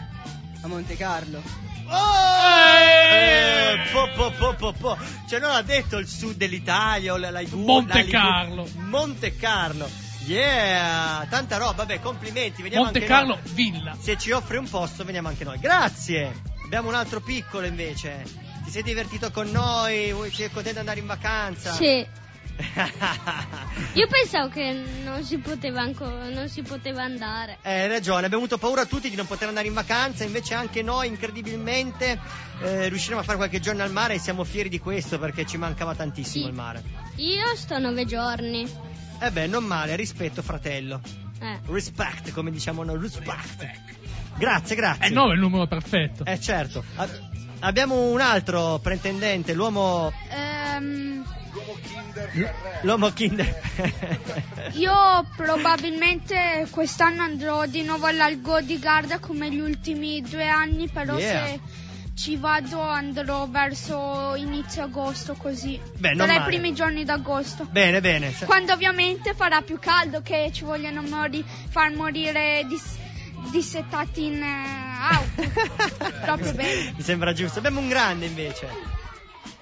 a 0.62 0.68
Monte 0.68 0.98
Carlo. 0.98 1.40
Eh, 1.88 3.78
po, 3.92 4.10
po, 4.16 4.32
po, 4.32 4.56
po, 4.56 4.74
po. 4.74 4.98
Cioè, 5.30 5.40
non 5.40 5.52
ha 5.52 5.62
detto 5.62 5.98
il 5.98 6.08
sud 6.08 6.36
dell'Italia 6.36 7.14
o 7.14 7.18
la, 7.18 7.30
la 7.30 7.40
Liguria- 7.42 7.64
Monte 7.64 8.04
la 8.06 8.10
Carlo. 8.10 8.68
Monte 8.78 9.36
Carlo. 9.36 9.88
Yeah, 10.26 11.28
tanta 11.30 11.58
roba. 11.58 11.74
Vabbè, 11.74 12.00
complimenti. 12.00 12.64
Veniamo 12.64 12.86
Monte 12.86 12.98
anche 13.02 13.10
Carlo, 13.12 13.36
noi. 13.36 13.54
villa. 13.54 13.96
Se 14.00 14.18
ci 14.18 14.32
offri 14.32 14.58
un 14.58 14.68
posto, 14.68 15.04
veniamo 15.04 15.28
anche 15.28 15.44
noi. 15.44 15.60
Grazie. 15.60 16.42
Abbiamo 16.66 16.88
un 16.90 16.96
altro 16.96 17.22
piccolo 17.22 17.68
invece. 17.68 18.46
Ti 18.68 18.74
sei 18.74 18.84
divertito 18.84 19.32
con 19.32 19.50
noi? 19.50 20.14
Sei 20.30 20.52
contento 20.52 20.72
di 20.74 20.78
andare 20.80 21.00
in 21.00 21.06
vacanza? 21.06 21.72
Sì. 21.72 22.06
Io 23.94 24.08
pensavo 24.10 24.50
che 24.50 24.84
non 25.06 25.24
si 25.24 25.38
poteva 25.38 25.80
ancora, 25.80 26.28
non 26.28 26.50
si 26.50 26.64
poteva 26.64 27.02
andare. 27.02 27.60
Eh, 27.62 27.84
hai 27.84 27.88
ragione, 27.88 28.26
abbiamo 28.26 28.44
avuto 28.44 28.58
paura 28.58 28.86
tutti 28.86 29.10
di 29.10 29.16
non 29.16 29.26
poter 29.26 29.48
andare 29.48 29.68
in 29.68 29.74
vacanza, 29.74 30.26
invece 30.26 30.54
anche 30.54 30.82
noi 30.82 31.08
incredibilmente 31.08 32.20
eh, 32.62 32.90
riusciremo 32.90 33.22
a 33.22 33.24
fare 33.24 33.38
qualche 33.38 33.62
giorno 33.62 33.84
al 33.84 33.92
mare 33.94 34.16
e 34.16 34.20
siamo 34.20 34.44
fieri 34.44 34.68
di 34.68 34.80
questo 34.80 35.18
perché 35.18 35.46
ci 35.46 35.56
mancava 35.56 35.96
tantissimo 35.96 36.44
Sì. 36.44 36.50
il 36.50 36.56
mare. 36.56 36.84
Io 37.16 37.56
sto 37.56 37.78
nove 37.78 38.04
giorni. 38.04 38.70
Eh 39.22 39.32
beh, 39.32 39.48
non 39.48 39.64
male, 39.64 39.96
rispetto 39.96 40.42
fratello. 40.42 41.00
Eh. 41.40 41.60
Respect, 41.68 42.34
come 42.34 42.52
diciamo 42.52 42.84
noi, 42.84 43.00
respect. 43.00 43.96
Grazie, 44.38 44.76
grazie. 44.76 45.08
Eh, 45.08 45.10
9 45.10 45.32
è 45.32 45.34
il 45.34 45.40
numero 45.40 45.66
perfetto. 45.68 46.24
Eh 46.26 46.40
certo. 46.40 46.84
Abbiamo 47.60 48.10
un 48.12 48.22
altro 48.22 48.80
pretendente, 48.82 49.54
l'uomo 49.54 50.12
Ehm, 50.30 51.26
l'uomo 52.82 53.10
Kinder. 53.12 53.62
io 54.74 55.26
probabilmente 55.36 56.68
quest'anno 56.70 57.24
andrò 57.24 57.66
di 57.66 57.82
nuovo 57.84 58.06
all'Algo 58.06 58.62
di 58.62 58.78
Garda 58.78 59.18
come 59.20 59.50
gli 59.52 59.60
ultimi 59.60 60.22
due 60.22 60.48
anni, 60.48 60.88
però 60.88 61.18
Yeah. 61.18 61.46
se 61.46 61.60
ci 62.16 62.36
vado 62.38 62.80
andrò 62.82 63.48
verso 63.48 64.34
inizio 64.36 64.84
agosto 64.84 65.34
così. 65.36 65.80
Beh, 65.98 66.14
non 66.14 66.30
i 66.30 66.42
primi 66.44 66.74
giorni 66.74 67.04
d'agosto. 67.06 67.66
bene, 67.72 68.02
bene. 68.02 68.34
Quando 68.46 68.74
ovviamente 68.74 69.34
farà 69.34 69.62
più 69.62 69.78
caldo 69.80 70.22
che 70.22 70.50
ci 70.54 70.64
vogliono 70.64 71.02
mori- 71.04 71.44
far 71.70 71.92
morire 71.92 72.64
dis- 72.68 72.98
dissettati 73.52 74.26
in 74.26 74.42
eh, 74.42 74.66
auto. 75.00 75.50
Proprio 76.26 76.54
bene. 76.54 76.94
Mi 76.96 77.04
sembra 77.04 77.34
giusto. 77.34 77.60
Abbiamo 77.60 77.80
un 77.80 77.88
grande 77.88 78.26
invece. 78.26 78.68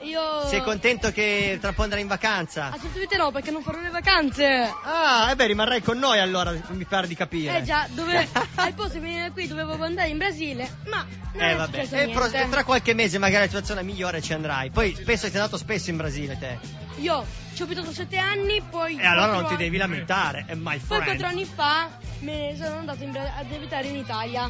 Io. 0.06 0.48
Sei 0.48 0.62
contento 0.62 1.12
che 1.12 1.58
tra 1.60 1.70
un 1.70 1.76
po' 1.76 1.84
andrai 1.84 2.02
in 2.02 2.08
vacanza? 2.08 2.66
Assolutamente 2.68 3.18
no, 3.18 3.32
perché 3.32 3.52
non 3.52 3.62
farò 3.64 3.80
le 3.80 3.90
vacanze. 3.90 4.72
Ah, 4.84 5.32
e 5.32 5.36
beh, 5.36 5.48
rimarrai 5.48 5.82
con 5.82 5.98
noi 5.98 6.20
allora, 6.20 6.54
mi 6.70 6.84
pare 6.86 7.08
di 7.08 7.16
capire. 7.16 7.58
Eh 7.58 7.64
già, 7.64 7.88
dove 7.92 8.28
al 8.56 8.74
posto 8.74 8.94
di 8.94 9.00
venire 9.00 9.32
qui 9.32 9.48
dovevo 9.48 9.84
andare 9.84 10.10
in 10.10 10.18
Brasile, 10.18 10.78
ma 10.88 11.06
non 11.34 11.42
Eh 11.44 11.52
è 11.52 11.56
vabbè, 11.56 11.88
e, 11.90 12.10
pro- 12.10 12.26
e 12.32 12.48
tra 12.50 12.64
qualche 12.64 12.94
mese 12.94 13.18
magari 13.18 13.42
la 13.44 13.48
situazione 13.50 13.82
è 13.82 13.84
migliore 13.84 14.22
ci 14.22 14.34
andrai. 14.34 14.70
Poi 14.70 14.92
penso 14.92 15.26
che 15.26 15.32
sei 15.32 15.40
andato 15.40 15.58
spesso 15.58 15.90
in 15.90 15.98
Brasile 15.98 16.38
te. 16.38 16.60
Io 16.98 17.26
ci 17.56 17.62
ho 17.62 17.66
abitato 17.66 17.92
sette 17.92 18.18
anni, 18.18 18.62
poi. 18.70 18.98
E 19.00 19.06
allora 19.06 19.34
non 19.34 19.48
ti 19.48 19.56
devi 19.56 19.78
lamentare, 19.78 20.46
è 20.48 20.54
my 20.56 20.78
Poi 20.78 20.88
quattro 20.88 21.06
friend. 21.06 21.24
anni 21.24 21.46
fa 21.46 21.90
me 22.20 22.52
ne 22.52 22.56
sono 22.56 22.78
andato 22.78 23.04
in 23.04 23.12
Bra- 23.12 23.34
ad 23.38 23.52
abitare 23.52 23.88
in 23.88 23.96
Italia. 23.96 24.50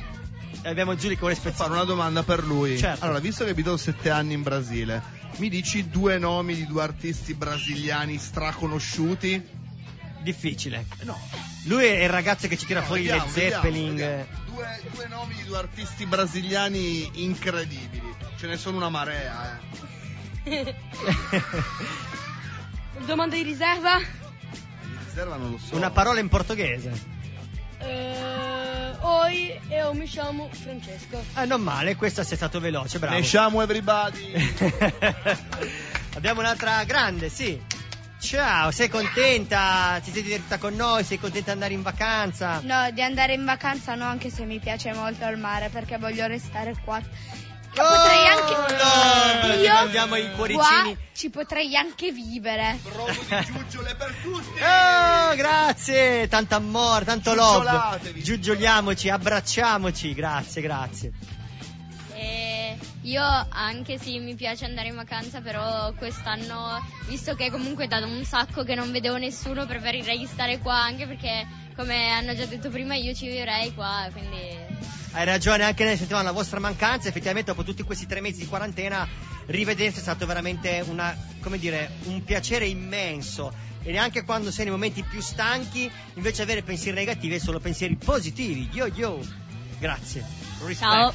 Abbiamo 0.66 0.96
Giulia 0.96 1.14
che 1.14 1.20
vuole 1.20 1.36
fare 1.36 1.50
spezzare. 1.52 1.72
una 1.74 1.84
domanda 1.84 2.24
per 2.24 2.44
lui. 2.44 2.78
Certo. 2.78 3.04
Allora, 3.04 3.20
visto 3.20 3.40
che 3.44 3.50
hai 3.50 3.56
abitato 3.56 3.78
sette 3.78 4.10
anni 4.10 4.34
in 4.34 4.42
Brasile, 4.42 5.02
mi 5.38 5.48
dici 5.50 5.90
due 5.90 6.18
nomi 6.18 6.56
di 6.56 6.66
due 6.66 6.82
artisti 6.82 7.34
brasiliani 7.36 8.18
straconosciuti? 8.18 9.48
Difficile. 10.22 10.86
No. 11.04 11.16
Lui 11.66 11.86
è 11.86 12.04
il 12.04 12.10
ragazzo 12.10 12.48
che 12.48 12.58
ci 12.58 12.66
tira 12.66 12.80
No, 12.80 12.86
fuori 12.88 13.04
vediamo, 13.04 13.26
le 13.26 13.32
Zeppelin. 13.32 13.90
vediamo, 13.96 14.26
Due, 14.46 14.82
due 14.92 15.08
nomi 15.08 15.36
di 15.36 15.44
due 15.44 15.58
artisti 15.58 16.06
brasiliani 16.08 17.24
incredibili. 17.24 18.14
Ce 18.38 18.48
ne 18.48 18.58
sono 18.58 18.78
una 18.78 18.90
marea, 18.90 19.60
eh. 20.46 20.76
Domanda 23.06 23.36
di 23.36 23.44
riserva? 23.44 24.00
Di 24.00 24.98
riserva 25.06 25.36
non 25.36 25.52
lo 25.52 25.58
so. 25.60 25.76
Una 25.76 25.92
parola 25.92 26.20
in 26.20 26.28
portoghese. 26.28 27.14
Eh, 27.86 28.96
oi 29.02 29.60
e 29.68 29.78
io 29.78 29.94
mi 29.94 30.06
chiamo 30.06 30.50
Francesco. 30.52 31.24
Ah, 31.34 31.46
non 31.46 31.62
male, 31.62 31.96
questo 31.96 32.24
sei 32.24 32.36
stato 32.36 32.60
veloce, 32.60 33.00
bravo. 33.00 33.16
Ne 33.16 33.22
sciamo 33.22 33.62
everybody. 33.62 34.34
Abbiamo 36.16 36.40
un'altra 36.40 36.84
grande, 36.86 37.30
sì. 37.30 37.62
Ciao, 38.20 38.72
sei 38.72 38.90
contenta? 38.90 40.00
Ti 40.04 40.12
sei 40.12 40.24
divertita 40.24 40.58
con 40.58 40.74
noi? 40.74 41.04
Sei 41.04 41.20
contenta 41.20 41.48
di 41.48 41.52
andare 41.52 41.74
in 41.74 41.84
vacanza? 41.84 42.60
No, 42.64 42.90
di 42.92 43.04
andare 43.04 43.34
in 43.34 43.46
vacanza 43.46 43.94
no, 43.94 44.06
anche 44.06 44.32
se 44.32 44.46
mi 44.46 44.58
piace 44.60 44.94
molto 44.94 45.28
il 45.28 45.38
mare 45.38 45.70
perché 45.70 45.98
voglio 45.98 46.26
restare 46.26 46.74
qua. 46.84 47.00
Oh, 47.78 47.96
potrei 47.96 48.28
anche 48.28 48.54
no, 49.48 49.54
io 49.54 49.74
mandiamo 49.74 50.16
i 50.16 50.32
cuoricini. 50.34 50.66
qua 50.94 50.96
ci 51.14 51.30
potrei 51.30 51.76
anche 51.76 52.12
vivere. 52.12 52.80
Oh, 54.58 55.36
grazie! 55.36 56.28
Tanto 56.28 56.56
amore, 56.56 57.06
tanto 57.06 57.34
love. 57.34 57.66
Giugiolatevi. 57.66 58.24
Giugioliamoci, 58.24 59.10
abbracciamoci. 59.10 60.14
Grazie, 60.14 60.62
grazie. 60.62 61.12
E 62.14 62.78
io 63.02 63.22
anche 63.22 63.98
sì, 63.98 64.20
mi 64.20 64.36
piace 64.36 64.66
andare 64.66 64.90
in 64.90 64.96
vacanza, 64.96 65.42
però 65.42 65.94
quest'anno, 65.94 66.84
visto 67.08 67.36
che 67.36 67.52
comunque 67.52 67.88
da 67.88 67.98
un 67.98 68.24
sacco 68.24 68.64
che 68.64 68.76
non 68.76 68.92
vedevo 68.92 69.18
nessuno, 69.18 69.66
preferirei 69.66 70.26
stare 70.26 70.60
qua 70.60 70.82
anche 70.82 71.06
perché, 71.06 71.46
come 71.76 72.12
hanno 72.12 72.34
già 72.34 72.46
detto 72.46 72.70
prima, 72.70 72.96
io 72.96 73.14
ci 73.14 73.28
vivrei 73.28 73.74
qua, 73.74 74.08
quindi... 74.12 74.65
Hai 75.16 75.24
ragione, 75.24 75.64
anche 75.64 75.86
noi 75.86 75.96
sentivamo 75.96 76.26
la 76.26 76.34
vostra 76.34 76.60
mancanza. 76.60 77.08
Effettivamente, 77.08 77.52
dopo 77.52 77.64
tutti 77.64 77.84
questi 77.84 78.06
tre 78.06 78.20
mesi 78.20 78.40
di 78.40 78.48
quarantena, 78.48 79.08
rivedersi 79.46 80.00
è 80.00 80.02
stato 80.02 80.26
veramente 80.26 80.84
una, 80.90 81.16
come 81.40 81.58
dire, 81.58 81.90
un 82.04 82.22
piacere 82.26 82.66
immenso. 82.66 83.54
E 83.82 83.92
neanche 83.94 84.26
quando 84.26 84.52
sei 84.52 84.66
nei 84.66 84.74
momenti 84.74 85.04
più 85.04 85.22
stanchi, 85.22 85.90
invece 86.16 86.42
avere 86.42 86.64
pensieri 86.64 86.98
negativi 86.98 87.36
e 87.36 87.40
solo 87.40 87.62
pensieri 87.62 87.96
positivi. 87.96 88.68
Yo 88.74 88.88
yo. 88.88 89.22
Grazie. 89.80 90.22
Respect. 90.66 90.80
Ciao. 90.80 91.14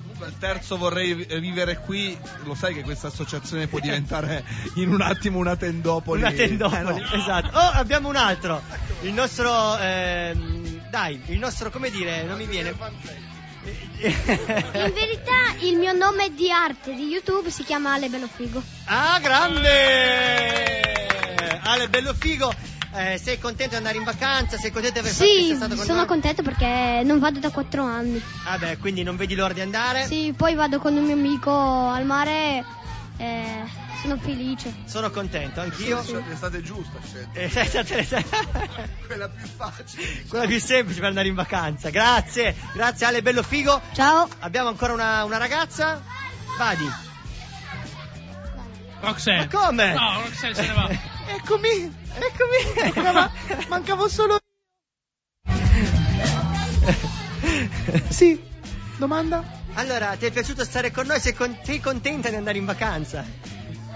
Comunque, 0.00 0.26
il 0.26 0.38
terzo 0.40 0.76
vorrei 0.76 1.14
vivere 1.38 1.78
qui. 1.78 2.18
Lo 2.42 2.56
sai 2.56 2.74
che 2.74 2.82
questa 2.82 3.06
associazione 3.06 3.68
può 3.68 3.78
diventare 3.78 4.44
in 4.74 4.92
un 4.92 5.00
attimo 5.00 5.38
una 5.38 5.54
tendopoli. 5.54 6.22
Una 6.22 6.32
tendopoli, 6.32 6.80
Eh, 6.80 6.82
no. 6.82 7.12
esatto. 7.12 7.56
Oh, 7.56 7.70
abbiamo 7.74 8.08
un 8.08 8.16
altro. 8.16 8.60
Il 9.02 9.12
nostro, 9.12 9.78
ehm, 9.78 10.77
dai, 10.90 11.20
il 11.26 11.38
nostro, 11.38 11.70
come 11.70 11.90
dire, 11.90 12.22
non 12.24 12.36
mi 12.36 12.46
viene. 12.46 12.74
In 14.00 14.92
verità 14.94 15.54
il 15.60 15.76
mio 15.76 15.92
nome 15.92 16.32
di 16.34 16.50
arte 16.50 16.94
di 16.94 17.06
YouTube 17.08 17.50
si 17.50 17.64
chiama 17.64 17.94
Ale 17.94 18.08
Bello 18.08 18.28
Figo. 18.34 18.62
Ah, 18.84 19.18
grande! 19.20 20.80
Ale, 21.62 21.88
bello 21.88 22.14
figo. 22.14 22.50
Eh, 22.94 23.18
sei 23.22 23.38
contento 23.38 23.72
di 23.72 23.76
andare 23.76 23.98
in 23.98 24.04
vacanza? 24.04 24.56
Sei 24.56 24.70
contento 24.70 25.00
di 25.00 25.06
aver 25.06 25.12
fatto 25.12 25.28
Sì, 25.30 25.54
stato 25.54 25.74
con 25.74 25.84
sono 25.84 25.98
noi? 25.98 26.06
contento 26.06 26.42
perché 26.42 27.02
non 27.04 27.18
vado 27.18 27.38
da 27.38 27.50
quattro 27.50 27.82
anni. 27.84 28.22
Vabbè, 28.44 28.78
quindi 28.78 29.02
non 29.02 29.16
vedi 29.16 29.34
l'ora 29.34 29.52
di 29.52 29.60
andare? 29.60 30.06
Sì, 30.06 30.32
poi 30.34 30.54
vado 30.54 30.78
con 30.78 30.96
un 30.96 31.04
mio 31.04 31.12
amico 31.14 31.50
al 31.50 32.06
mare. 32.06 32.64
eh, 33.18 33.62
Sono 34.02 34.16
felice. 34.18 34.72
Sono 34.84 35.10
contento, 35.10 35.60
anch'io. 35.60 36.00
È 36.00 36.34
stata 36.36 36.60
giusta 36.60 36.98
scelta. 37.02 38.18
Eh, 38.18 38.24
Quella 39.06 39.28
più 39.28 39.46
facile. 39.46 40.24
Quella 40.28 40.46
più 40.46 40.60
semplice 40.60 41.00
per 41.00 41.08
andare 41.08 41.28
in 41.28 41.34
vacanza. 41.34 41.90
Grazie, 41.90 42.54
grazie 42.74 43.06
Ale 43.06 43.22
Bello 43.22 43.42
Figo. 43.42 43.80
Ciao. 43.92 44.28
Abbiamo 44.40 44.68
ancora 44.68 44.92
una, 44.92 45.24
una 45.24 45.36
ragazza. 45.36 46.00
Vadi. 46.56 46.88
Roxanne. 49.00 49.38
Ma 49.38 49.48
come? 49.48 49.92
No, 49.92 50.20
Roxanne 50.22 50.54
se 50.54 50.66
ne 50.66 50.72
va. 50.72 50.88
Eccomi, 51.28 51.68
eccomi. 52.14 53.66
Mancavo 53.68 54.08
solo 54.08 54.38
Sì, 58.08 58.42
domanda? 58.96 59.44
Allora, 59.74 60.16
ti 60.16 60.24
è 60.24 60.30
piaciuto 60.30 60.64
stare 60.64 60.90
con 60.90 61.06
noi? 61.06 61.20
Sei, 61.20 61.34
con- 61.34 61.58
sei 61.62 61.80
contenta 61.80 62.30
di 62.30 62.36
andare 62.36 62.56
in 62.56 62.64
vacanza? 62.64 63.22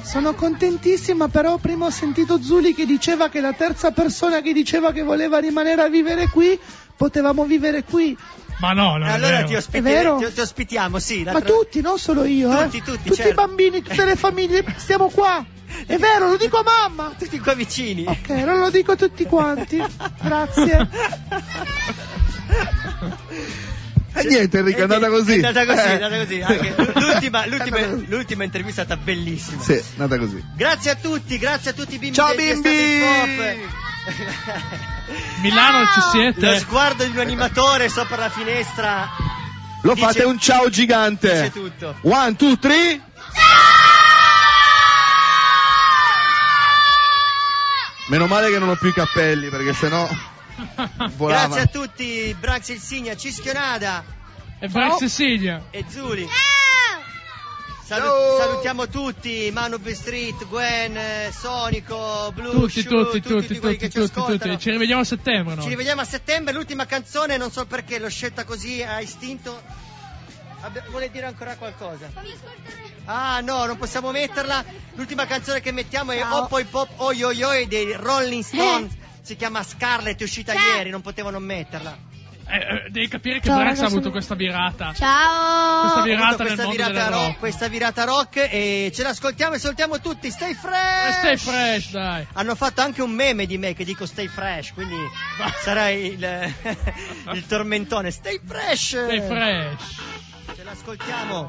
Sono 0.03 0.35
contentissima, 0.35 1.29
però 1.29 1.57
prima 1.59 1.87
ho 1.87 1.91
sentito 1.91 2.43
Zuli 2.43 2.75
che 2.75 2.85
diceva 2.87 3.29
che 3.29 3.41
la 3.41 3.53
terza 3.53 3.93
persona 3.93 4.41
che 4.41 4.53
diceva 4.53 4.93
che 4.93 5.03
voleva 5.03 5.39
rimanere 5.39 5.83
a 5.83 5.89
vivere 5.89 6.29
qui, 6.29 6.59
potevamo 6.97 7.45
vivere 7.45 7.85
qui. 7.85 8.17
Ma 8.61 8.73
no, 8.73 8.97
non 8.99 9.09
è 9.09 9.13
allora 9.13 9.37
vero. 9.37 9.49
ti, 9.49 9.55
ospiti- 9.57 9.79
È 9.79 9.83
vero? 9.83 10.17
ti- 10.19 10.33
ti 10.33 10.41
ospitiamo, 10.41 10.99
sì. 10.99 11.23
Ma 11.23 11.33
l'altra- 11.33 11.55
tutti, 11.55 11.81
non 11.81 11.99
solo 11.99 12.25
io, 12.25 12.51
Tutti, 12.65 12.77
eh. 12.77 12.83
tutti, 12.83 13.09
i 13.11 13.15
certo. 13.15 13.35
bambini, 13.35 13.83
tutte 13.83 14.05
le 14.05 14.17
famiglie, 14.17 14.65
stiamo 14.77 15.09
qua. 15.09 15.45
È 15.87 15.97
vero, 15.97 16.29
lo 16.29 16.37
dico 16.37 16.59
a 16.59 16.63
mamma. 16.63 17.15
Tutti 17.19 17.39
qua 17.39 17.55
vicini. 17.55 18.05
Ok, 18.07 18.29
non 18.29 18.59
lo 18.59 18.69
dico 18.71 18.93
a 18.93 18.97
tutti 18.97 19.25
quanti. 19.25 19.83
Grazie. 20.21 20.89
E 24.15 24.25
niente 24.25 24.59
Enrico, 24.59 24.79
è 24.79 24.83
andata 24.83 25.09
così. 25.09 25.39
È 25.41 25.47
andata 25.47 25.65
così, 25.67 25.81
Eh. 25.81 25.99
è 25.99 26.03
andata 26.03 26.19
così. 26.19 26.41
Anche 26.43 26.75
l'ultima, 27.01 27.47
l'ultima, 27.47 27.79
l'ultima 28.07 28.45
intervista 28.45 28.83
è 28.83 28.85
stata 28.85 29.01
bellissima. 29.03 29.63
Sì, 29.63 29.73
è 29.73 29.83
andata 29.97 30.19
così. 30.21 30.45
Grazie 30.55 30.91
a 30.91 30.95
tutti, 30.97 31.39
grazie 31.39 31.71
a 31.71 31.73
tutti 31.75 31.95
i 31.95 31.99
bimbi 31.99 32.15
Ciao, 32.15 32.35
del 32.35 32.61
bimbi! 32.61 33.61
Milano 35.43 35.87
ci 35.87 35.99
Hop. 35.99 36.05
Lo 36.05 36.11
siete? 36.11 36.59
sguardo 36.59 37.05
di 37.05 37.11
un 37.11 37.19
animatore 37.19 37.89
sopra 37.89 38.17
la 38.17 38.31
finestra 38.31 39.09
Lo 39.83 39.95
Dice- 39.95 40.07
fate 40.07 40.23
un 40.25 40.39
ciao 40.39 40.69
gigante. 40.69 41.33
dice 41.35 41.53
tutto. 41.53 41.95
One, 42.03 42.35
two, 42.37 42.59
three. 42.59 43.01
Meno 48.09 48.27
male 48.27 48.51
che 48.51 48.59
non 48.59 48.69
ho 48.69 48.77
più 48.77 48.89
i 48.89 48.93
cappelli 48.93 49.49
perché 49.49 49.73
sennò 49.73 50.07
volava. 51.17 51.47
Grazie 51.57 51.63
a 51.63 51.67
tutti, 51.67 52.37
Brax 52.39 52.69
il 52.69 52.81
Signa, 52.81 53.17
Cischionada 53.17 54.05
E 54.59 54.69
Brax 54.69 55.03
e 55.03 55.09
Signa. 55.09 55.63
e 55.71 55.85
Zuli. 55.89 56.29
Salu- 57.85 58.39
salutiamo 58.39 58.89
tutti, 58.89 59.51
Manu 59.53 59.77
B 59.79 59.91
Street, 59.93 60.47
Gwen, 60.49 60.97
eh, 60.97 61.33
Sonico, 61.37 62.31
Blue 62.33 62.51
Tutti, 62.53 62.81
Shoe, 62.81 62.89
tutti, 62.89 63.21
tutti, 63.21 63.59
quelli 63.59 63.59
tutti, 63.59 63.77
che 63.77 63.91
ci 63.91 63.99
tutti, 63.99 64.19
ascoltano. 64.19 64.53
tutti. 64.53 64.63
Ci 64.63 64.71
rivediamo 64.71 65.01
a 65.03 65.05
settembre, 65.05 65.55
no? 65.57 65.63
Ci 65.63 65.69
rivediamo 65.69 66.01
a 66.01 66.05
settembre, 66.05 66.55
l'ultima 66.55 66.87
canzone, 66.87 67.37
non 67.37 67.51
so 67.51 67.67
perché 67.67 67.99
l'ho 67.99 68.09
scelta 68.09 68.45
così 68.45 68.83
a 68.83 69.01
istinto. 69.01 69.61
Abbia- 70.63 70.85
vuole 70.89 71.11
dire 71.11 71.27
ancora 71.27 71.57
qualcosa? 71.57 72.11
Ah 73.05 73.41
no, 73.41 73.67
non 73.67 73.77
possiamo 73.77 74.11
metterla. 74.13 74.65
L'ultima 74.95 75.27
canzone 75.27 75.61
che 75.61 75.73
mettiamo 75.73 76.13
è 76.13 76.21
Ciao. 76.21 76.45
Oppo 76.45 76.65
Pop 76.71 76.89
Oi 76.99 77.23
Oi 77.25 77.43
Oi 77.43 77.67
dei 77.67 77.93
Rolling 77.95 78.45
Stones. 78.45 78.93
Si 79.23 79.37
chiama 79.37 79.63
Scarlett, 79.63 80.21
è 80.21 80.25
uscita 80.25 80.53
ieri, 80.53 80.91
non 80.91 81.01
potevano 81.01 81.39
metterla. 81.39 82.11
Eh, 82.49 82.57
eh, 82.57 82.91
devi 82.91 83.09
capire 83.09 83.39
che 83.39 83.47
Ciao, 83.47 83.59
Brax 83.59 83.81
ha 83.81 83.87
avuto 83.87 84.11
questa 84.11 84.35
virata. 84.35 84.93
Ciao. 84.93 85.83
Questa 85.83 86.03
virata 86.03 86.27
avuto 86.27 86.43
nel 86.43 86.55
questa 86.55 86.65
mondo 86.65 86.83
virata 86.85 87.09
rock, 87.09 87.27
rock. 87.27 87.39
questa 87.39 87.69
virata 87.69 88.05
rock 88.05 88.49
e 88.51 88.93
ce 88.93 89.03
l'ascoltiamo 89.03 89.55
e 89.55 89.59
salutiamo 89.59 90.01
tutti. 90.01 90.31
Stay 90.31 90.55
fresh! 90.55 91.25
Eh, 91.25 91.37
Stay 91.37 91.37
fresh, 91.37 91.91
dai. 91.93 92.27
Hanno 92.33 92.55
fatto 92.55 92.81
anche 92.81 93.01
un 93.01 93.13
meme 93.13 93.47
di 93.47 93.59
me 93.59 93.75
che 93.75 93.85
dico 93.85 94.07
stay 94.07 94.27
fresh, 94.27 94.73
quindi 94.75 94.97
sarà 95.63 95.89
il, 95.91 96.19
il 97.33 97.47
tormentone. 97.47 98.11
Stay 98.11 98.41
fresh! 98.45 99.05
Stay 99.05 99.21
fresh. 99.21 100.01
Ce 100.57 100.65
l'ascoltiamo. 100.65 101.49